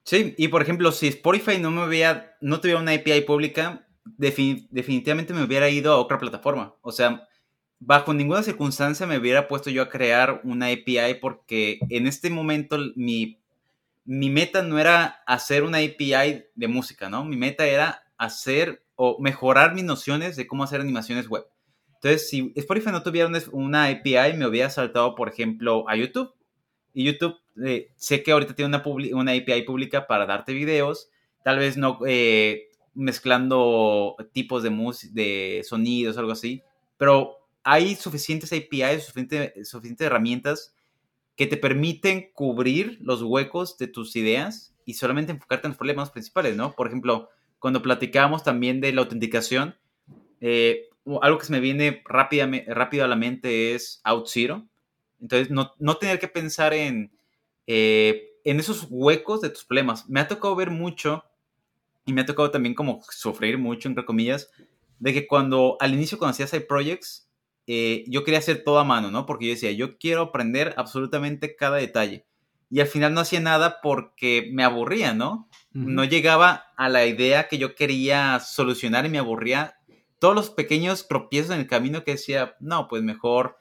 Sí, 0.03 0.35
y 0.37 0.49
por 0.49 0.63
ejemplo, 0.63 0.91
si 0.91 1.07
Spotify 1.07 1.59
no 1.59 1.71
me 1.71 1.87
hubiera, 1.87 2.37
no 2.41 2.61
tuviera 2.61 2.81
una 2.81 2.93
API 2.93 3.21
pública, 3.21 3.87
definitivamente 4.17 5.33
me 5.33 5.45
hubiera 5.45 5.69
ido 5.69 5.93
a 5.93 6.01
otra 6.01 6.19
plataforma. 6.19 6.75
O 6.81 6.91
sea, 6.91 7.29
bajo 7.79 8.13
ninguna 8.13 8.43
circunstancia 8.43 9.07
me 9.07 9.19
hubiera 9.19 9.47
puesto 9.47 9.71
yo 9.71 9.83
a 9.83 9.89
crear 9.89 10.41
una 10.43 10.67
API 10.67 11.21
porque 11.21 11.79
en 11.91 12.09
este 12.09 12.31
momento 12.31 12.79
mi 12.97 13.39
mi 14.09 14.31
meta 14.31 14.63
no 14.63 14.79
era 14.79 15.23
hacer 15.27 15.65
una 15.65 15.79
API 15.79 16.47
de 16.55 16.67
música, 16.67 17.11
¿no? 17.11 17.27
Mi 17.27 17.37
meta 17.37 17.67
era 17.67 18.07
hacer 18.17 18.83
o 19.01 19.17
mejorar 19.21 19.75
mis 19.75 19.85
nociones 19.85 20.35
de 20.35 20.49
cómo 20.49 20.65
hacer 20.65 20.81
animaciones 20.81 21.29
web. 21.29 21.47
Entonces, 21.95 22.29
si 22.29 22.53
Spotify 22.57 22.91
no 22.91 23.05
tuviera 23.05 23.31
una 23.53 23.85
API, 23.85 24.37
me 24.37 24.47
hubiera 24.47 24.69
saltado, 24.71 25.15
por 25.15 25.29
ejemplo, 25.29 25.89
a 25.89 25.95
YouTube. 25.95 26.35
Y 26.93 27.05
YouTube, 27.05 27.37
eh, 27.65 27.93
sé 27.95 28.25
que 28.25 28.33
ahorita 28.33 28.57
tiene 28.57 28.77
una, 28.77 28.83
una, 29.15 29.33
API 29.33 29.63
pública 29.63 30.09
para 30.09 30.27
darte 30.27 30.53
videos, 30.53 31.11
tal 31.45 31.59
vez 31.59 31.77
no 31.77 32.01
eh, 32.09 32.71
mezclando 32.93 34.17
tipos 34.33 34.65
de, 34.65 34.71
de 35.13 35.63
sonidos 35.65 36.19
algo 36.19 36.33
así, 36.33 36.63
pero 36.97 37.37
hay 37.63 37.95
suficientes 37.95 38.53
APIs, 38.53 39.05
suficientes, 39.05 39.69
suficientes 39.69 40.07
herramientas 40.09 40.75
que 41.37 41.47
te 41.47 41.57
permiten 41.57 42.31
cubrir 42.33 42.99
los 43.01 43.23
huecos 43.23 43.79
de 43.79 43.87
tus 43.87 44.17
ideas 44.17 44.75
y 44.85 44.95
solamente 44.95 45.31
enfocarte 45.31 45.69
en 45.69 45.71
los 45.71 45.79
problemas 45.79 46.11
principales, 46.11 46.57
¿no? 46.57 46.75
Por 46.75 46.89
ejemplo, 46.89 47.29
cuando 47.59 47.83
platicábamos 47.83 48.43
también 48.43 48.81
de 48.81 48.93
la 48.93 49.03
autenticación, 49.03 49.77
eh, 50.41 50.89
algo 51.23 51.39
que 51.39 51.47
se 51.47 51.53
me 51.53 51.61
viene 51.61 52.03
rápido 52.05 53.05
a 53.05 53.09
la 53.09 53.17
mente 53.17 53.75
es 53.75 54.01
OutZero. 54.05 54.67
Entonces, 55.21 55.51
no, 55.51 55.97
tener 55.97 56.19
que 56.19 56.29
pensar 56.29 56.75
en, 56.75 57.11
eh, 57.67 58.29
en 58.45 58.61
esos 58.61 58.87
huecos 58.89 59.41
de 59.41 59.51
tus 59.51 59.65
problemas. 59.65 60.09
Me 60.09 60.21
ha 60.21 60.29
tocado 60.29 60.55
ver 60.55 60.71
mucho 60.71 61.25
y 62.05 62.13
me 62.13 62.23
ha 62.23 62.27
tocado 62.27 62.51
también 62.51 62.75
como 62.75 63.03
sufrir 63.11 63.59
mucho, 63.59 63.89
entre 63.89 64.05
comillas, 64.05 64.51
de 64.99 65.13
que 65.13 65.27
cuando 65.27 65.77
al 65.81 65.95
inicio 65.95 66.19
cuando 66.19 66.33
hacías 66.33 66.55
projects, 66.65 67.29
eh, 67.67 68.05
yo 68.09 68.25
quería 68.25 68.39
hacer 68.39 68.65
todo 68.65 68.79
a 68.79 68.85
mano, 68.85 69.11
¿no? 69.11 69.27
Porque 69.27 69.47
yo 69.47 69.53
decía, 69.53 69.73
yo 69.73 69.99
quiero 69.99 70.23
aprender 70.23 70.73
absolutamente 70.79 71.55
cada 71.55 71.77
detalle. 71.77 72.25
Y 72.71 72.81
al 72.81 72.87
final 72.87 73.13
no 73.15 73.21
hacía 73.21 73.41
nada 73.41 73.81
porque 73.83 74.49
me 74.53 74.65
aburría, 74.65 75.13
¿no? 75.15 75.49
No 75.87 76.05
llegaba 76.05 76.67
a 76.77 76.89
la 76.89 77.07
idea 77.07 77.49
que 77.49 77.59
yo 77.59 77.75
quería 77.75 78.41
solucionar 78.41 79.07
y 79.07 79.09
me 79.09 79.19
aburría 79.19 79.75
todos 80.19 80.35
los 80.35 80.51
pequeños 80.51 81.09
tropiezos 81.09 81.53
en 81.53 81.61
el 81.61 81.67
camino 81.67 82.05
que 82.05 82.13
decía, 82.13 82.57
no, 82.61 82.89
pues 82.89 83.03
mejor 83.03 83.57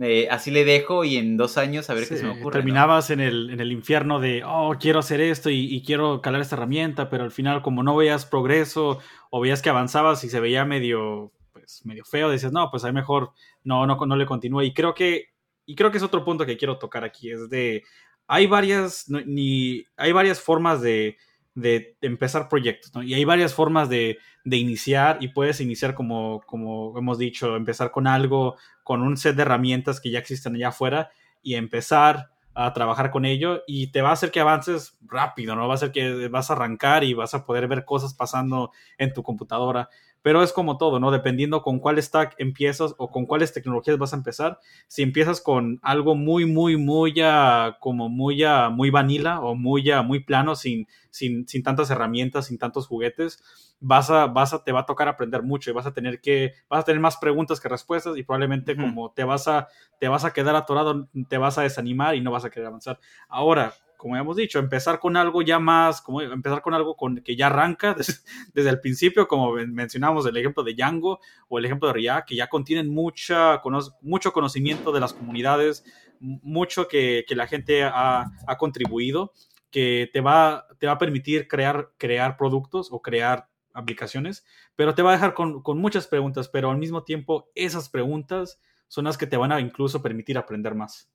eh, 0.00 0.28
así 0.30 0.50
le 0.50 0.64
dejo 0.64 1.04
y 1.04 1.16
en 1.16 1.36
dos 1.36 1.58
años 1.58 1.90
a 1.90 1.94
ver 1.94 2.08
qué 2.08 2.16
se 2.16 2.24
me 2.24 2.38
ocurre. 2.38 2.58
Terminabas 2.58 3.10
en, 3.10 3.20
el, 3.20 3.50
en, 3.50 3.60
el, 3.60 3.72
infierno 3.72 4.20
de, 4.20 4.42
oh, 4.44 4.74
quiero 4.80 5.00
hacer 5.00 5.20
esto 5.20 5.50
y, 5.50 5.74
y, 5.74 5.82
quiero 5.82 6.20
calar 6.20 6.40
esta 6.40 6.56
herramienta, 6.56 7.10
pero 7.10 7.24
al 7.24 7.30
final 7.30 7.62
como 7.62 7.82
no 7.82 7.96
veías 7.96 8.26
progreso 8.26 9.00
o 9.30 9.40
veías 9.40 9.62
que 9.62 9.70
avanzabas 9.70 10.24
y 10.24 10.30
se 10.30 10.40
veía 10.40 10.64
medio, 10.64 11.32
pues, 11.52 11.84
medio 11.84 12.04
feo, 12.04 12.30
decías, 12.30 12.52
no, 12.52 12.70
pues 12.70 12.84
hay 12.84 12.92
mejor 12.92 13.32
no, 13.64 13.86
no, 13.86 13.96
no 13.96 14.16
le 14.16 14.26
continúa. 14.26 14.64
Y 14.64 14.72
creo 14.72 14.94
que 14.94 15.32
y 15.66 15.74
creo 15.74 15.90
que 15.90 15.98
es 15.98 16.04
otro 16.04 16.24
punto 16.24 16.46
que 16.46 16.56
quiero 16.56 16.78
tocar 16.78 17.04
aquí, 17.04 17.30
es 17.30 17.48
de, 17.48 17.84
hay 18.26 18.46
varias, 18.46 19.08
ni, 19.08 19.84
hay 19.96 20.12
varias 20.12 20.40
formas 20.40 20.80
de, 20.82 21.16
de 21.54 21.96
empezar 22.00 22.48
proyectos, 22.48 22.94
¿no? 22.94 23.02
Y 23.02 23.14
hay 23.14 23.24
varias 23.24 23.54
formas 23.54 23.88
de, 23.88 24.18
de, 24.44 24.56
iniciar 24.56 25.18
y 25.20 25.28
puedes 25.28 25.60
iniciar 25.60 25.94
como, 25.94 26.40
como 26.46 26.98
hemos 26.98 27.18
dicho, 27.18 27.56
empezar 27.56 27.90
con 27.90 28.06
algo, 28.06 28.56
con 28.82 29.02
un 29.02 29.16
set 29.16 29.36
de 29.36 29.42
herramientas 29.42 30.00
que 30.00 30.10
ya 30.10 30.18
existen 30.18 30.54
allá 30.54 30.68
afuera 30.68 31.10
y 31.42 31.54
empezar 31.54 32.30
a 32.54 32.72
trabajar 32.72 33.10
con 33.10 33.24
ello 33.24 33.62
y 33.66 33.88
te 33.88 34.02
va 34.02 34.10
a 34.10 34.12
hacer 34.12 34.30
que 34.30 34.40
avances 34.40 34.98
rápido, 35.02 35.56
¿no? 35.56 35.66
Va 35.66 35.74
a 35.74 35.76
hacer 35.76 35.92
que 35.92 36.28
vas 36.28 36.50
a 36.50 36.54
arrancar 36.54 37.04
y 37.04 37.14
vas 37.14 37.34
a 37.34 37.44
poder 37.46 37.66
ver 37.66 37.84
cosas 37.84 38.14
pasando 38.14 38.72
en 38.98 39.12
tu 39.12 39.22
computadora. 39.22 39.88
Pero 40.22 40.42
es 40.42 40.52
como 40.52 40.78
todo, 40.78 41.00
¿no? 41.00 41.10
Dependiendo 41.10 41.62
con 41.62 41.78
cuál 41.78 42.00
stack 42.00 42.34
empiezas 42.38 42.94
o 42.96 43.10
con 43.10 43.26
cuáles 43.26 43.52
tecnologías 43.52 43.98
vas 43.98 44.12
a 44.12 44.16
empezar. 44.16 44.58
Si 44.86 45.02
empiezas 45.02 45.40
con 45.40 45.80
algo 45.82 46.14
muy, 46.14 46.46
muy, 46.46 46.76
muy 46.76 47.12
ya, 47.12 47.76
como 47.80 48.08
muy 48.08 48.36
ya, 48.38 48.68
muy 48.70 48.90
vanilla 48.90 49.40
o 49.40 49.54
muy 49.54 49.82
ya, 49.82 50.02
muy 50.02 50.20
plano, 50.20 50.54
sin, 50.54 50.86
sin, 51.10 51.46
sin 51.48 51.62
tantas 51.62 51.90
herramientas, 51.90 52.46
sin 52.46 52.58
tantos 52.58 52.86
juguetes, 52.86 53.42
vas 53.80 54.10
a, 54.10 54.26
vas 54.26 54.54
a, 54.54 54.62
te 54.62 54.72
va 54.72 54.80
a 54.80 54.86
tocar 54.86 55.08
aprender 55.08 55.42
mucho 55.42 55.70
y 55.70 55.74
vas 55.74 55.86
a 55.86 55.92
tener 55.92 56.20
que, 56.20 56.54
vas 56.68 56.80
a 56.80 56.84
tener 56.84 57.00
más 57.00 57.16
preguntas 57.16 57.60
que 57.60 57.68
respuestas 57.68 58.16
y 58.16 58.22
probablemente 58.22 58.76
como 58.76 59.10
te 59.10 59.24
vas 59.24 59.48
a, 59.48 59.68
te 59.98 60.08
vas 60.08 60.24
a 60.24 60.32
quedar 60.32 60.54
atorado, 60.54 61.08
te 61.28 61.38
vas 61.38 61.58
a 61.58 61.62
desanimar 61.62 62.14
y 62.14 62.20
no 62.20 62.30
vas 62.30 62.44
a 62.44 62.50
querer 62.50 62.68
avanzar. 62.68 63.00
Ahora, 63.28 63.74
como 64.02 64.16
hemos 64.16 64.34
dicho, 64.34 64.58
empezar 64.58 64.98
con 64.98 65.16
algo 65.16 65.42
ya 65.42 65.60
más, 65.60 66.02
empezar 66.32 66.60
con 66.60 66.74
algo 66.74 66.96
con, 66.96 67.18
que 67.18 67.36
ya 67.36 67.46
arranca 67.46 67.94
desde, 68.52 68.68
el 68.68 68.80
principio, 68.80 69.28
como 69.28 69.52
mencionamos 69.52 70.26
el 70.26 70.36
ejemplo 70.36 70.64
de 70.64 70.74
Django 70.74 71.20
o 71.46 71.60
el 71.60 71.66
ejemplo 71.66 71.86
de 71.86 71.94
React, 71.94 72.28
que 72.28 72.34
ya 72.34 72.48
contienen 72.48 72.92
mucha, 72.92 73.62
mucho 74.00 74.32
conocimiento 74.32 74.90
de 74.90 74.98
las 74.98 75.12
comunidades, 75.12 75.84
mucho 76.18 76.88
que, 76.88 77.24
que 77.28 77.36
la 77.36 77.46
gente 77.46 77.84
ha, 77.84 78.32
ha, 78.44 78.58
contribuido, 78.58 79.32
que 79.70 80.10
te 80.12 80.20
va, 80.20 80.66
te 80.80 80.88
va 80.88 80.94
a 80.94 80.98
permitir 80.98 81.46
crear, 81.46 81.92
crear 81.96 82.36
productos 82.36 82.88
o 82.90 83.00
crear 83.02 83.46
aplicaciones, 83.72 84.44
pero 84.74 84.96
te 84.96 85.02
va 85.02 85.10
a 85.10 85.14
dejar 85.14 85.32
con, 85.32 85.62
muchas 85.78 86.08
preguntas, 86.08 86.48
pero 86.48 86.72
al 86.72 86.78
mismo 86.78 87.04
tiempo 87.04 87.52
esas 87.54 87.88
preguntas 87.88 88.60
son 88.88 89.04
las 89.04 89.16
que 89.16 89.28
te 89.28 89.36
van 89.36 89.52
a 89.52 89.60
incluso 89.60 90.02
permitir 90.02 90.38
aprender 90.38 90.74
más. 90.74 91.08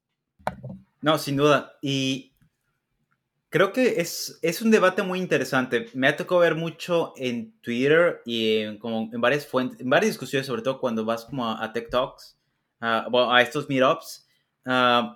No, 1.02 1.18
sin 1.18 1.36
duda. 1.36 1.74
Y 1.82 2.37
creo 3.50 3.72
que 3.74 4.02
es, 4.02 4.40
es 4.42 4.62
un 4.62 4.72
debate 4.72 5.04
muy 5.04 5.20
interesante. 5.20 5.88
Me 5.94 6.08
ha 6.08 6.16
tocado 6.16 6.42
ver 6.42 6.56
mucho 6.56 7.14
en 7.18 7.60
Twitter 7.62 8.22
y 8.26 8.58
en, 8.58 8.78
como 8.78 9.10
en 9.12 9.22
varias 9.22 9.48
fuentes, 9.48 9.80
en 9.80 9.90
varias 9.90 10.14
discusiones, 10.14 10.48
sobre 10.48 10.62
todo 10.62 10.80
cuando 10.80 11.06
vas 11.06 11.26
como 11.26 11.50
a, 11.50 11.72
Tech 11.74 11.90
Talks, 11.90 12.38
a, 12.80 13.08
a 13.12 13.42
estos 13.42 13.70
meetups, 13.70 14.28
uh, 14.66 15.14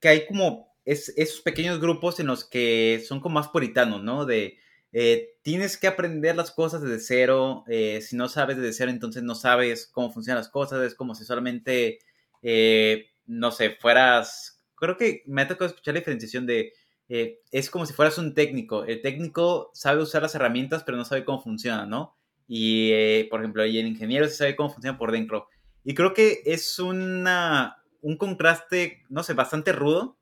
que 0.00 0.08
hay 0.08 0.26
como 0.26 0.76
es, 0.84 1.12
esos 1.16 1.40
pequeños 1.40 1.80
grupos 1.80 2.20
en 2.20 2.28
los 2.28 2.44
que 2.44 3.04
son 3.06 3.20
como 3.20 3.34
más 3.34 3.48
puritanos, 3.48 4.02
¿no? 4.02 4.24
De 4.24 4.58
eh, 4.92 5.36
tienes 5.42 5.76
que 5.76 5.88
aprender 5.88 6.36
las 6.36 6.50
cosas 6.50 6.80
desde 6.80 7.00
cero. 7.00 7.64
Eh, 7.68 8.00
si 8.00 8.16
no 8.16 8.28
sabes 8.28 8.56
desde 8.56 8.72
cero, 8.72 8.90
entonces 8.90 9.22
no 9.22 9.34
sabes 9.34 9.86
cómo 9.86 10.10
funcionan 10.10 10.38
las 10.38 10.48
cosas. 10.48 10.82
Es 10.82 10.94
como 10.94 11.14
si 11.14 11.24
solamente, 11.24 11.98
eh, 12.40 13.10
no 13.26 13.50
sé, 13.50 13.76
fueras. 13.78 14.62
Creo 14.74 14.96
que 14.96 15.22
me 15.26 15.42
ha 15.42 15.48
tocado 15.48 15.66
escuchar 15.68 15.94
la 15.94 16.00
diferenciación 16.00 16.46
de. 16.46 16.72
Es 17.08 17.70
como 17.70 17.86
si 17.86 17.92
fueras 17.92 18.18
un 18.18 18.34
técnico. 18.34 18.84
El 18.84 19.00
técnico 19.02 19.70
sabe 19.74 20.02
usar 20.02 20.22
las 20.22 20.34
herramientas, 20.34 20.82
pero 20.84 20.98
no 20.98 21.04
sabe 21.04 21.24
cómo 21.24 21.42
funcionan, 21.42 21.88
¿no? 21.88 22.16
Y, 22.48 23.24
por 23.24 23.40
ejemplo, 23.40 23.62
el 23.62 23.74
ingeniero 23.74 24.26
sí 24.28 24.36
sabe 24.36 24.56
cómo 24.56 24.70
funciona 24.70 24.98
por 24.98 25.12
dentro. 25.12 25.48
Y 25.84 25.94
creo 25.94 26.14
que 26.14 26.42
es 26.46 26.78
una, 26.78 27.82
un 28.02 28.16
contraste, 28.16 29.04
no 29.08 29.22
sé, 29.22 29.34
bastante 29.34 29.72
rudo, 29.72 30.16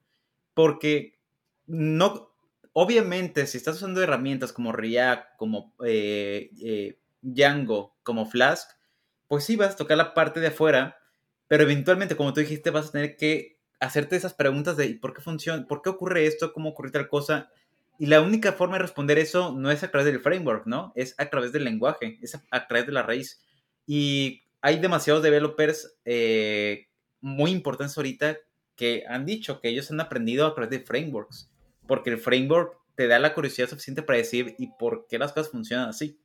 porque 0.54 1.18
no, 1.66 2.34
Obviamente, 2.76 3.46
si 3.46 3.56
estás 3.56 3.76
usando 3.76 4.02
herramientas 4.02 4.52
como 4.52 4.72
React, 4.72 5.36
como 5.36 5.72
eh, 5.86 6.50
eh, 6.60 6.98
Django, 7.22 7.96
como 8.02 8.26
Flask, 8.26 8.68
pues 9.28 9.44
sí 9.44 9.54
vas 9.54 9.74
a 9.74 9.76
tocar 9.76 9.96
la 9.96 10.12
parte 10.12 10.40
de 10.40 10.48
afuera, 10.48 10.98
pero 11.46 11.62
eventualmente, 11.62 12.16
como 12.16 12.32
tú 12.32 12.40
dijiste, 12.40 12.70
vas 12.70 12.88
a 12.88 12.90
tener 12.90 13.16
que 13.16 13.53
hacerte 13.84 14.16
esas 14.16 14.34
preguntas 14.34 14.76
de 14.76 14.94
¿por 15.00 15.14
qué 15.14 15.22
funciona? 15.22 15.66
¿Por 15.66 15.82
qué 15.82 15.90
ocurre 15.90 16.26
esto? 16.26 16.52
¿Cómo 16.52 16.70
ocurre 16.70 16.90
tal 16.90 17.08
cosa? 17.08 17.50
Y 17.98 18.06
la 18.06 18.20
única 18.20 18.52
forma 18.52 18.76
de 18.76 18.82
responder 18.82 19.18
eso 19.18 19.52
no 19.52 19.70
es 19.70 19.82
a 19.84 19.90
través 19.90 20.06
del 20.06 20.20
framework, 20.20 20.66
¿no? 20.66 20.92
Es 20.96 21.14
a 21.18 21.30
través 21.30 21.52
del 21.52 21.64
lenguaje, 21.64 22.18
es 22.22 22.38
a, 22.50 22.66
través 22.66 22.86
de 22.86 22.92
la 22.92 23.02
raíz. 23.02 23.40
Y 23.86 24.42
hay 24.60 24.78
demasiados 24.78 25.22
developers 25.22 25.96
eh, 26.04 26.88
muy 27.20 27.50
importantes 27.50 27.96
ahorita 27.96 28.38
que 28.74 29.04
han 29.08 29.24
dicho 29.24 29.60
que 29.60 29.68
ellos 29.68 29.90
han 29.90 30.00
aprendido 30.00 30.46
a 30.46 30.54
través 30.54 30.70
de 30.70 30.80
frameworks 30.80 31.50
porque 31.86 32.10
el 32.10 32.18
framework 32.18 32.78
te 32.94 33.08
da 33.08 33.18
la 33.18 33.34
curiosidad 33.34 33.68
suficiente 33.68 34.02
para 34.02 34.18
decir 34.18 34.54
y 34.58 34.68
por 34.78 35.06
qué 35.08 35.18
las 35.18 35.32
cosas 35.32 35.50
funcionan 35.50 35.88
así. 35.88 36.18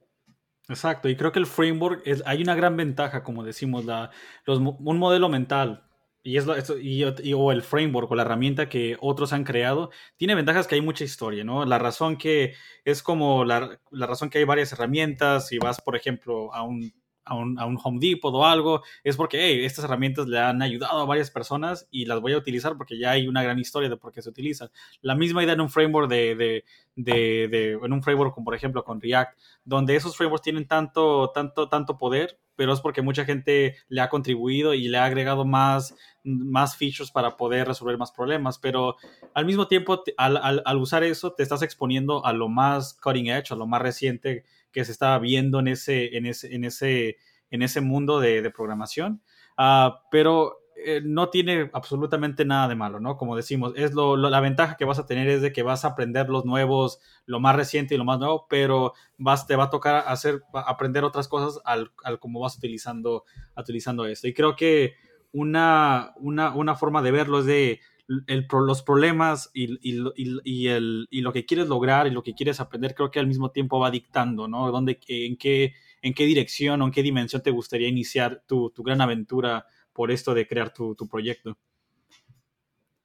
Exacto, 0.68 1.10
y 1.10 1.16
creo 1.16 1.32
que 1.32 1.40
el 1.40 1.48
framework, 1.48 2.04
es, 2.06 2.22
hay 2.28 2.44
una 2.44 2.54
gran 2.54 2.78
ventaja, 2.78 3.24
como 3.24 3.44
decimos, 3.44 3.86
la, 3.86 4.12
un 4.46 5.00
modelo 5.00 5.28
mental, 5.28 5.89
y 6.24 6.38
es 6.38 6.46
y, 6.82 7.34
o 7.34 7.52
el 7.52 7.62
framework 7.62 8.12
o 8.12 8.16
la 8.16 8.24
herramienta 8.24 8.70
que 8.70 8.98
otros 9.00 9.34
han 9.34 9.44
creado, 9.44 9.92
tiene 10.18 10.36
ventajas 10.36 10.68
que 10.68 10.76
hay 10.76 10.82
mucha 10.82 11.04
historia, 11.04 11.44
¿no? 11.44 11.66
La 11.66 11.80
razón 11.80 12.18
que 12.18 12.56
es 12.86 13.04
como 13.04 13.46
la, 13.46 13.80
la 13.92 14.08
razón 14.08 14.30
que 14.30 14.40
hay 14.40 14.44
varias 14.44 14.72
herramientas, 14.74 15.48
si 15.48 15.58
vas, 15.60 15.82
por 15.82 15.96
ejemplo, 15.96 16.54
a 16.54 16.64
un 16.64 16.94
a 17.30 17.36
un, 17.36 17.60
a 17.60 17.66
un, 17.66 17.78
Home 17.84 18.00
Depot 18.02 18.34
o 18.34 18.46
algo, 18.46 18.82
es 19.04 19.16
porque 19.16 19.66
estas 19.66 19.86
herramientas 19.86 20.28
le 20.28 20.40
han 20.40 20.62
ayudado 20.62 21.00
a 21.00 21.06
varias 21.06 21.32
personas 21.32 21.88
y 21.92 22.06
las 22.06 22.20
voy 22.20 22.34
a 22.34 22.38
utilizar 22.38 22.76
porque 22.78 22.98
ya 22.98 23.12
hay 23.12 23.28
una 23.28 23.44
gran 23.44 23.60
historia 23.60 23.90
de 23.90 23.98
por 23.98 24.12
qué 24.12 24.22
se 24.22 24.30
utilizan. 24.30 24.70
La 25.02 25.16
misma 25.16 25.44
idea 25.44 25.54
en 25.54 25.62
un 25.62 25.70
framework 25.70 26.10
de, 26.10 26.36
de, 26.36 26.66
de, 26.96 27.48
de 27.48 27.72
en 27.82 27.94
un 27.94 28.04
framework 28.04 28.34
como 28.34 28.46
por 28.46 28.56
ejemplo 28.56 28.84
con 28.84 29.00
React, 29.00 29.40
donde 29.64 29.96
esos 29.96 30.18
frameworks 30.18 30.44
tienen 30.44 30.68
tanto, 30.68 31.32
tanto, 31.34 31.70
tanto 31.70 31.98
poder, 31.98 32.38
pero 32.56 32.74
es 32.74 32.82
porque 32.82 33.02
mucha 33.02 33.24
gente 33.24 33.78
le 33.88 34.02
ha 34.02 34.10
contribuido 34.10 34.74
y 34.74 34.90
le 34.90 34.98
ha 34.98 35.06
agregado 35.06 35.46
más, 35.46 35.96
más 36.26 36.76
features 36.76 37.10
para 37.10 37.38
poder 37.38 37.68
resolver 37.68 37.98
más 37.98 38.12
problemas, 38.12 38.60
pero 38.60 38.98
al 39.34 39.46
mismo 39.46 39.70
tiempo, 39.70 40.04
al, 40.18 40.36
al, 40.36 40.62
al 40.66 40.78
usar 40.78 41.04
eso, 41.04 41.32
te 41.32 41.44
estás 41.44 41.62
exponiendo 41.62 42.26
a 42.26 42.34
lo 42.34 42.50
más 42.50 43.00
cutting 43.02 43.28
edge, 43.28 43.54
a 43.54 43.56
lo 43.56 43.66
más 43.66 43.82
reciente 43.82 44.44
que 44.72 44.86
se 44.86 44.92
estaba 44.92 45.20
viendo 45.20 45.60
en 45.60 45.68
ese, 45.68 46.18
en 46.18 46.26
ese, 46.26 46.54
en 46.54 46.64
ese, 46.64 47.18
en 47.50 47.62
ese 47.62 47.82
mundo 47.82 48.20
de, 48.20 48.50
programación. 48.52 49.22
Ah, 49.58 50.04
pero 50.12 50.60
eh, 50.86 51.02
no 51.04 51.30
tiene 51.30 51.70
absolutamente 51.74 52.46
nada 52.46 52.68
de 52.70 52.76
malo, 52.76 53.00
¿no? 53.00 53.18
Como 53.18 53.36
decimos, 53.36 53.74
es 53.76 53.94
lo, 53.94 54.16
la 54.16 54.40
ventaja 54.40 54.78
que 54.78 54.86
vas 54.86 55.00
a 55.00 55.06
tener 55.06 55.28
es 55.28 55.42
de 55.42 55.52
que 55.52 55.64
vas 55.64 55.84
a 55.84 55.90
aprender 55.90 56.30
los 56.30 56.46
nuevos, 56.46 57.00
lo 57.26 57.40
más 57.40 57.56
reciente 57.56 57.96
y 57.96 57.98
lo 57.98 58.06
más 58.06 58.20
nuevo, 58.20 58.48
pero 58.50 58.94
vas, 59.18 59.46
te 59.46 59.56
va 59.56 59.66
a 59.66 59.70
tocar 59.70 60.06
hacer, 60.08 60.42
aprender 60.54 61.04
otras 61.04 61.28
cosas 61.28 61.62
al, 61.66 61.92
al 62.04 62.20
cómo 62.20 62.40
vas 62.40 62.56
utilizando, 62.58 63.26
utilizando 63.58 64.06
esto. 64.06 64.28
Y 64.28 64.34
creo 64.34 64.56
que 64.56 64.96
una, 65.32 66.14
una, 66.18 66.56
una 66.56 66.76
forma 66.76 67.02
de 67.02 67.12
verlo 67.12 67.40
es 67.40 67.46
de 67.46 67.82
los 68.10 68.82
problemas 68.82 69.52
y, 69.54 69.78
y, 69.88 70.68
el, 70.68 71.08
y, 71.12 71.22
lo 71.22 71.32
que 71.32 71.46
quieres 71.46 71.68
lograr 71.68 72.08
y 72.08 72.12
lo 72.12 72.24
que 72.24 72.34
quieres 72.34 72.60
aprender, 72.60 72.96
creo 72.96 73.12
que 73.12 73.20
al 73.20 73.28
mismo 73.28 73.52
tiempo 73.52 73.80
va 73.80 73.92
dictando, 73.92 74.48
¿no? 74.48 74.72
¿Dónde, 74.72 75.00
en, 75.08 75.38
qué, 75.38 75.76
¿En 76.02 76.14
qué 76.16 76.26
dirección 76.26 76.82
o 76.82 76.86
en 76.86 76.92
qué 76.92 77.04
dimensión 77.04 77.44
te 77.44 77.52
gustaría 77.52 77.88
iniciar 77.88 78.44
tu, 78.48 78.72
tu 78.72 78.82
gran 78.82 79.00
aventura 79.02 79.68
por 79.94 80.12
esto 80.12 80.34
de 80.34 80.48
crear 80.48 80.74
tu, 80.74 80.96
tu, 80.96 81.08
proyecto? 81.08 81.58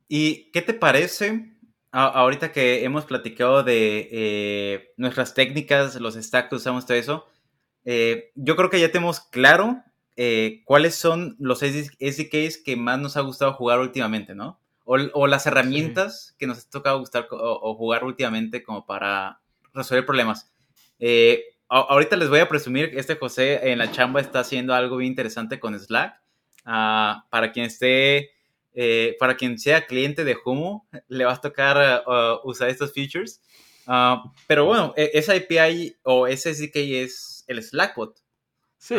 ¿Y 0.09 0.51
qué 0.53 0.63
te 0.63 0.73
parece 0.73 1.55
ahorita 1.91 2.51
que 2.51 2.85
hemos 2.85 3.05
platicado 3.05 3.63
de 3.63 4.09
eh, 4.11 4.93
nuestras 4.97 5.35
técnicas, 5.35 5.97
los 6.01 6.15
stacks 6.15 6.53
usamos, 6.53 6.87
todo 6.87 6.97
eso? 6.97 7.27
Eh, 7.85 8.33
yo 8.35 8.57
creo 8.57 8.71
que 8.71 8.81
ya 8.81 8.91
tenemos 8.91 9.21
claro 9.21 9.83
eh, 10.17 10.63
cuáles 10.65 10.95
son 10.95 11.37
los 11.39 11.61
SDKs 11.61 12.59
que 12.65 12.77
más 12.77 12.99
nos 12.99 13.17
ha 13.19 13.21
gustado 13.21 13.53
jugar 13.53 13.81
últimamente, 13.81 14.35
¿no? 14.35 14.61
O, 14.85 15.27
las 15.27 15.47
herramientas 15.47 16.35
que 16.39 16.47
nos 16.47 16.59
ha 16.59 16.71
tocado 16.71 16.99
gustar 16.99 17.27
o, 17.31 17.75
jugar 17.75 18.05
últimamente 18.05 18.63
como 18.63 18.85
para 18.85 19.41
resolver 19.73 20.05
problemas. 20.05 20.53
Eh, 20.99 21.43
ahorita 21.69 22.17
les 22.17 22.29
voy 22.29 22.41
a 22.41 22.49
presumir 22.49 22.91
que 22.91 22.99
este 22.99 23.17
José 23.17 23.71
en 23.71 23.79
la 23.79 23.91
chamba 23.91 24.21
está 24.21 24.41
haciendo 24.41 24.75
algo 24.75 24.99
bien 24.99 25.11
interesante 25.11 25.59
con 25.59 25.79
Slack. 25.79 26.21
Ah, 26.67 27.27
para 27.31 27.53
quien 27.53 27.67
esté, 27.67 28.31
eh, 28.75 29.17
para 29.19 29.37
quien 29.37 29.59
sea 29.59 29.87
cliente 29.87 30.25
de 30.25 30.37
Humo, 30.45 30.87
le 31.09 31.25
va 31.25 31.33
a 31.33 31.41
tocar 31.41 32.05
uh, 32.07 32.49
usar 32.49 32.69
estos 32.69 32.93
features. 32.93 33.41
Ah, 33.87 34.23
pero 34.47 34.65
bueno, 34.65 34.95
e, 34.97 35.11
esa 35.15 35.35
API 35.35 35.97
o 36.03 36.27
ese 36.27 36.55
SDK 36.55 36.77
es 36.77 37.45
el 37.47 37.63
Slackbot. 37.63 38.19
Sí, 38.79 38.97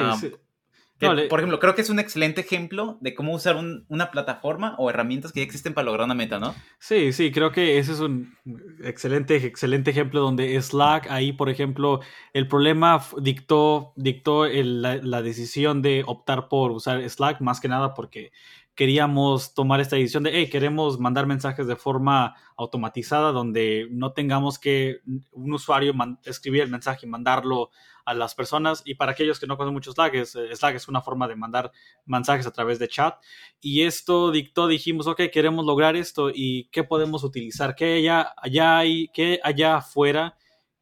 Por 0.97 1.39
ejemplo, 1.39 1.59
creo 1.59 1.75
que 1.75 1.81
es 1.81 1.89
un 1.89 1.99
excelente 1.99 2.39
ejemplo 2.41 2.97
de 3.01 3.13
cómo 3.13 3.33
usar 3.33 3.57
una 3.89 4.11
plataforma 4.11 4.75
o 4.77 4.89
herramientas 4.89 5.33
que 5.33 5.41
ya 5.41 5.45
existen 5.45 5.73
para 5.73 5.85
lograr 5.85 6.05
una 6.05 6.15
meta, 6.15 6.39
¿no? 6.39 6.55
Sí, 6.79 7.11
sí, 7.11 7.31
creo 7.31 7.51
que 7.51 7.77
ese 7.79 7.91
es 7.91 7.99
un 7.99 8.33
excelente, 8.81 9.35
excelente 9.35 9.91
ejemplo 9.91 10.21
donde 10.21 10.59
Slack, 10.61 11.11
ahí, 11.11 11.33
por 11.33 11.49
ejemplo, 11.49 11.99
el 12.31 12.47
problema 12.47 13.05
dictó, 13.21 13.91
dictó 13.97 14.45
la, 14.47 15.21
decisión 15.21 15.81
de 15.81 16.03
optar 16.05 16.47
por 16.47 16.71
usar 16.71 17.07
Slack, 17.07 17.41
más 17.41 17.59
que 17.59 17.67
nada 17.67 17.93
porque 17.93 18.31
queríamos 18.73 19.53
tomar 19.53 19.81
esta 19.81 19.97
decisión 19.97 20.23
de, 20.23 20.31
hey, 20.33 20.49
queremos 20.49 20.99
mandar 20.99 21.25
mensajes 21.25 21.67
de 21.67 21.75
forma 21.75 22.35
automatizada 22.55 23.31
donde 23.31 23.87
no 23.89 24.11
tengamos 24.13 24.59
que 24.59 24.99
un 25.31 25.53
usuario 25.53 25.93
escribir 26.23 26.61
el 26.61 26.69
mensaje 26.69 27.05
y 27.05 27.09
mandarlo 27.09 27.69
a 28.05 28.13
las 28.13 28.35
personas. 28.35 28.81
Y 28.85 28.95
para 28.95 29.11
aquellos 29.11 29.39
que 29.39 29.47
no 29.47 29.57
conocen 29.57 29.73
mucho 29.73 29.91
Slack, 29.91 30.13
es, 30.15 30.35
eh, 30.35 30.55
Slack 30.55 30.75
es 30.75 30.87
una 30.87 31.01
forma 31.01 31.27
de 31.27 31.35
mandar 31.35 31.71
mensajes 32.05 32.47
a 32.47 32.51
través 32.51 32.79
de 32.79 32.87
chat. 32.87 33.15
Y 33.59 33.81
esto 33.83 34.31
dictó, 34.31 34.67
dijimos, 34.67 35.07
ok, 35.07 35.23
queremos 35.31 35.65
lograr 35.65 35.95
esto 35.95 36.29
y 36.33 36.69
qué 36.71 36.83
podemos 36.83 37.23
utilizar, 37.23 37.75
qué 37.75 37.95
allá, 37.95 38.33
allá 38.37 38.77
hay, 38.77 39.09
qué 39.09 39.39
allá 39.43 39.77
afuera 39.77 40.37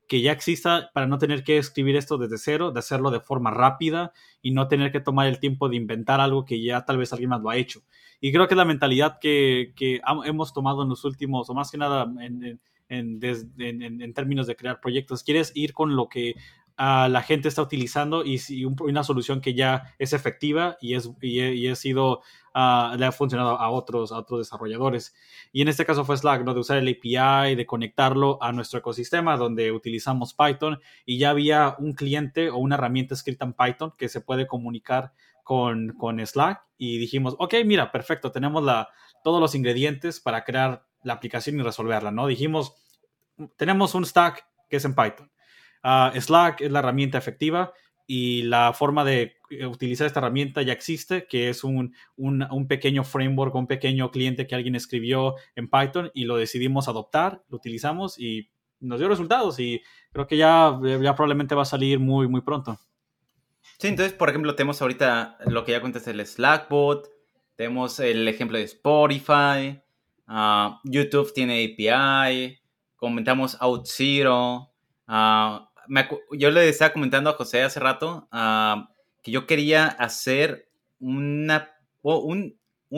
que 0.07 0.21
ya 0.21 0.31
exista 0.31 0.91
para 0.93 1.07
no 1.07 1.17
tener 1.17 1.43
que 1.43 1.57
escribir 1.57 1.95
esto 1.95 2.17
desde 2.17 2.37
cero, 2.37 2.71
de 2.71 2.79
hacerlo 2.79 3.09
de 3.09 3.19
forma 3.19 3.51
rápida 3.51 4.11
y 4.41 4.51
no 4.51 4.67
tener 4.67 4.91
que 4.91 4.99
tomar 4.99 5.27
el 5.27 5.39
tiempo 5.39 5.69
de 5.69 5.77
inventar 5.77 6.19
algo 6.19 6.45
que 6.45 6.61
ya 6.61 6.85
tal 6.85 6.97
vez 6.97 7.13
alguien 7.13 7.29
más 7.29 7.41
lo 7.41 7.49
ha 7.49 7.57
hecho. 7.57 7.81
Y 8.19 8.31
creo 8.31 8.47
que 8.47 8.53
es 8.53 8.57
la 8.57 8.65
mentalidad 8.65 9.17
que, 9.19 9.73
que 9.75 10.01
hemos 10.25 10.53
tomado 10.53 10.83
en 10.83 10.89
los 10.89 11.03
últimos, 11.03 11.49
o 11.49 11.53
más 11.53 11.71
que 11.71 11.77
nada 11.77 12.03
en, 12.21 12.59
en, 12.89 14.01
en, 14.01 14.13
términos 14.13 14.47
de 14.47 14.55
crear 14.55 14.79
proyectos. 14.79 15.23
Quieres 15.23 15.51
ir 15.55 15.73
con 15.73 15.95
lo 15.95 16.07
que 16.09 16.35
la 16.77 17.21
gente 17.21 17.47
está 17.47 17.61
utilizando 17.61 18.23
y, 18.25 18.65
una 18.65 19.03
solución 19.03 19.41
que 19.41 19.53
ya 19.53 19.93
es 19.99 20.13
efectiva 20.13 20.77
y, 20.81 20.95
es, 20.95 21.09
y, 21.21 21.67
ha 21.67 21.75
sido, 21.75 22.21
uh, 22.55 22.95
le 22.97 23.05
ha 23.05 23.11
funcionado 23.11 23.59
a 23.59 23.69
otros, 23.69 24.11
a 24.11 24.17
otros 24.17 24.39
desarrolladores. 24.39 25.15
Y 25.51 25.61
en 25.61 25.67
este 25.67 25.85
caso 25.85 26.05
fue 26.05 26.17
Slack, 26.17 26.43
de 26.43 26.59
usar 26.59 26.77
el 26.77 26.89
API, 26.89 27.55
de 27.55 27.65
conectarlo 27.65 28.41
a 28.41 28.51
nuestro 28.51 28.79
ecosistema 28.79 29.37
donde 29.37 29.71
utilizamos 29.71 30.33
Python 30.33 30.79
y 31.05 31.17
ya 31.17 31.29
había 31.29 31.75
un 31.79 31.93
cliente 31.93 32.49
o 32.49 32.57
una 32.57 32.75
herramienta 32.75 33.13
escrita 33.13 33.45
en 33.45 33.53
Python 33.53 33.93
que 33.97 34.09
se 34.09 34.21
puede 34.21 34.47
comunicar 34.47 35.13
con, 35.43 35.93
con 35.93 36.25
Slack 36.25 36.63
y 36.77 36.97
dijimos, 36.97 37.35
ok, 37.37 37.55
mira, 37.65 37.91
perfecto, 37.91 38.31
tenemos 38.31 38.63
la, 38.63 38.89
todos 39.23 39.39
los 39.39 39.55
ingredientes 39.55 40.19
para 40.19 40.43
crear 40.43 40.85
la 41.03 41.13
aplicación 41.13 41.59
y 41.59 41.63
resolverla, 41.63 42.11
¿no? 42.11 42.27
Dijimos, 42.27 42.75
tenemos 43.57 43.93
un 43.93 44.05
stack 44.05 44.45
que 44.69 44.77
es 44.77 44.85
en 44.85 44.95
Python 44.95 45.32
Ah, 45.83 46.11
Slack 46.15 46.61
es 46.61 46.71
la 46.71 46.79
herramienta 46.79 47.17
efectiva 47.17 47.73
y 48.07 48.43
la 48.43 48.73
forma 48.73 49.03
de 49.03 49.35
eh, 49.49 49.65
utilizar 49.65 50.07
esta 50.07 50.19
herramienta 50.19 50.61
ya 50.61 50.73
existe, 50.73 51.27
que 51.27 51.49
es 51.49 51.63
un, 51.63 51.95
un, 52.17 52.67
pequeño 52.67 53.03
framework, 53.03 53.53
un 53.55 53.67
pequeño 53.67 54.11
cliente 54.11 54.47
que 54.47 54.55
alguien 54.55 54.75
escribió 54.75 55.35
en 55.55 55.69
Python 55.69 56.11
y 56.13 56.25
lo 56.25 56.37
decidimos 56.37 56.87
adoptar, 56.87 57.43
lo 57.49 57.57
utilizamos 57.57 58.19
y 58.19 58.49
nos 58.79 58.99
dio 58.99 59.07
resultados 59.07 59.59
y 59.59 59.81
creo 60.11 60.27
que 60.27 60.37
ya, 60.37 60.79
ya 60.81 61.15
probablemente 61.15 61.55
va 61.55 61.61
a 61.63 61.65
salir 61.65 61.99
muy, 61.99 62.27
muy 62.27 62.41
pronto. 62.41 62.79
Sí, 63.79 63.87
entonces, 63.87 64.13
por 64.13 64.29
ejemplo, 64.29 64.55
tenemos 64.55 64.81
ahorita 64.81 65.37
lo 65.47 65.63
que 65.63 65.71
ya 65.71 65.81
cuentas, 65.81 66.07
el 66.07 66.25
Slackbot, 66.25 67.09
tenemos 67.55 67.99
el 67.99 68.27
ejemplo 68.27 68.57
de 68.57 68.65
Spotify, 68.65 69.81
ah, 70.27 70.81
YouTube 70.83 71.33
tiene 71.33 71.63
API, 71.63 72.59
comentamos 72.95 73.57
OutZero, 73.61 74.73
uh, 75.07 75.72
yo 76.31 76.51
le 76.51 76.69
estaba 76.69 76.93
comentando 76.93 77.29
a 77.29 77.33
José 77.33 77.63
hace 77.63 77.79
rato 77.79 78.27
ah, 78.31 78.89
que 79.21 79.31
yo 79.31 79.47
quería 79.47 79.87
hacer 79.87 80.69
una, 80.99 81.71
un, 82.01 82.57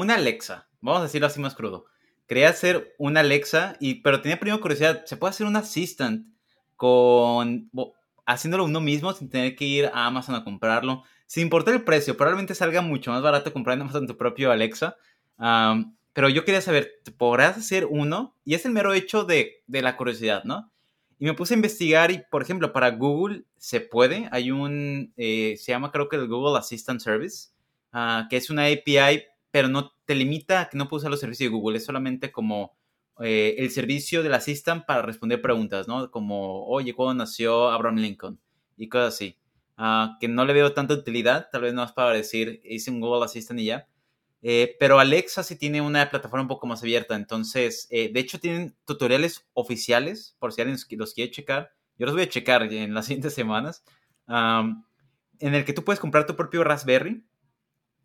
Alexa, 0.10 0.68
vamos 0.82 1.02
a 1.02 1.04
decirlo 1.04 1.28
así 1.28 1.40
más 1.40 1.56
crudo. 1.56 1.86
Quería 2.28 2.50
hacer 2.50 2.96
una 2.98 3.20
Alexa, 3.20 3.78
y, 3.80 4.02
pero 4.02 4.22
tenía 4.22 4.40
primero 4.40 4.62
curiosidad, 4.62 5.06
¿se 5.06 5.18
puede 5.18 5.32
hacer 5.32 5.46
un 5.46 5.56
assistant 5.56 6.28
con, 6.76 7.70
haciéndolo 8.26 8.66
uno 8.66 8.82
mismo 8.82 9.14
sin 9.14 9.30
tener 9.30 9.56
que 9.56 9.66
ir 9.66 9.86
a 9.94 10.08
Amazon 10.08 10.36
a 10.36 10.44
comprarlo? 10.44 11.04
Sin 11.28 11.44
importar 11.44 11.76
el 11.76 11.84
precio, 11.84 12.18
probablemente 12.18 12.56
salga 12.56 12.82
mucho 12.82 13.12
más 13.12 13.22
barato 13.22 13.54
comprar 13.54 13.76
en 13.76 13.84
Amazon 13.84 14.08
tu 14.08 14.18
propio 14.18 14.52
Alexa. 14.52 14.98
pero 16.14 16.30
yo 16.30 16.46
quería 16.46 16.62
saber, 16.62 17.02
¿podrás 17.18 17.58
hacer 17.58 17.86
uno? 17.90 18.36
Y 18.44 18.56
es 18.56 18.66
el 18.66 18.72
mero 18.72 18.94
hecho 18.94 19.24
de, 19.24 19.64
de 19.68 19.82
la 19.82 19.98
curiosidad, 19.98 20.44
¿no? 20.44 20.72
Y 21.18 21.26
me 21.26 21.34
puse 21.34 21.54
a 21.54 21.58
investigar 21.58 22.12
y, 22.12 22.22
por 22.30 22.42
ejemplo, 22.42 22.74
para 22.74 22.92
Google 22.92 23.46
se 23.58 23.80
puede. 23.82 24.28
Hay 24.32 24.52
un, 24.52 25.14
eh, 25.18 25.56
se 25.58 25.72
llama 25.72 25.92
creo 25.92 26.10
que 26.10 26.18
el 26.18 26.28
Google 26.28 26.58
Assistant 26.60 27.00
Service, 27.02 27.50
ah, 27.94 28.28
que 28.30 28.38
es 28.38 28.50
una 28.50 28.66
API, 28.66 29.24
pero 29.52 29.70
no 29.70 29.94
te 30.06 30.16
limita 30.16 30.62
a 30.62 30.70
que 30.70 30.78
no 30.78 30.90
puedes 30.90 31.04
usar 31.04 31.12
los 31.12 31.20
servicios 31.22 31.50
de 31.50 31.58
Google. 31.58 31.78
Es 31.78 31.86
solamente 31.86 32.32
como 32.32 32.78
eh, 33.22 33.56
el 33.60 33.72
servicio 33.72 34.24
del 34.24 34.34
Assistant 34.34 34.86
para 34.86 35.02
responder 35.02 35.42
preguntas, 35.42 35.88
¿no? 35.88 36.12
Como, 36.12 36.66
oye, 36.68 36.94
¿cuándo 36.94 37.14
nació 37.14 37.70
Abraham 37.70 37.98
Lincoln? 37.98 38.40
Y 38.76 38.90
cosas 38.90 39.16
así. 39.16 39.38
Ah, 39.78 40.18
que 40.20 40.28
no 40.28 40.46
le 40.46 40.54
veo 40.54 40.74
tanta 40.74 40.94
utilidad, 40.94 41.50
tal 41.52 41.62
vez 41.62 41.74
no 41.74 41.84
es 41.84 41.92
para 41.94 42.12
decir, 42.12 42.62
hice 42.66 42.92
un 42.92 43.00
Google 43.02 43.26
Assistant 43.26 43.60
y 43.62 43.66
ya. 43.66 43.88
Eh, 44.48 44.76
pero 44.80 45.00
Alexa 45.00 45.42
sí 45.42 45.56
tiene 45.56 45.82
una 45.82 46.08
plataforma 46.12 46.44
un 46.44 46.48
poco 46.48 46.68
más 46.68 46.84
abierta. 46.84 47.16
Entonces, 47.16 47.88
eh, 47.90 48.12
de 48.14 48.20
hecho, 48.20 48.40
tienen 48.40 48.76
tutoriales 48.86 49.48
oficiales, 49.54 50.36
por 50.38 50.54
si 50.54 50.62
alguien 50.62 50.78
los 51.00 51.16
quiere 51.16 51.32
checar. 51.32 51.72
Yo 51.98 52.06
los 52.06 52.14
voy 52.14 52.26
a 52.26 52.30
checar 52.30 52.62
en 52.72 52.94
las 52.94 53.06
siguientes 53.08 53.34
semanas. 53.34 53.84
en 54.28 55.56
el 55.56 55.66
que 55.66 55.74
tú 55.74 55.84
puedes 55.84 56.00
comprar 56.00 56.28
tu 56.28 56.36
propio 56.36 56.64
Raspberry. 56.64 57.26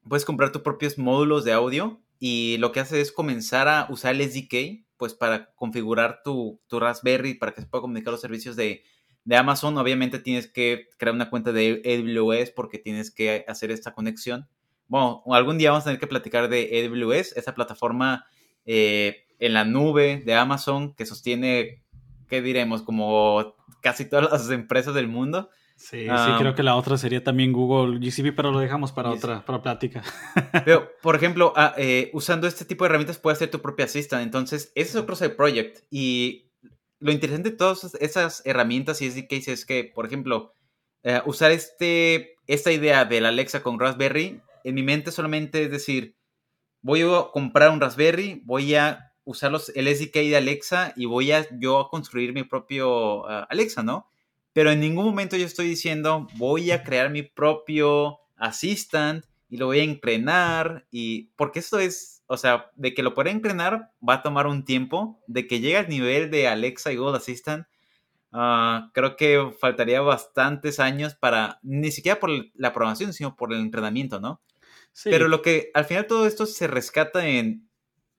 Puedes 0.08 0.24
comprar 0.24 0.50
tus 0.50 0.62
propios 0.62 0.96
módulos 0.96 1.44
de 1.44 1.52
audio. 1.52 2.00
Y 2.18 2.56
lo 2.56 2.72
que 2.72 2.80
hace 2.80 3.02
es 3.02 3.12
comenzar 3.12 3.68
a 3.68 3.86
usar 3.90 4.14
el 4.14 4.22
SDK, 4.22 4.86
pues 4.96 5.12
para 5.12 5.52
configurar 5.56 6.22
tu, 6.24 6.58
tu 6.68 6.80
Raspberry 6.80 7.34
para 7.34 7.52
que 7.52 7.60
se 7.60 7.66
pueda 7.66 7.82
comunicar 7.82 8.12
los 8.12 8.20
servicios 8.22 8.56
de, 8.56 8.82
de 9.24 9.36
Amazon. 9.36 9.76
Obviamente 9.76 10.18
tienes 10.18 10.50
que 10.50 10.88
crear 10.96 11.14
una 11.14 11.28
cuenta 11.28 11.52
de 11.52 11.82
AWS 11.84 12.50
porque 12.52 12.78
tienes 12.78 13.10
que 13.10 13.44
hacer 13.46 13.70
esta 13.70 13.92
conexión 13.92 14.48
bueno, 14.90 15.22
algún 15.28 15.56
día 15.56 15.70
vamos 15.70 15.84
a 15.84 15.86
tener 15.86 16.00
que 16.00 16.08
platicar 16.08 16.48
de 16.48 16.90
AWS, 16.90 17.36
esa 17.36 17.54
plataforma 17.54 18.26
eh, 18.66 19.24
en 19.38 19.54
la 19.54 19.64
nube 19.64 20.20
de 20.26 20.34
Amazon 20.34 20.94
que 20.94 21.06
sostiene, 21.06 21.84
¿qué 22.28 22.42
diremos? 22.42 22.82
Como 22.82 23.54
casi 23.82 24.04
todas 24.04 24.32
las 24.32 24.50
empresas 24.50 24.92
del 24.92 25.06
mundo. 25.06 25.48
Sí, 25.76 26.06
sí, 26.08 26.32
creo 26.38 26.56
que 26.56 26.64
la 26.64 26.74
otra 26.74 26.98
sería 26.98 27.22
también 27.22 27.52
Google 27.52 28.00
GCP, 28.00 28.34
pero 28.34 28.50
lo 28.50 28.58
dejamos 28.58 28.90
para 28.90 29.10
otra 29.10 29.44
para 29.46 29.62
plática. 29.62 30.02
Pero, 30.64 30.90
por 31.00 31.16
ejemplo, 31.16 31.54
ah, 31.56 31.72
eh, 31.78 32.10
usando 32.12 32.46
este 32.46 32.66
tipo 32.66 32.84
de 32.84 32.90
herramientas 32.90 33.16
puedes 33.16 33.38
hacer 33.38 33.50
tu 33.50 33.62
propia 33.62 33.86
assistant. 33.86 34.22
Entonces, 34.22 34.72
ese 34.74 34.90
es 34.90 34.96
otro 34.96 35.16
side 35.16 35.30
project. 35.30 35.78
Y 35.90 36.50
lo 36.98 37.12
interesante 37.12 37.50
de 37.50 37.56
todas 37.56 37.94
esas 37.94 38.42
herramientas 38.44 39.00
y 39.00 39.10
SDKs 39.10 39.48
es 39.48 39.64
que, 39.64 39.84
por 39.84 40.04
ejemplo, 40.04 40.52
eh, 41.02 41.22
usar 41.24 41.50
este, 41.50 42.34
esta 42.46 42.72
idea 42.72 43.06
del 43.06 43.24
Alexa 43.24 43.62
con 43.62 43.80
Raspberry 43.80 44.42
en 44.64 44.74
mi 44.74 44.82
mente 44.82 45.12
solamente 45.12 45.64
es 45.64 45.70
decir, 45.70 46.16
voy 46.82 47.02
a 47.02 47.30
comprar 47.32 47.70
un 47.70 47.80
Raspberry, 47.80 48.42
voy 48.44 48.74
a 48.74 49.12
usar 49.24 49.52
los, 49.52 49.70
el 49.70 49.94
SDK 49.94 50.14
de 50.14 50.36
Alexa 50.36 50.92
y 50.96 51.06
voy 51.06 51.32
a 51.32 51.46
yo 51.58 51.78
a 51.78 51.88
construir 51.88 52.32
mi 52.32 52.44
propio 52.44 53.28
ah, 53.28 53.46
Alexa, 53.50 53.82
¿no? 53.82 54.08
Pero 54.52 54.70
en 54.70 54.80
ningún 54.80 55.04
momento 55.04 55.36
yo 55.36 55.46
estoy 55.46 55.68
diciendo, 55.68 56.26
voy 56.34 56.70
a 56.70 56.82
crear 56.82 57.10
mi 57.10 57.22
propio 57.22 58.18
Assistant 58.36 59.24
y 59.48 59.58
lo 59.58 59.66
voy 59.66 59.80
a 59.80 59.84
entrenar 59.84 60.86
y 60.90 61.30
porque 61.36 61.60
esto 61.60 61.78
es, 61.78 62.22
o 62.26 62.36
sea, 62.36 62.70
de 62.74 62.94
que 62.94 63.02
lo 63.02 63.14
pueda 63.14 63.30
entrenar 63.30 63.90
va 64.06 64.14
a 64.14 64.22
tomar 64.22 64.46
un 64.46 64.64
tiempo, 64.64 65.20
de 65.26 65.46
que 65.46 65.60
llegue 65.60 65.76
al 65.76 65.88
nivel 65.88 66.30
de 66.30 66.48
Alexa 66.48 66.92
y 66.92 66.96
Google 66.96 67.18
Assistant, 67.18 67.66
ah, 68.32 68.90
creo 68.94 69.16
que 69.16 69.52
faltaría 69.60 70.00
bastantes 70.00 70.80
años 70.80 71.14
para, 71.14 71.60
ni 71.62 71.90
siquiera 71.92 72.18
por 72.18 72.30
la 72.54 72.72
programación, 72.72 73.12
sino 73.12 73.36
por 73.36 73.52
el 73.52 73.60
entrenamiento, 73.60 74.20
¿no? 74.20 74.40
Pero 75.04 75.28
lo 75.28 75.42
que 75.42 75.70
al 75.74 75.84
final 75.84 76.06
todo 76.06 76.26
esto 76.26 76.46
se 76.46 76.66
rescata 76.66 77.26
en 77.26 77.68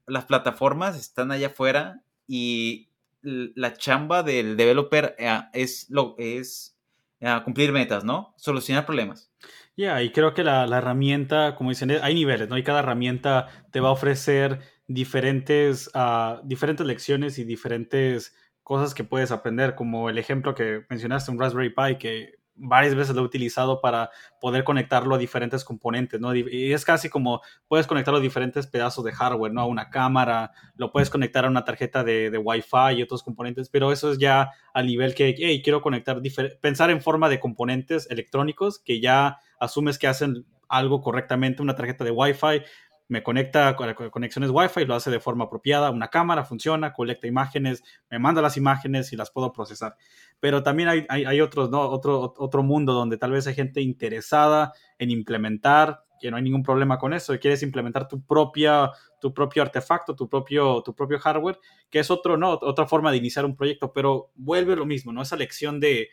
las 0.07 0.25
plataformas, 0.25 0.97
están 0.97 1.31
allá 1.31 1.47
afuera 1.47 2.01
y 2.27 2.89
la 3.21 3.73
chamba 3.73 4.23
del 4.23 4.57
developer 4.57 5.15
eh, 5.19 5.41
es, 5.53 5.89
lo, 5.89 6.15
es 6.17 6.77
eh, 7.19 7.39
cumplir 7.43 7.71
metas, 7.71 8.03
¿no? 8.03 8.33
Solucionar 8.37 8.85
problemas. 8.85 9.31
Ya, 9.77 10.01
y 10.01 10.11
creo 10.11 10.33
que 10.33 10.43
la, 10.43 10.65
herramienta, 10.65 11.55
como 11.55 11.69
dicen, 11.69 11.91
hay 11.91 12.13
niveles, 12.13 12.49
¿no? 12.49 12.57
Y 12.57 12.63
cada 12.63 12.79
herramienta 12.79 13.47
te 13.71 13.79
va 13.79 13.89
a 13.89 13.93
ofrecer 13.93 14.59
diferentes, 14.87 15.89
uh, 15.95 16.41
diferentes 16.43 16.85
lecciones 16.85 17.37
y 17.39 17.45
diferentes 17.45 18.35
cosas 18.63 18.93
que 18.93 19.03
puedes 19.03 19.31
aprender, 19.31 19.75
como 19.75 20.09
el 20.09 20.17
ejemplo 20.17 20.55
que 20.55 20.85
mencionaste, 20.89 21.31
un 21.31 21.39
Raspberry 21.39 21.69
Pi, 21.69 21.97
que 21.97 22.40
varias 22.61 22.95
veces 22.95 23.15
lo 23.15 23.21
he 23.21 23.25
utilizado 23.25 23.81
para 23.81 24.11
poder 24.39 24.63
conectarlo 24.63 25.15
a 25.15 25.17
diferentes 25.17 25.63
componentes, 25.63 26.19
¿no? 26.19 26.35
Y 26.35 26.71
es 26.71 26.85
casi 26.85 27.09
como 27.09 27.41
puedes 27.67 27.87
conectarlo 27.87 28.19
a 28.19 28.21
diferentes 28.21 28.67
pedazos 28.67 29.03
de 29.03 29.11
hardware, 29.11 29.51
¿no? 29.51 29.61
A 29.61 29.65
una 29.65 29.89
cámara, 29.89 30.51
lo 30.75 30.91
puedes 30.91 31.09
conectar 31.09 31.45
a 31.45 31.49
una 31.49 31.65
tarjeta 31.65 32.03
de, 32.03 32.37
Wi-Fi 32.37 32.97
y 32.97 33.03
otros 33.03 33.23
componentes, 33.23 33.69
pero 33.69 33.91
eso 33.91 34.11
es 34.11 34.17
ya 34.17 34.51
a 34.73 34.83
nivel 34.83 35.15
que, 35.15 35.35
hey, 35.37 35.61
quiero 35.63 35.81
conectar, 35.81 36.21
pensar 36.61 36.89
en 36.91 37.01
forma 37.01 37.29
de 37.29 37.39
componentes 37.39 38.09
electrónicos 38.09 38.79
que 38.79 38.99
ya 38.99 39.39
asumes 39.59 39.97
que 39.97 40.07
hacen 40.07 40.45
algo 40.69 41.01
correctamente, 41.01 41.61
una 41.61 41.75
tarjeta 41.75 42.03
de 42.03 42.11
Wi-Fi, 42.11 42.63
me 43.11 43.23
conecta 43.23 43.75
con 43.75 43.93
conexiones 44.09 44.51
Wi-Fi, 44.51 44.85
lo 44.85 44.95
hace 44.95 45.11
de 45.11 45.19
forma 45.19 45.43
apropiada, 45.43 45.91
una 45.91 46.07
cámara 46.07 46.45
funciona, 46.45 46.93
colecta 46.93 47.27
imágenes, 47.27 47.83
me 48.09 48.19
manda 48.19 48.41
las 48.41 48.55
imágenes 48.55 49.11
y 49.11 49.17
las 49.17 49.31
puedo 49.31 49.51
procesar. 49.51 49.97
Pero 50.39 50.63
también 50.63 51.05
hay, 51.09 51.41
otros, 51.41 51.69
¿no? 51.69 51.81
Otro, 51.81 52.33
otro 52.37 52.63
mundo 52.63 52.93
donde 52.93 53.17
tal 53.17 53.33
vez 53.33 53.47
hay 53.47 53.53
gente 53.53 53.81
interesada 53.81 54.71
en 54.97 55.11
implementar 55.11 56.05
que 56.21 56.31
no 56.31 56.37
hay 56.37 56.43
ningún 56.43 56.63
problema 56.63 56.99
con 56.99 57.13
eso, 57.13 57.37
quieres 57.37 57.63
implementar 57.63 58.07
tu 58.07 58.23
propia 58.23 58.91
tu 59.19 59.33
propio 59.33 59.61
artefacto, 59.61 60.15
tu 60.15 60.29
propio, 60.29 60.81
tu 60.81 60.95
propio 60.95 61.19
hardware, 61.19 61.59
que 61.89 61.99
es 61.99 62.09
otro, 62.09 62.37
¿no? 62.37 62.59
Otra 62.61 62.87
forma 62.87 63.11
de 63.11 63.17
iniciar 63.17 63.43
un 63.43 63.57
proyecto, 63.57 63.91
pero 63.91 64.31
vuelve 64.35 64.75
lo 64.75 64.85
mismo, 64.85 65.11
¿no? 65.11 65.21
Esa 65.21 65.35
lección 65.35 65.79
de, 65.79 66.09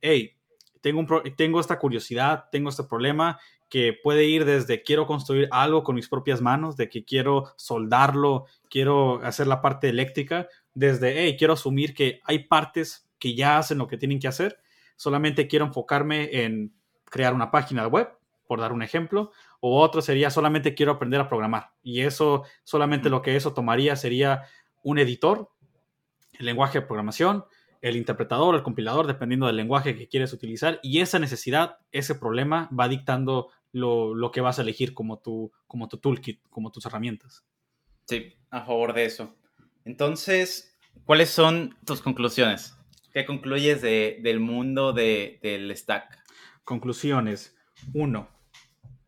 hey, 0.00 0.36
tengo, 0.82 1.00
un 1.00 1.08
tengo 1.36 1.60
esta 1.60 1.78
curiosidad, 1.78 2.44
tengo 2.52 2.68
este 2.68 2.84
problema, 2.84 3.40
que 3.72 3.94
puede 3.94 4.26
ir 4.26 4.44
desde 4.44 4.82
quiero 4.82 5.06
construir 5.06 5.48
algo 5.50 5.82
con 5.82 5.94
mis 5.94 6.06
propias 6.06 6.42
manos, 6.42 6.76
de 6.76 6.90
que 6.90 7.06
quiero 7.06 7.54
soldarlo, 7.56 8.44
quiero 8.68 9.24
hacer 9.24 9.46
la 9.46 9.62
parte 9.62 9.88
eléctrica, 9.88 10.46
desde, 10.74 11.22
hey, 11.22 11.36
quiero 11.38 11.54
asumir 11.54 11.94
que 11.94 12.20
hay 12.24 12.40
partes 12.40 13.08
que 13.18 13.34
ya 13.34 13.56
hacen 13.56 13.78
lo 13.78 13.86
que 13.86 13.96
tienen 13.96 14.20
que 14.20 14.28
hacer, 14.28 14.58
solamente 14.96 15.48
quiero 15.48 15.64
enfocarme 15.64 16.44
en 16.44 16.74
crear 17.06 17.32
una 17.32 17.50
página 17.50 17.86
web, 17.86 18.10
por 18.46 18.60
dar 18.60 18.74
un 18.74 18.82
ejemplo, 18.82 19.32
o 19.60 19.80
otro 19.80 20.02
sería 20.02 20.28
solamente 20.28 20.74
quiero 20.74 20.92
aprender 20.92 21.22
a 21.22 21.28
programar. 21.30 21.70
Y 21.82 22.02
eso, 22.02 22.44
solamente 22.64 23.08
lo 23.08 23.22
que 23.22 23.36
eso 23.36 23.54
tomaría 23.54 23.96
sería 23.96 24.42
un 24.82 24.98
editor, 24.98 25.48
el 26.38 26.44
lenguaje 26.44 26.80
de 26.80 26.86
programación, 26.86 27.46
el 27.80 27.96
interpretador, 27.96 28.54
el 28.54 28.62
compilador, 28.62 29.06
dependiendo 29.06 29.46
del 29.46 29.56
lenguaje 29.56 29.96
que 29.96 30.08
quieres 30.08 30.34
utilizar. 30.34 30.78
Y 30.82 31.00
esa 31.00 31.18
necesidad, 31.18 31.78
ese 31.90 32.14
problema 32.14 32.68
va 32.78 32.86
dictando 32.86 33.48
lo, 33.72 34.30
que 34.32 34.40
vas 34.40 34.58
a 34.58 34.62
elegir 34.62 34.94
como 34.94 35.18
tu, 35.18 35.52
como 35.66 35.88
tu 35.88 35.98
toolkit, 35.98 36.40
como 36.50 36.70
tus 36.70 36.86
herramientas. 36.86 37.44
Sí, 38.06 38.34
a 38.50 38.64
favor 38.64 38.92
de 38.92 39.04
eso. 39.06 39.34
Entonces, 39.84 40.78
¿cuáles 41.04 41.30
son 41.30 41.76
tus 41.84 42.00
conclusiones? 42.00 42.76
¿Qué 43.12 43.26
concluyes 43.26 43.82
del 43.82 44.40
mundo 44.40 44.92
del 44.92 45.76
stack? 45.76 46.22
Conclusiones. 46.64 47.56
Uno, 47.92 48.28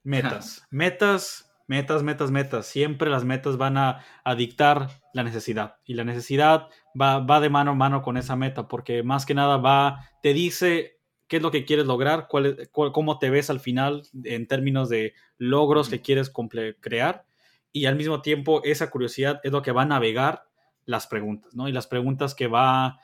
Metas. 0.04 0.66
Metas, 0.70 1.50
metas, 1.66 2.02
metas, 2.02 2.30
metas. 2.30 2.66
Siempre 2.66 3.10
las 3.10 3.24
metas 3.24 3.56
van 3.56 3.78
a, 3.78 4.04
dictar 4.36 4.88
la 5.14 5.24
necesidad. 5.24 5.76
Y 5.84 5.94
la 5.94 6.04
necesidad 6.04 6.68
va, 7.00 7.20
va, 7.20 7.40
de 7.40 7.48
mano 7.48 7.72
a 7.72 7.74
mano 7.74 8.02
con 8.02 8.16
esa 8.16 8.36
meta, 8.36 8.68
porque 8.68 9.02
más 9.02 9.24
que 9.24 9.34
nada 9.34 9.56
va, 9.56 10.10
te 10.22 10.34
dice 10.34 10.93
qué 11.28 11.36
es 11.36 11.42
lo 11.42 11.50
que 11.50 11.64
quieres 11.64 11.86
lograr, 11.86 12.28
cuál, 12.28 12.68
cómo 12.72 13.18
te 13.18 13.30
ves 13.30 13.50
al 13.50 13.60
final 13.60 14.02
en 14.24 14.46
términos 14.46 14.88
de 14.88 15.14
logros 15.38 15.88
que 15.88 16.00
quieres 16.00 16.32
crear. 16.80 17.24
Y 17.72 17.86
al 17.86 17.96
mismo 17.96 18.22
tiempo, 18.22 18.62
esa 18.64 18.90
curiosidad 18.90 19.40
es 19.42 19.52
lo 19.52 19.62
que 19.62 19.72
va 19.72 19.82
a 19.82 19.86
navegar 19.86 20.44
las 20.84 21.06
preguntas, 21.06 21.54
¿no? 21.54 21.68
Y 21.68 21.72
las 21.72 21.86
preguntas 21.86 22.34
que 22.34 22.46
va 22.46 23.00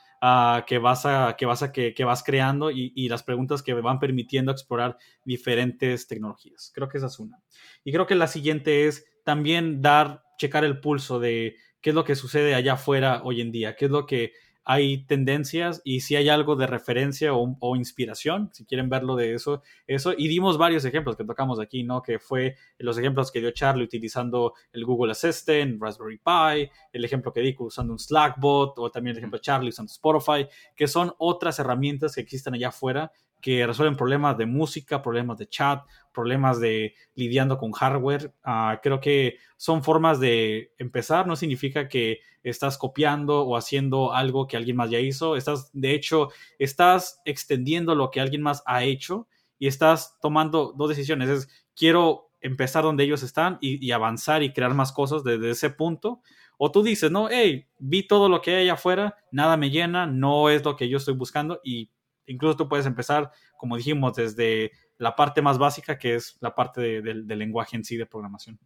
que 0.67 0.79
vas 0.79 1.07
a 1.07 1.35
que 1.39 1.47
vas 1.47 1.63
a 1.63 1.73
que, 1.73 2.05
vas 2.05 2.23
creando 2.23 2.71
y, 2.71 3.09
las 3.09 3.23
preguntas 3.23 3.63
que 3.63 3.75
me 3.75 3.81
van 3.81 3.99
permitiendo 3.99 4.53
explorar 4.53 4.99
diferentes 5.25 6.07
tecnologías. 6.07 6.71
Creo 6.75 6.89
que 6.89 6.99
esa 6.99 7.07
es 7.07 7.19
una. 7.19 7.39
Y 7.85 7.93
creo 7.93 8.07
que 8.07 8.15
la 8.15 8.27
siguiente 8.27 8.87
es 8.87 9.07
también 9.25 9.81
dar, 9.81 10.23
checar 10.39 10.65
el 10.65 10.81
pulso 10.81 11.21
de 11.21 11.57
qué 11.81 11.91
es 11.91 11.97
lo 11.97 12.05
que 12.05 12.17
sucede 12.17 12.55
allá 12.55 12.75
afuera 12.75 13.23
hoy 13.25 13.41
en 13.41 13.51
día, 13.51 13.77
qué 13.77 13.87
es 13.87 13.91
lo 13.91 14.05
que 14.05 14.33
hay 14.65 15.05
tendencias 15.05 15.81
y 15.85 16.01
si 16.01 16.17
hay 16.17 16.29
algo 16.29 16.57
de 16.57 16.67
referencia 16.67 17.33
o, 17.35 17.77
inspiración, 17.77 18.51
si 18.53 18.65
quieren 18.65 18.89
verlo 18.89 19.17
de 19.17 19.35
eso, 19.35 19.63
eso. 19.87 20.13
Y 20.17 20.29
dimos 20.29 20.59
varios 20.59 20.85
ejemplos 20.85 21.17
que 21.17 21.25
tocamos 21.25 21.61
aquí, 21.61 21.83
¿no? 21.83 22.03
Que 22.03 22.19
fue 22.19 22.57
los 22.79 22.99
ejemplos 22.99 23.31
que 23.31 23.41
dio 23.41 23.51
Charlie 23.51 23.85
utilizando 23.85 24.55
el 24.73 24.85
Google 24.85 25.13
Assistant, 25.13 25.81
Raspberry 25.81 26.19
Pi, 26.19 26.71
el 26.93 27.05
ejemplo 27.05 27.33
que 27.33 27.41
di 27.41 27.57
usando 27.59 27.93
un 27.93 27.99
Slackbot, 27.99 28.79
o 28.79 28.91
también 28.91 29.13
el 29.13 29.19
ejemplo 29.19 29.39
de 29.39 29.43
Charlie 29.43 29.71
usando 29.71 29.91
Spotify, 29.91 30.47
que 30.77 30.87
son 30.87 31.13
otras 31.19 31.59
herramientas 31.59 32.15
que 32.15 32.21
existen 32.21 32.55
allá 32.55 32.69
afuera 32.69 33.11
que 33.41 33.67
resuelven 33.67 33.97
problemas 33.97 34.37
de 34.39 34.47
música, 34.47 35.03
problemas 35.03 35.39
de 35.39 35.49
chat, 35.49 35.83
problemas 36.13 36.61
de 36.61 36.95
lidiando 37.15 37.59
con 37.59 37.73
hardware. 37.73 38.35
Ah, 38.45 38.81
creo 38.83 39.01
que 39.01 39.39
son 39.57 39.83
formas 39.83 40.21
de 40.21 40.73
empezar, 40.79 41.27
no 41.27 41.37
significa 41.37 41.89
que 41.89 42.21
estás 42.43 42.79
copiando 42.79 43.43
o 43.43 43.57
haciendo 43.57 44.13
algo 44.13 44.47
que 44.47 44.57
alguien 44.57 44.77
más 44.77 44.91
ya 44.91 44.99
hizo, 44.99 45.37
estás, 45.37 45.71
de 45.73 45.95
hecho, 45.95 46.29
estás 46.59 47.21
extendiendo 47.25 47.95
lo 47.95 48.11
que 48.11 48.21
alguien 48.21 48.43
más 48.43 48.63
ha 48.67 48.85
hecho 48.85 49.29
y 49.59 49.67
estás 49.67 50.17
tomando 50.21 50.73
dos 50.77 50.89
decisiones, 50.89 51.29
es 51.29 51.49
quiero 51.77 52.31
empezar 52.41 52.85
donde 52.85 53.05
ellos 53.05 53.23
están 53.23 53.59
y, 53.61 53.91
avanzar 53.91 54.43
y 54.43 54.53
crear 54.53 54.75
más 54.75 54.93
cosas 54.93 55.23
desde 55.23 55.51
ese 55.51 55.71
punto. 55.71 56.23
O 56.57 56.71
tú 56.71 56.83
dices, 56.83 57.11
no, 57.11 57.29
hey, 57.31 57.67
vi 57.79 58.07
todo 58.07 58.29
lo 58.29 58.41
que 58.41 58.55
hay 58.55 58.63
allá 58.65 58.75
afuera, 58.75 59.17
nada 59.31 59.57
me 59.57 59.71
llena, 59.71 60.07
no 60.07 60.51
es 60.51 60.65
lo 60.65 60.77
que 60.77 60.89
yo 60.89 60.99
estoy 60.99 61.15
buscando 61.15 61.61
y 61.65 61.91
incluso 62.31 62.57
tú 62.57 62.69
puedes 62.69 62.87
empezar, 62.87 63.31
como 63.57 63.77
dijimos, 63.77 64.15
desde 64.15 64.73
la 64.99 65.17
parte 65.17 65.43
más 65.43 65.59
básica, 65.59 65.99
que 65.99 66.15
es 66.15 66.37
la 66.41 66.55
parte 66.55 67.03
del 67.03 67.27
lenguaje 67.27 67.77
en 67.77 67.85
sí 67.85 67.97
de 67.97 68.07
programación. 68.07 68.59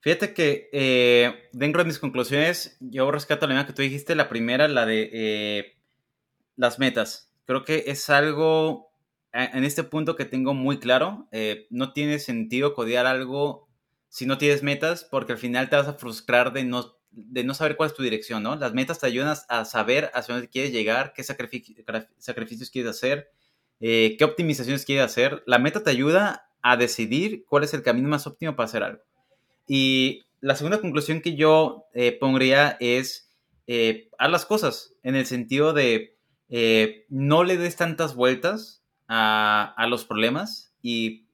Fíjate 0.00 0.34
que 0.34 0.68
eh, 0.72 1.48
dentro 1.52 1.82
de 1.82 1.88
mis 1.88 1.98
conclusiones, 1.98 2.76
yo 2.80 3.10
rescato 3.10 3.46
la 3.46 3.54
misma 3.54 3.66
que 3.66 3.72
tú 3.72 3.82
dijiste, 3.82 4.14
la 4.14 4.28
primera, 4.28 4.68
la 4.68 4.86
de 4.86 5.10
eh, 5.12 5.76
las 6.54 6.78
metas. 6.78 7.32
Creo 7.44 7.64
que 7.64 7.84
es 7.86 8.08
algo 8.10 8.92
en 9.32 9.64
este 9.64 9.84
punto 9.84 10.16
que 10.16 10.24
tengo 10.24 10.54
muy 10.54 10.78
claro. 10.78 11.28
Eh, 11.32 11.66
no 11.70 11.92
tiene 11.92 12.18
sentido 12.18 12.74
codear 12.74 13.06
algo 13.06 13.68
si 14.08 14.26
no 14.26 14.38
tienes 14.38 14.62
metas, 14.62 15.04
porque 15.04 15.32
al 15.32 15.38
final 15.38 15.68
te 15.68 15.76
vas 15.76 15.88
a 15.88 15.94
frustrar 15.94 16.52
de 16.52 16.64
no 16.64 16.95
de 17.16 17.44
no 17.44 17.54
saber 17.54 17.76
cuál 17.76 17.88
es 17.88 17.94
tu 17.94 18.02
dirección, 18.02 18.42
¿no? 18.42 18.56
Las 18.56 18.74
metas 18.74 19.00
te 19.00 19.06
ayudan 19.06 19.34
a 19.48 19.64
saber 19.64 20.10
hacia 20.14 20.34
dónde 20.34 20.50
quieres 20.50 20.70
llegar, 20.70 21.14
qué 21.14 21.24
sacrificios 21.24 22.70
quieres 22.70 22.90
hacer, 22.90 23.30
eh, 23.80 24.16
qué 24.18 24.24
optimizaciones 24.24 24.84
quieres 24.84 25.06
hacer. 25.06 25.42
La 25.46 25.58
meta 25.58 25.82
te 25.82 25.90
ayuda 25.90 26.50
a 26.62 26.76
decidir 26.76 27.44
cuál 27.46 27.64
es 27.64 27.72
el 27.72 27.82
camino 27.82 28.08
más 28.08 28.26
óptimo 28.26 28.54
para 28.54 28.66
hacer 28.66 28.82
algo. 28.82 29.02
Y 29.66 30.26
la 30.40 30.54
segunda 30.56 30.80
conclusión 30.80 31.22
que 31.22 31.36
yo 31.36 31.86
eh, 31.94 32.12
pondría 32.12 32.76
es 32.80 33.32
eh, 33.66 34.10
haz 34.18 34.30
las 34.30 34.44
cosas 34.44 34.94
en 35.02 35.16
el 35.16 35.26
sentido 35.26 35.72
de 35.72 36.12
no 37.08 37.42
le 37.42 37.56
des 37.56 37.74
tantas 37.74 38.14
vueltas 38.14 38.84
a, 39.08 39.74
a 39.76 39.86
los 39.88 40.04
problemas 40.04 40.74
y 40.80 41.26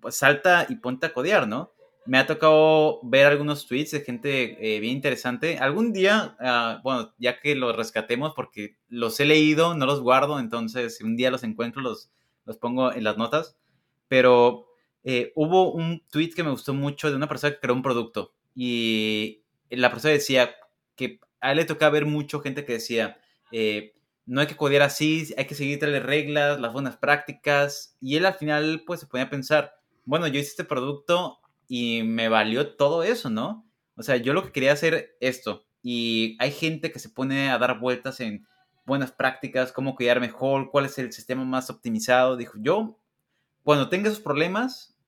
pues, 0.00 0.16
salta 0.16 0.66
y 0.68 0.76
ponte 0.76 1.06
a 1.06 1.12
codear, 1.12 1.48
¿no? 1.48 1.71
Me 2.04 2.18
ha 2.18 2.26
tocado 2.26 3.00
ver 3.02 3.26
algunos 3.26 3.66
tweets 3.66 3.92
de 3.92 4.00
gente 4.00 4.76
eh, 4.76 4.80
bien 4.80 4.96
interesante. 4.96 5.58
Algún 5.58 5.92
día, 5.92 6.36
ah, 6.40 6.80
bueno, 6.82 7.14
ya 7.18 7.40
que 7.40 7.54
los 7.54 7.76
rescatemos, 7.76 8.32
porque 8.34 8.76
los 8.88 9.18
he 9.20 9.24
leído, 9.24 9.74
no 9.74 9.86
los 9.86 10.00
guardo, 10.00 10.38
entonces 10.38 11.00
un 11.00 11.16
día 11.16 11.30
los 11.30 11.44
encuentro, 11.44 11.80
los, 11.80 12.10
los 12.44 12.58
pongo 12.58 12.92
en 12.92 13.04
las 13.04 13.16
notas. 13.16 13.56
Pero 14.08 14.66
eh, 15.04 15.32
hubo 15.36 15.72
un 15.72 16.02
tweet 16.10 16.30
que 16.30 16.42
me 16.42 16.50
gustó 16.50 16.74
mucho 16.74 17.10
de 17.10 17.16
una 17.16 17.28
persona 17.28 17.52
que 17.52 17.60
creó 17.60 17.74
un 17.74 17.82
producto 17.82 18.34
y 18.54 19.42
la 19.70 19.90
persona 19.90 20.12
decía 20.12 20.54
que 20.96 21.20
a 21.40 21.52
él 21.52 21.58
le 21.58 21.64
tocaba 21.64 21.90
ver 21.90 22.06
mucho 22.06 22.40
gente 22.40 22.64
que 22.64 22.74
decía, 22.74 23.18
eh, 23.50 23.94
no 24.26 24.40
hay 24.40 24.46
que 24.46 24.56
codear 24.56 24.82
así, 24.82 25.32
hay 25.36 25.46
que 25.46 25.54
seguir 25.54 25.82
las 25.82 26.02
reglas, 26.02 26.60
las 26.60 26.72
buenas 26.72 26.96
prácticas. 26.96 27.96
Y 28.00 28.16
él 28.16 28.26
al 28.26 28.34
final 28.34 28.84
pues 28.86 29.00
se 29.00 29.06
ponía 29.06 29.26
a 29.26 29.30
pensar, 29.30 29.74
bueno, 30.04 30.26
yo 30.26 30.38
hice 30.38 30.50
este 30.50 30.64
producto 30.64 31.38
y 31.74 32.02
me 32.02 32.28
valió 32.28 32.76
todo 32.76 33.02
eso, 33.02 33.30
¿no? 33.30 33.66
O 33.96 34.02
sea, 34.02 34.18
yo 34.18 34.34
lo 34.34 34.44
que 34.44 34.52
quería 34.52 34.74
hacer 34.74 35.16
esto 35.20 35.64
y 35.82 36.36
hay 36.38 36.52
gente 36.52 36.92
que 36.92 36.98
se 36.98 37.08
pone 37.08 37.48
a 37.48 37.56
dar 37.56 37.80
vueltas 37.80 38.20
en 38.20 38.46
buenas 38.84 39.10
prácticas, 39.10 39.72
cómo 39.72 39.96
cuidar 39.96 40.20
mejor, 40.20 40.70
cuál 40.70 40.84
es 40.84 40.98
el 40.98 41.14
sistema 41.14 41.46
más 41.46 41.70
optimizado. 41.70 42.36
Dijo, 42.36 42.58
yo, 42.60 42.98
cuando 43.62 43.88
tenga 43.88 44.10
esos 44.10 44.20
problemas, 44.20 44.98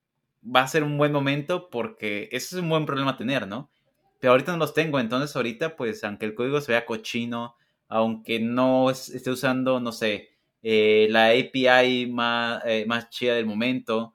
va 0.43 0.63
a 0.63 0.69
ser 0.69 0.85
un 0.85 0.97
buen 0.97 1.13
momento 1.13 1.69
porque 1.69 2.31
ese 2.33 2.57
es 2.57 2.63
un 2.63 2.71
buen 2.71 2.87
problema 2.87 3.19
tener, 3.19 3.47
¿no? 3.47 3.71
Pero 4.19 4.31
ahorita 4.31 4.53
no 4.53 4.57
los 4.57 4.73
tengo, 4.73 4.99
entonces 4.99 5.37
ahorita, 5.37 5.77
pues, 5.77 6.03
aunque 6.03 6.25
el 6.25 6.35
código 6.35 6.63
se 6.63 6.73
vea 6.73 6.87
cochino, 6.87 7.57
aunque 7.89 8.41
no 8.41 8.89
esté 8.89 9.31
usando, 9.31 9.81
no 9.81 9.93
sé, 9.93 10.31
eh, 10.63 11.09
la 11.11 11.27
API 11.27 12.07
más, 12.07 12.63
eh, 12.65 12.87
más 12.89 13.11
chida 13.11 13.35
del 13.35 13.45
momento, 13.45 14.14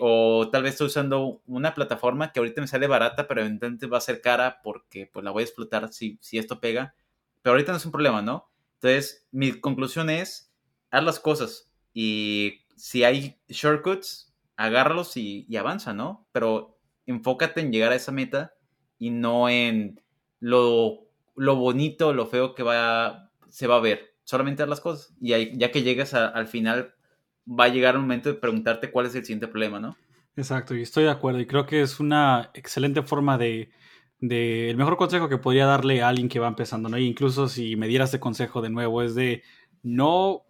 o 0.00 0.48
tal 0.50 0.62
vez 0.62 0.72
estoy 0.72 0.88
usando 0.88 1.42
una 1.46 1.74
plataforma 1.74 2.32
que 2.32 2.38
ahorita 2.40 2.60
me 2.60 2.66
sale 2.66 2.86
barata, 2.86 3.26
pero 3.26 3.40
eventualmente 3.40 3.86
va 3.86 3.98
a 3.98 4.02
ser 4.02 4.20
cara 4.20 4.60
porque 4.62 5.08
pues 5.12 5.24
la 5.24 5.30
voy 5.30 5.42
a 5.42 5.46
explotar 5.46 5.92
si, 5.92 6.18
si 6.20 6.38
esto 6.38 6.60
pega. 6.60 6.94
Pero 7.42 7.54
ahorita 7.54 7.72
no 7.72 7.78
es 7.78 7.86
un 7.86 7.92
problema, 7.92 8.22
¿no? 8.22 8.50
Entonces, 8.74 9.26
mi 9.32 9.60
conclusión 9.60 10.10
es, 10.10 10.52
haz 10.90 11.04
las 11.04 11.18
cosas 11.18 11.70
y 11.92 12.64
si 12.76 13.04
hay 13.04 13.38
shortcuts, 13.48 14.34
agárralos 14.56 15.16
y, 15.16 15.46
y 15.48 15.56
avanza, 15.56 15.92
¿no? 15.92 16.26
Pero 16.32 16.78
enfócate 17.06 17.60
en 17.60 17.72
llegar 17.72 17.92
a 17.92 17.96
esa 17.96 18.12
meta 18.12 18.54
y 18.98 19.10
no 19.10 19.48
en 19.48 20.00
lo, 20.40 21.08
lo 21.36 21.56
bonito, 21.56 22.12
lo 22.12 22.26
feo 22.26 22.54
que 22.54 22.62
va, 22.62 23.30
se 23.48 23.66
va 23.66 23.76
a 23.76 23.80
ver. 23.80 24.14
Solamente 24.24 24.62
haz 24.62 24.68
las 24.68 24.80
cosas 24.80 25.14
y 25.20 25.56
ya 25.58 25.70
que 25.70 25.82
llegas 25.82 26.14
al 26.14 26.46
final, 26.46 26.94
va 27.46 27.64
a 27.64 27.68
llegar 27.68 27.96
un 27.96 28.02
momento 28.02 28.30
de 28.30 28.38
preguntarte 28.38 28.90
cuál 28.90 29.06
es 29.06 29.14
el 29.14 29.24
siguiente 29.24 29.48
problema, 29.48 29.80
¿no? 29.80 29.96
Exacto, 30.36 30.74
y 30.74 30.82
estoy 30.82 31.04
de 31.04 31.10
acuerdo. 31.10 31.40
Y 31.40 31.46
creo 31.46 31.66
que 31.66 31.82
es 31.82 32.00
una 32.00 32.50
excelente 32.54 33.02
forma 33.02 33.38
de, 33.38 33.70
de 34.20 34.70
el 34.70 34.76
mejor 34.76 34.96
consejo 34.96 35.28
que 35.28 35.38
podría 35.38 35.66
darle 35.66 36.02
a 36.02 36.08
alguien 36.08 36.28
que 36.28 36.40
va 36.40 36.48
empezando, 36.48 36.88
¿no? 36.88 36.98
incluso 36.98 37.48
si 37.48 37.76
me 37.76 37.88
dieras 37.88 38.08
este 38.08 38.20
consejo 38.20 38.62
de 38.62 38.70
nuevo, 38.70 39.02
es 39.02 39.14
de 39.14 39.42
no 39.82 40.44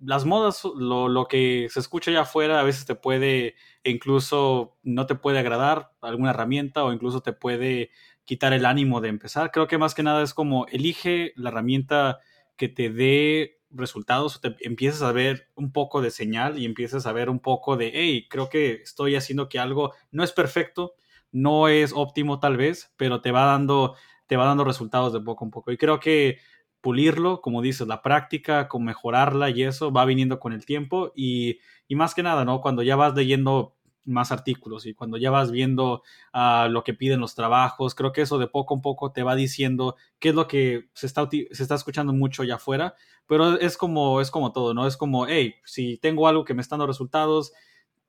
las 0.00 0.24
modas, 0.24 0.62
lo, 0.76 1.08
lo, 1.08 1.28
que 1.28 1.68
se 1.70 1.80
escucha 1.80 2.10
allá 2.10 2.22
afuera 2.22 2.60
a 2.60 2.64
veces 2.64 2.84
te 2.84 2.96
puede, 2.96 3.54
incluso 3.84 4.76
no 4.82 5.06
te 5.06 5.14
puede 5.14 5.38
agradar 5.38 5.92
alguna 6.00 6.30
herramienta 6.30 6.84
o 6.84 6.92
incluso 6.92 7.20
te 7.20 7.32
puede 7.32 7.90
quitar 8.24 8.52
el 8.52 8.66
ánimo 8.66 9.00
de 9.00 9.08
empezar. 9.08 9.52
Creo 9.52 9.68
que 9.68 9.78
más 9.78 9.94
que 9.94 10.02
nada 10.02 10.22
es 10.22 10.34
como 10.34 10.66
elige 10.66 11.32
la 11.36 11.50
herramienta 11.50 12.18
que 12.56 12.68
te 12.68 12.90
dé 12.90 13.55
resultados, 13.70 14.40
te 14.40 14.56
empiezas 14.60 15.02
a 15.02 15.12
ver 15.12 15.48
un 15.54 15.72
poco 15.72 16.00
de 16.00 16.10
señal 16.10 16.58
y 16.58 16.64
empiezas 16.64 17.06
a 17.06 17.12
ver 17.12 17.30
un 17.30 17.40
poco 17.40 17.76
de, 17.76 17.90
hey, 17.94 18.26
creo 18.30 18.48
que 18.48 18.74
estoy 18.74 19.16
haciendo 19.16 19.48
que 19.48 19.58
algo 19.58 19.92
no 20.10 20.24
es 20.24 20.32
perfecto, 20.32 20.94
no 21.32 21.68
es 21.68 21.92
óptimo 21.94 22.40
tal 22.40 22.56
vez, 22.56 22.92
pero 22.96 23.20
te 23.20 23.32
va 23.32 23.44
dando, 23.44 23.94
te 24.26 24.36
va 24.36 24.46
dando 24.46 24.64
resultados 24.64 25.12
de 25.12 25.20
poco 25.20 25.44
a 25.46 25.50
poco. 25.50 25.72
Y 25.72 25.76
creo 25.76 26.00
que 26.00 26.38
pulirlo, 26.80 27.40
como 27.40 27.62
dices, 27.62 27.86
la 27.86 28.02
práctica, 28.02 28.68
con 28.68 28.84
mejorarla 28.84 29.50
y 29.50 29.64
eso 29.64 29.92
va 29.92 30.04
viniendo 30.04 30.38
con 30.38 30.52
el 30.52 30.64
tiempo 30.64 31.12
y, 31.14 31.58
y 31.88 31.96
más 31.96 32.14
que 32.14 32.22
nada, 32.22 32.44
¿no? 32.44 32.60
Cuando 32.60 32.82
ya 32.82 32.96
vas 32.96 33.14
leyendo 33.14 33.75
más 34.06 34.32
artículos 34.32 34.86
y 34.86 34.94
cuando 34.94 35.16
ya 35.16 35.30
vas 35.30 35.50
viendo 35.50 36.02
uh, 36.32 36.68
lo 36.68 36.84
que 36.84 36.94
piden 36.94 37.20
los 37.20 37.34
trabajos, 37.34 37.94
creo 37.94 38.12
que 38.12 38.22
eso 38.22 38.38
de 38.38 38.46
poco 38.46 38.76
a 38.76 38.80
poco 38.80 39.12
te 39.12 39.22
va 39.22 39.34
diciendo 39.34 39.96
qué 40.18 40.30
es 40.30 40.34
lo 40.34 40.48
que 40.48 40.88
se 40.94 41.06
está, 41.06 41.28
se 41.30 41.62
está 41.62 41.74
escuchando 41.74 42.12
mucho 42.12 42.42
allá 42.42 42.56
afuera, 42.56 42.94
pero 43.26 43.58
es 43.58 43.76
como, 43.76 44.20
es 44.20 44.30
como 44.30 44.52
todo, 44.52 44.72
¿no? 44.74 44.86
Es 44.86 44.96
como, 44.96 45.26
hey, 45.26 45.56
si 45.64 45.98
tengo 45.98 46.28
algo 46.28 46.44
que 46.44 46.54
me 46.54 46.62
está 46.62 46.76
dando 46.76 46.86
resultados, 46.86 47.52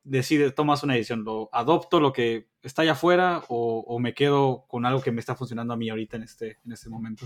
decide, 0.03 0.51
tomas 0.51 0.83
una 0.83 0.93
decisión, 0.93 1.23
lo 1.23 1.49
adopto 1.51 1.99
lo 1.99 2.13
que 2.13 2.47
está 2.61 2.83
allá 2.83 2.93
afuera 2.93 3.43
o, 3.49 3.83
o, 3.87 3.99
me 3.99 4.13
quedo 4.13 4.65
con 4.67 4.85
algo 4.85 5.01
que 5.01 5.11
me 5.11 5.19
está 5.19 5.35
funcionando 5.35 5.73
a 5.73 5.77
mí 5.77 5.89
ahorita 5.89 6.17
en 6.17 6.23
este, 6.23 6.57
en 6.65 6.71
este 6.71 6.89
momento. 6.89 7.25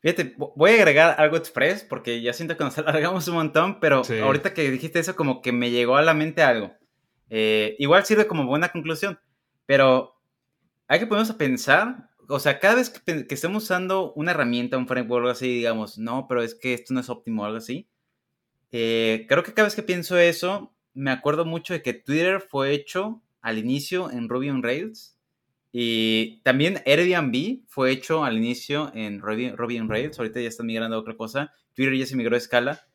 Fíjate, 0.00 0.34
voy 0.36 0.70
a 0.70 0.74
agregar 0.74 1.20
algo 1.20 1.36
express 1.36 1.82
porque 1.82 2.22
ya 2.22 2.32
siento 2.32 2.56
que 2.56 2.64
nos 2.64 2.78
alargamos 2.78 3.26
un 3.28 3.34
montón, 3.34 3.80
pero 3.80 4.04
sí. 4.04 4.18
ahorita 4.18 4.54
que 4.54 4.70
dijiste 4.70 4.98
eso 4.98 5.16
como 5.16 5.42
que 5.42 5.52
me 5.52 5.70
llegó 5.70 5.96
a 5.96 6.02
la 6.02 6.14
mente 6.14 6.42
algo. 6.42 6.72
Eh, 7.30 7.76
igual 7.78 8.04
sirve 8.04 8.26
como 8.26 8.46
buena 8.46 8.70
conclusión, 8.70 9.18
pero 9.66 10.14
hay 10.88 11.00
que 11.00 11.06
ponernos 11.06 11.30
a 11.30 11.38
pensar, 11.38 12.10
o 12.28 12.38
sea, 12.38 12.58
cada 12.60 12.76
vez 12.76 12.90
que, 12.90 13.26
que, 13.26 13.34
estemos 13.34 13.64
usando 13.64 14.12
una 14.14 14.30
herramienta, 14.32 14.78
un 14.78 14.86
framework 14.86 15.12
o 15.12 15.16
algo 15.18 15.30
así, 15.30 15.48
digamos, 15.48 15.98
no, 15.98 16.26
pero 16.28 16.42
es 16.42 16.54
que 16.54 16.74
esto 16.74 16.94
no 16.94 17.00
es 17.00 17.08
óptimo 17.08 17.42
o 17.42 17.44
algo 17.46 17.58
así. 17.58 17.88
Eh, 18.72 19.26
creo 19.28 19.42
que 19.42 19.54
cada 19.54 19.66
vez 19.66 19.74
que 19.74 19.82
pienso 19.82 20.18
eso, 20.18 20.74
me 20.94 21.10
acuerdo 21.10 21.44
mucho 21.44 21.72
de 21.74 21.82
que 21.82 21.94
Twitter 21.94 22.40
fue 22.40 22.72
hecho 22.72 23.22
al 23.40 23.58
inicio 23.58 24.10
en 24.10 24.28
Ruby 24.28 24.50
on 24.50 24.62
Rails 24.62 25.16
y 25.78 26.40
también 26.42 26.82
Airbnb 26.86 27.60
fue 27.68 27.90
hecho 27.90 28.24
al 28.24 28.38
inicio 28.38 28.90
en 28.94 29.20
Ruby, 29.20 29.50
Ruby 29.50 29.78
on 29.78 29.90
Rails. 29.90 30.18
Ahorita 30.18 30.40
ya 30.40 30.48
están 30.48 30.64
migrando 30.64 30.96
a 30.96 31.00
otra 31.00 31.18
cosa. 31.18 31.52
Twitter 31.74 31.94
ya 31.94 32.06
se 32.06 32.16
migró 32.16 32.34
a 32.34 32.38
escala. 32.38 32.88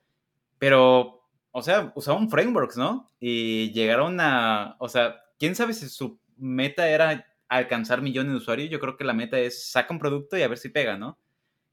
Pero, 0.58 1.21
o 1.52 1.62
sea, 1.62 1.92
usaban 1.96 2.30
frameworks, 2.30 2.78
¿no? 2.78 3.12
Y 3.20 3.72
llegaron 3.72 4.20
a. 4.20 4.76
O 4.80 4.90
sea, 4.90 5.22
quién 5.38 5.56
sabe 5.56 5.74
si 5.74 5.90
su 5.90 6.20
meta 6.38 6.90
era 6.90 7.26
alcanzar 7.50 8.02
millones 8.02 8.32
de 8.32 8.38
usuarios. 8.38 8.70
Yo 8.70 8.80
creo 8.80 8.98
que 8.98 9.04
la 9.04 9.14
meta 9.14 9.38
es 9.40 9.70
saca 9.70 9.94
un 9.94 10.00
producto 10.00 10.38
y 10.38 10.42
a 10.42 10.48
ver 10.48 10.58
si 10.58 10.70
pega, 10.70 10.98
¿no? 10.98 11.18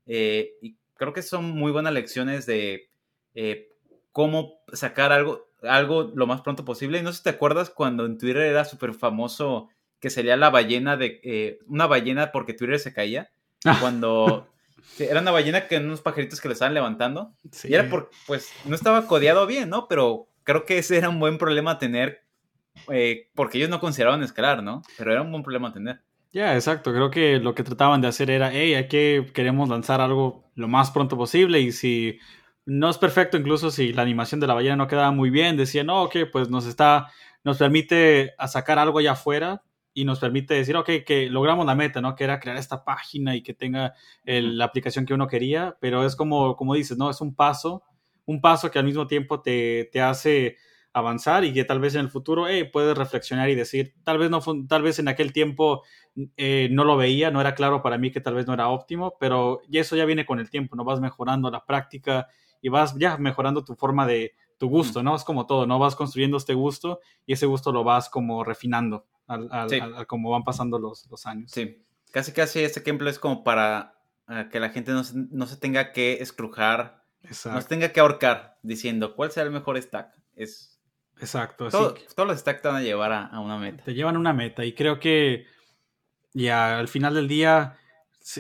Eh, 0.07 0.55
y 0.61 0.77
creo 0.95 1.13
que 1.13 1.23
son 1.23 1.51
muy 1.51 1.71
buenas 1.71 1.93
lecciones 1.93 2.47
de 2.47 2.91
eh, 3.35 3.69
cómo 4.11 4.61
sacar 4.73 5.13
algo, 5.13 5.49
algo 5.63 6.11
lo 6.15 6.27
más 6.27 6.41
pronto 6.41 6.65
posible. 6.65 6.99
Y 6.99 7.03
no 7.03 7.13
sé 7.13 7.19
si 7.19 7.25
te 7.25 7.31
acuerdas 7.31 7.71
cuando 7.71 8.05
en 8.07 8.19
Twitter 8.19 8.43
era 8.43 8.65
súper 8.65 8.95
famoso 8.95 9.69
que 10.01 10.11
sería 10.11 10.37
la 10.37 10.51
ballena 10.51 10.97
de 10.97 11.21
eh, 11.23 11.59
una 11.67 11.87
ballena 11.87 12.33
porque 12.33 12.55
Twitter 12.55 12.79
se 12.79 12.93
caía 12.93 13.31
ah. 13.65 13.79
cuando 13.81 14.49
sí, 14.83 15.05
era 15.05 15.21
una 15.21 15.31
ballena 15.31 15.67
que 15.67 15.77
unos 15.77 16.01
pajaritos 16.01 16.41
que 16.41 16.49
le 16.49 16.55
estaban 16.55 16.75
levantando. 16.75 17.33
Sí. 17.53 17.69
y 17.71 17.75
era 17.75 17.89
porque 17.89 18.15
pues 18.27 18.53
no 18.65 18.75
estaba 18.75 19.07
codeado 19.07 19.47
bien 19.47 19.69
no 19.69 19.89
pero 19.89 20.29
creo 20.45 20.65
que 20.65 20.79
ese 20.79 20.97
era 20.97 21.09
un 21.09 21.21
buen 21.21 21.39
problema 21.39 21.73
a 21.73 21.79
tener 21.79 22.25
eh, 22.91 23.29
porque 23.35 23.59
ellos 23.59 23.71
no 23.71 23.81
consideraban 23.81 24.23
escalar 24.23 24.63
no 24.63 24.83
pero 24.97 25.13
era 25.13 25.23
un 25.23 25.31
buen 25.31 25.43
problema 25.43 25.69
a 25.69 25.73
tener. 25.73 26.01
Ya 26.31 26.45
yeah, 26.45 26.55
exacto. 26.57 26.93
Creo 26.93 27.11
que 27.11 27.39
lo 27.39 27.55
que 27.55 27.63
trataban 27.63 28.03
de 28.03 28.09
hacer 28.09 28.31
era 28.31 28.53
hey 28.53 28.75
aquí 28.75 29.25
queremos 29.33 29.69
lanzar 29.69 30.01
algo 30.01 30.45
lo 30.55 30.69
más 30.69 30.91
pronto 30.91 31.17
posible 31.17 31.61
y 31.61 31.73
si 31.73 32.19
no 32.67 32.91
es 32.91 32.99
perfecto 32.99 33.39
incluso 33.39 33.71
si 33.71 33.93
la 33.93 34.03
animación 34.03 34.41
de 34.41 34.47
la 34.47 34.55
ballena 34.55 34.77
no 34.77 34.89
quedaba 34.89 35.11
muy 35.11 35.31
bien 35.31 35.57
decían 35.57 35.87
no 35.87 36.03
ok 36.03 36.17
pues 36.31 36.51
nos 36.51 36.67
está 36.67 37.09
nos 37.45 37.57
permite 37.57 38.35
sacar 38.47 38.79
algo 38.79 38.99
allá 38.99 39.13
afuera 39.13 39.63
y 39.99 40.05
nos 40.05 40.21
permite 40.21 40.55
decir, 40.55 40.77
ok, 40.77 40.89
que 41.05 41.29
logramos 41.29 41.67
la 41.67 41.75
meta, 41.75 42.01
¿no? 42.01 42.15
Que 42.15 42.23
era 42.23 42.39
crear 42.39 42.57
esta 42.57 42.85
página 42.85 43.35
y 43.35 43.43
que 43.43 43.53
tenga 43.53 43.95
el, 44.25 44.57
la 44.57 44.67
aplicación 44.67 45.05
que 45.05 45.13
uno 45.13 45.27
quería, 45.27 45.77
pero 45.81 46.05
es 46.07 46.15
como, 46.15 46.55
como 46.55 46.75
dices, 46.75 46.97
¿no? 46.97 47.11
Es 47.11 47.21
un 47.21 47.35
paso, 47.35 47.83
un 48.25 48.41
paso 48.41 48.71
que 48.71 48.79
al 48.79 48.85
mismo 48.85 49.09
tiempo 49.09 49.43
te, 49.43 49.89
te 49.91 50.01
hace 50.01 50.57
avanzar 50.93 51.45
y 51.45 51.53
que 51.53 51.65
tal 51.65 51.81
vez 51.81 51.97
en 51.97 52.03
el 52.03 52.11
futuro 52.11 52.47
hey, 52.47 52.71
puedes 52.73 52.97
reflexionar 52.97 53.51
y 53.51 53.57
decir, 53.57 53.95
tal 54.05 54.19
vez, 54.19 54.31
no, 54.31 54.41
tal 54.69 54.83
vez 54.83 55.01
en 55.01 55.09
aquel 55.09 55.33
tiempo 55.33 55.83
eh, 56.37 56.69
no 56.71 56.85
lo 56.85 56.97
veía, 56.97 57.33
no 57.33 57.41
era 57.41 57.57
claro 57.57 57.83
para 57.83 57.99
mí 57.99 58.13
que 58.13 58.21
tal 58.21 58.35
vez 58.35 58.47
no 58.47 58.55
era 58.55 58.69
óptimo, 58.69 59.17
pero 59.19 59.63
eso 59.73 59.97
ya 59.97 60.05
viene 60.05 60.25
con 60.25 60.39
el 60.39 60.49
tiempo, 60.49 60.77
¿no? 60.77 60.85
Vas 60.85 61.01
mejorando 61.01 61.51
la 61.51 61.67
práctica 61.67 62.29
y 62.63 62.69
vas 62.69 62.97
ya 62.97 63.17
mejorando 63.17 63.65
tu 63.65 63.75
forma 63.75 64.07
de 64.07 64.37
tu 64.59 64.69
gusto, 64.69 65.03
¿no? 65.03 65.17
Es 65.17 65.25
como 65.25 65.47
todo, 65.47 65.67
¿no? 65.67 65.79
Vas 65.79 65.97
construyendo 65.97 66.37
este 66.37 66.55
gusto 66.55 67.01
y 67.25 67.33
ese 67.33 67.47
gusto 67.47 67.73
lo 67.73 67.85
vas 67.85 68.11
como 68.11 68.45
refinando 68.45 69.07
al, 69.27 69.49
al, 69.51 69.71
sí. 69.71 69.79
al, 69.79 69.95
al 69.95 70.07
como 70.07 70.31
van 70.31 70.43
pasando 70.45 70.79
los, 70.79 71.07
los, 71.11 71.27
años. 71.27 71.51
Sí, 71.51 71.85
casi 72.13 72.33
casi 72.33 72.61
este 72.61 72.81
ejemplo 72.81 73.09
es 73.09 73.19
como 73.19 73.45
para 73.45 73.95
uh, 74.29 74.49
que 74.51 74.61
la 74.61 74.71
gente 74.71 74.93
no 74.93 75.05
se, 75.05 75.15
no 75.17 75.47
se, 75.47 75.57
tenga 75.57 75.93
que 75.93 76.15
escrujar, 76.21 77.05
Exacto. 77.23 77.57
no 77.57 77.63
se 77.63 77.69
tenga 77.69 77.93
que 77.93 78.01
ahorcar 78.01 78.59
diciendo 78.63 79.15
cuál 79.15 79.31
será 79.31 79.47
el 79.47 79.53
mejor 79.53 79.81
stack. 79.81 80.13
Es, 80.35 80.81
Exacto. 81.21 81.69
Todo, 81.69 81.95
todos 82.15 82.29
los 82.29 82.39
stacks 82.39 82.63
te 82.63 82.69
van 82.69 82.79
a 82.79 82.83
llevar 82.83 83.13
a, 83.13 83.27
a, 83.27 83.41
una 83.41 83.59
meta. 83.59 83.85
Te 83.85 83.95
llevan 83.95 84.17
a 84.17 84.19
una 84.19 84.33
meta 84.33 84.65
y 84.65 84.73
creo 84.73 84.99
que 84.99 85.47
ya 86.33 86.79
al 86.79 86.89
final 86.89 87.15
del 87.15 87.29
día 87.29 87.77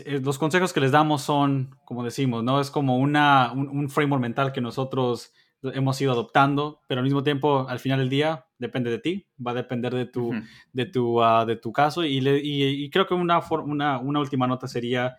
eh, 0.05 0.21
los 0.23 0.39
consejos 0.39 0.73
que 0.73 0.81
les 0.81 0.93
damos 0.93 1.23
son, 1.23 1.77
como 1.85 2.05
decimos, 2.05 2.45
¿no? 2.45 2.61
Es 2.61 2.71
como 2.71 2.99
una, 2.99 3.53
un, 3.53 3.69
un 3.69 3.89
framework 3.89 4.23
mental 4.23 4.53
que 4.53 4.61
nosotros 4.61 5.33
hemos 5.63 6.01
ido 6.01 6.13
adoptando, 6.13 6.81
pero 6.87 7.01
al 7.01 7.05
mismo 7.05 7.23
tiempo, 7.23 7.69
al 7.69 7.79
final 7.79 7.99
del 7.99 8.09
día, 8.09 8.47
depende 8.59 8.91
de 8.91 8.99
ti, 8.99 9.27
va 9.45 9.53
a 9.53 9.55
depender 9.55 9.95
de 9.95 10.07
tu, 10.07 10.29
uh 10.29 10.35
-huh. 10.35 10.45
de 10.73 10.87
tu, 10.87 11.23
uh, 11.23 11.45
de 11.47 11.57
tu 11.57 11.73
caso. 11.73 12.05
Y, 12.05 12.21
le, 12.21 12.39
y, 12.39 12.85
y, 12.85 12.91
creo 12.91 13.07
que 13.07 13.15
una, 13.15 13.41
una, 13.51 13.99
una 13.99 14.21
última 14.21 14.47
nota 14.47 14.69
sería, 14.69 15.17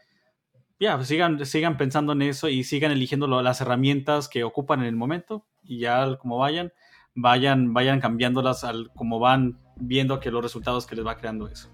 ya, 0.80 0.96
yeah, 0.96 1.04
sigan, 1.04 1.46
sigan 1.46 1.78
pensando 1.78 2.14
en 2.14 2.22
eso 2.22 2.48
y 2.48 2.64
sigan 2.64 2.92
eligiendo 2.92 3.28
lo, 3.28 3.42
las 3.42 3.60
herramientas 3.62 4.30
que 4.30 4.44
ocupan 4.44 4.80
en 4.80 4.86
el 4.86 4.96
momento 4.96 5.46
y 5.64 5.80
ya 5.80 6.16
como 6.18 6.38
vayan, 6.38 6.72
vayan, 7.16 7.74
vayan 7.74 8.00
cambiándolas 8.00 8.64
al, 8.64 8.92
como 8.96 9.20
van 9.20 9.60
viendo 9.76 10.20
que 10.20 10.32
los 10.32 10.42
resultados 10.42 10.86
que 10.86 10.96
les 10.96 11.06
va 11.06 11.18
creando 11.18 11.48
eso. 11.48 11.70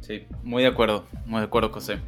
Sí, 0.00 0.26
muy 0.42 0.62
de 0.62 0.68
acuerdo, 0.68 1.06
muy 1.24 1.40
de 1.40 1.46
acuerdo, 1.46 1.70
José. 1.70 1.98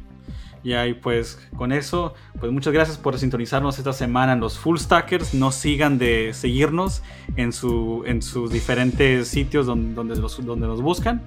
Y 0.63 0.73
ahí 0.73 0.93
pues 0.93 1.39
con 1.55 1.71
eso, 1.71 2.13
pues 2.39 2.51
muchas 2.51 2.73
gracias 2.73 2.97
por 2.97 3.17
sintonizarnos 3.17 3.77
esta 3.77 3.93
semana 3.93 4.33
en 4.33 4.39
los 4.39 4.57
Full 4.57 4.77
Stackers. 4.77 5.33
No 5.33 5.51
sigan 5.51 5.97
de 5.97 6.33
seguirnos 6.33 7.03
en, 7.35 7.53
su, 7.53 8.03
en 8.05 8.21
sus 8.21 8.51
diferentes 8.51 9.27
sitios 9.27 9.65
donde, 9.65 9.93
donde, 9.93 10.15
los, 10.15 10.43
donde 10.45 10.67
nos 10.67 10.81
buscan. 10.81 11.21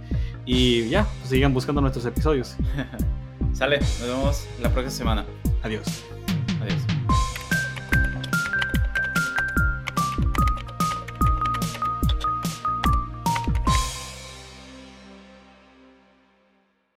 Y 0.44 0.88
ya, 0.88 1.04
pues 1.04 1.30
sigan 1.30 1.54
buscando 1.54 1.80
nuestros 1.80 2.04
episodios. 2.06 2.56
Sale, 3.52 3.78
nos 3.78 4.02
vemos 4.02 4.46
la 4.60 4.70
próxima 4.70 4.90
semana. 4.90 5.24
Adiós. 5.62 6.04
Adiós. 6.60 6.99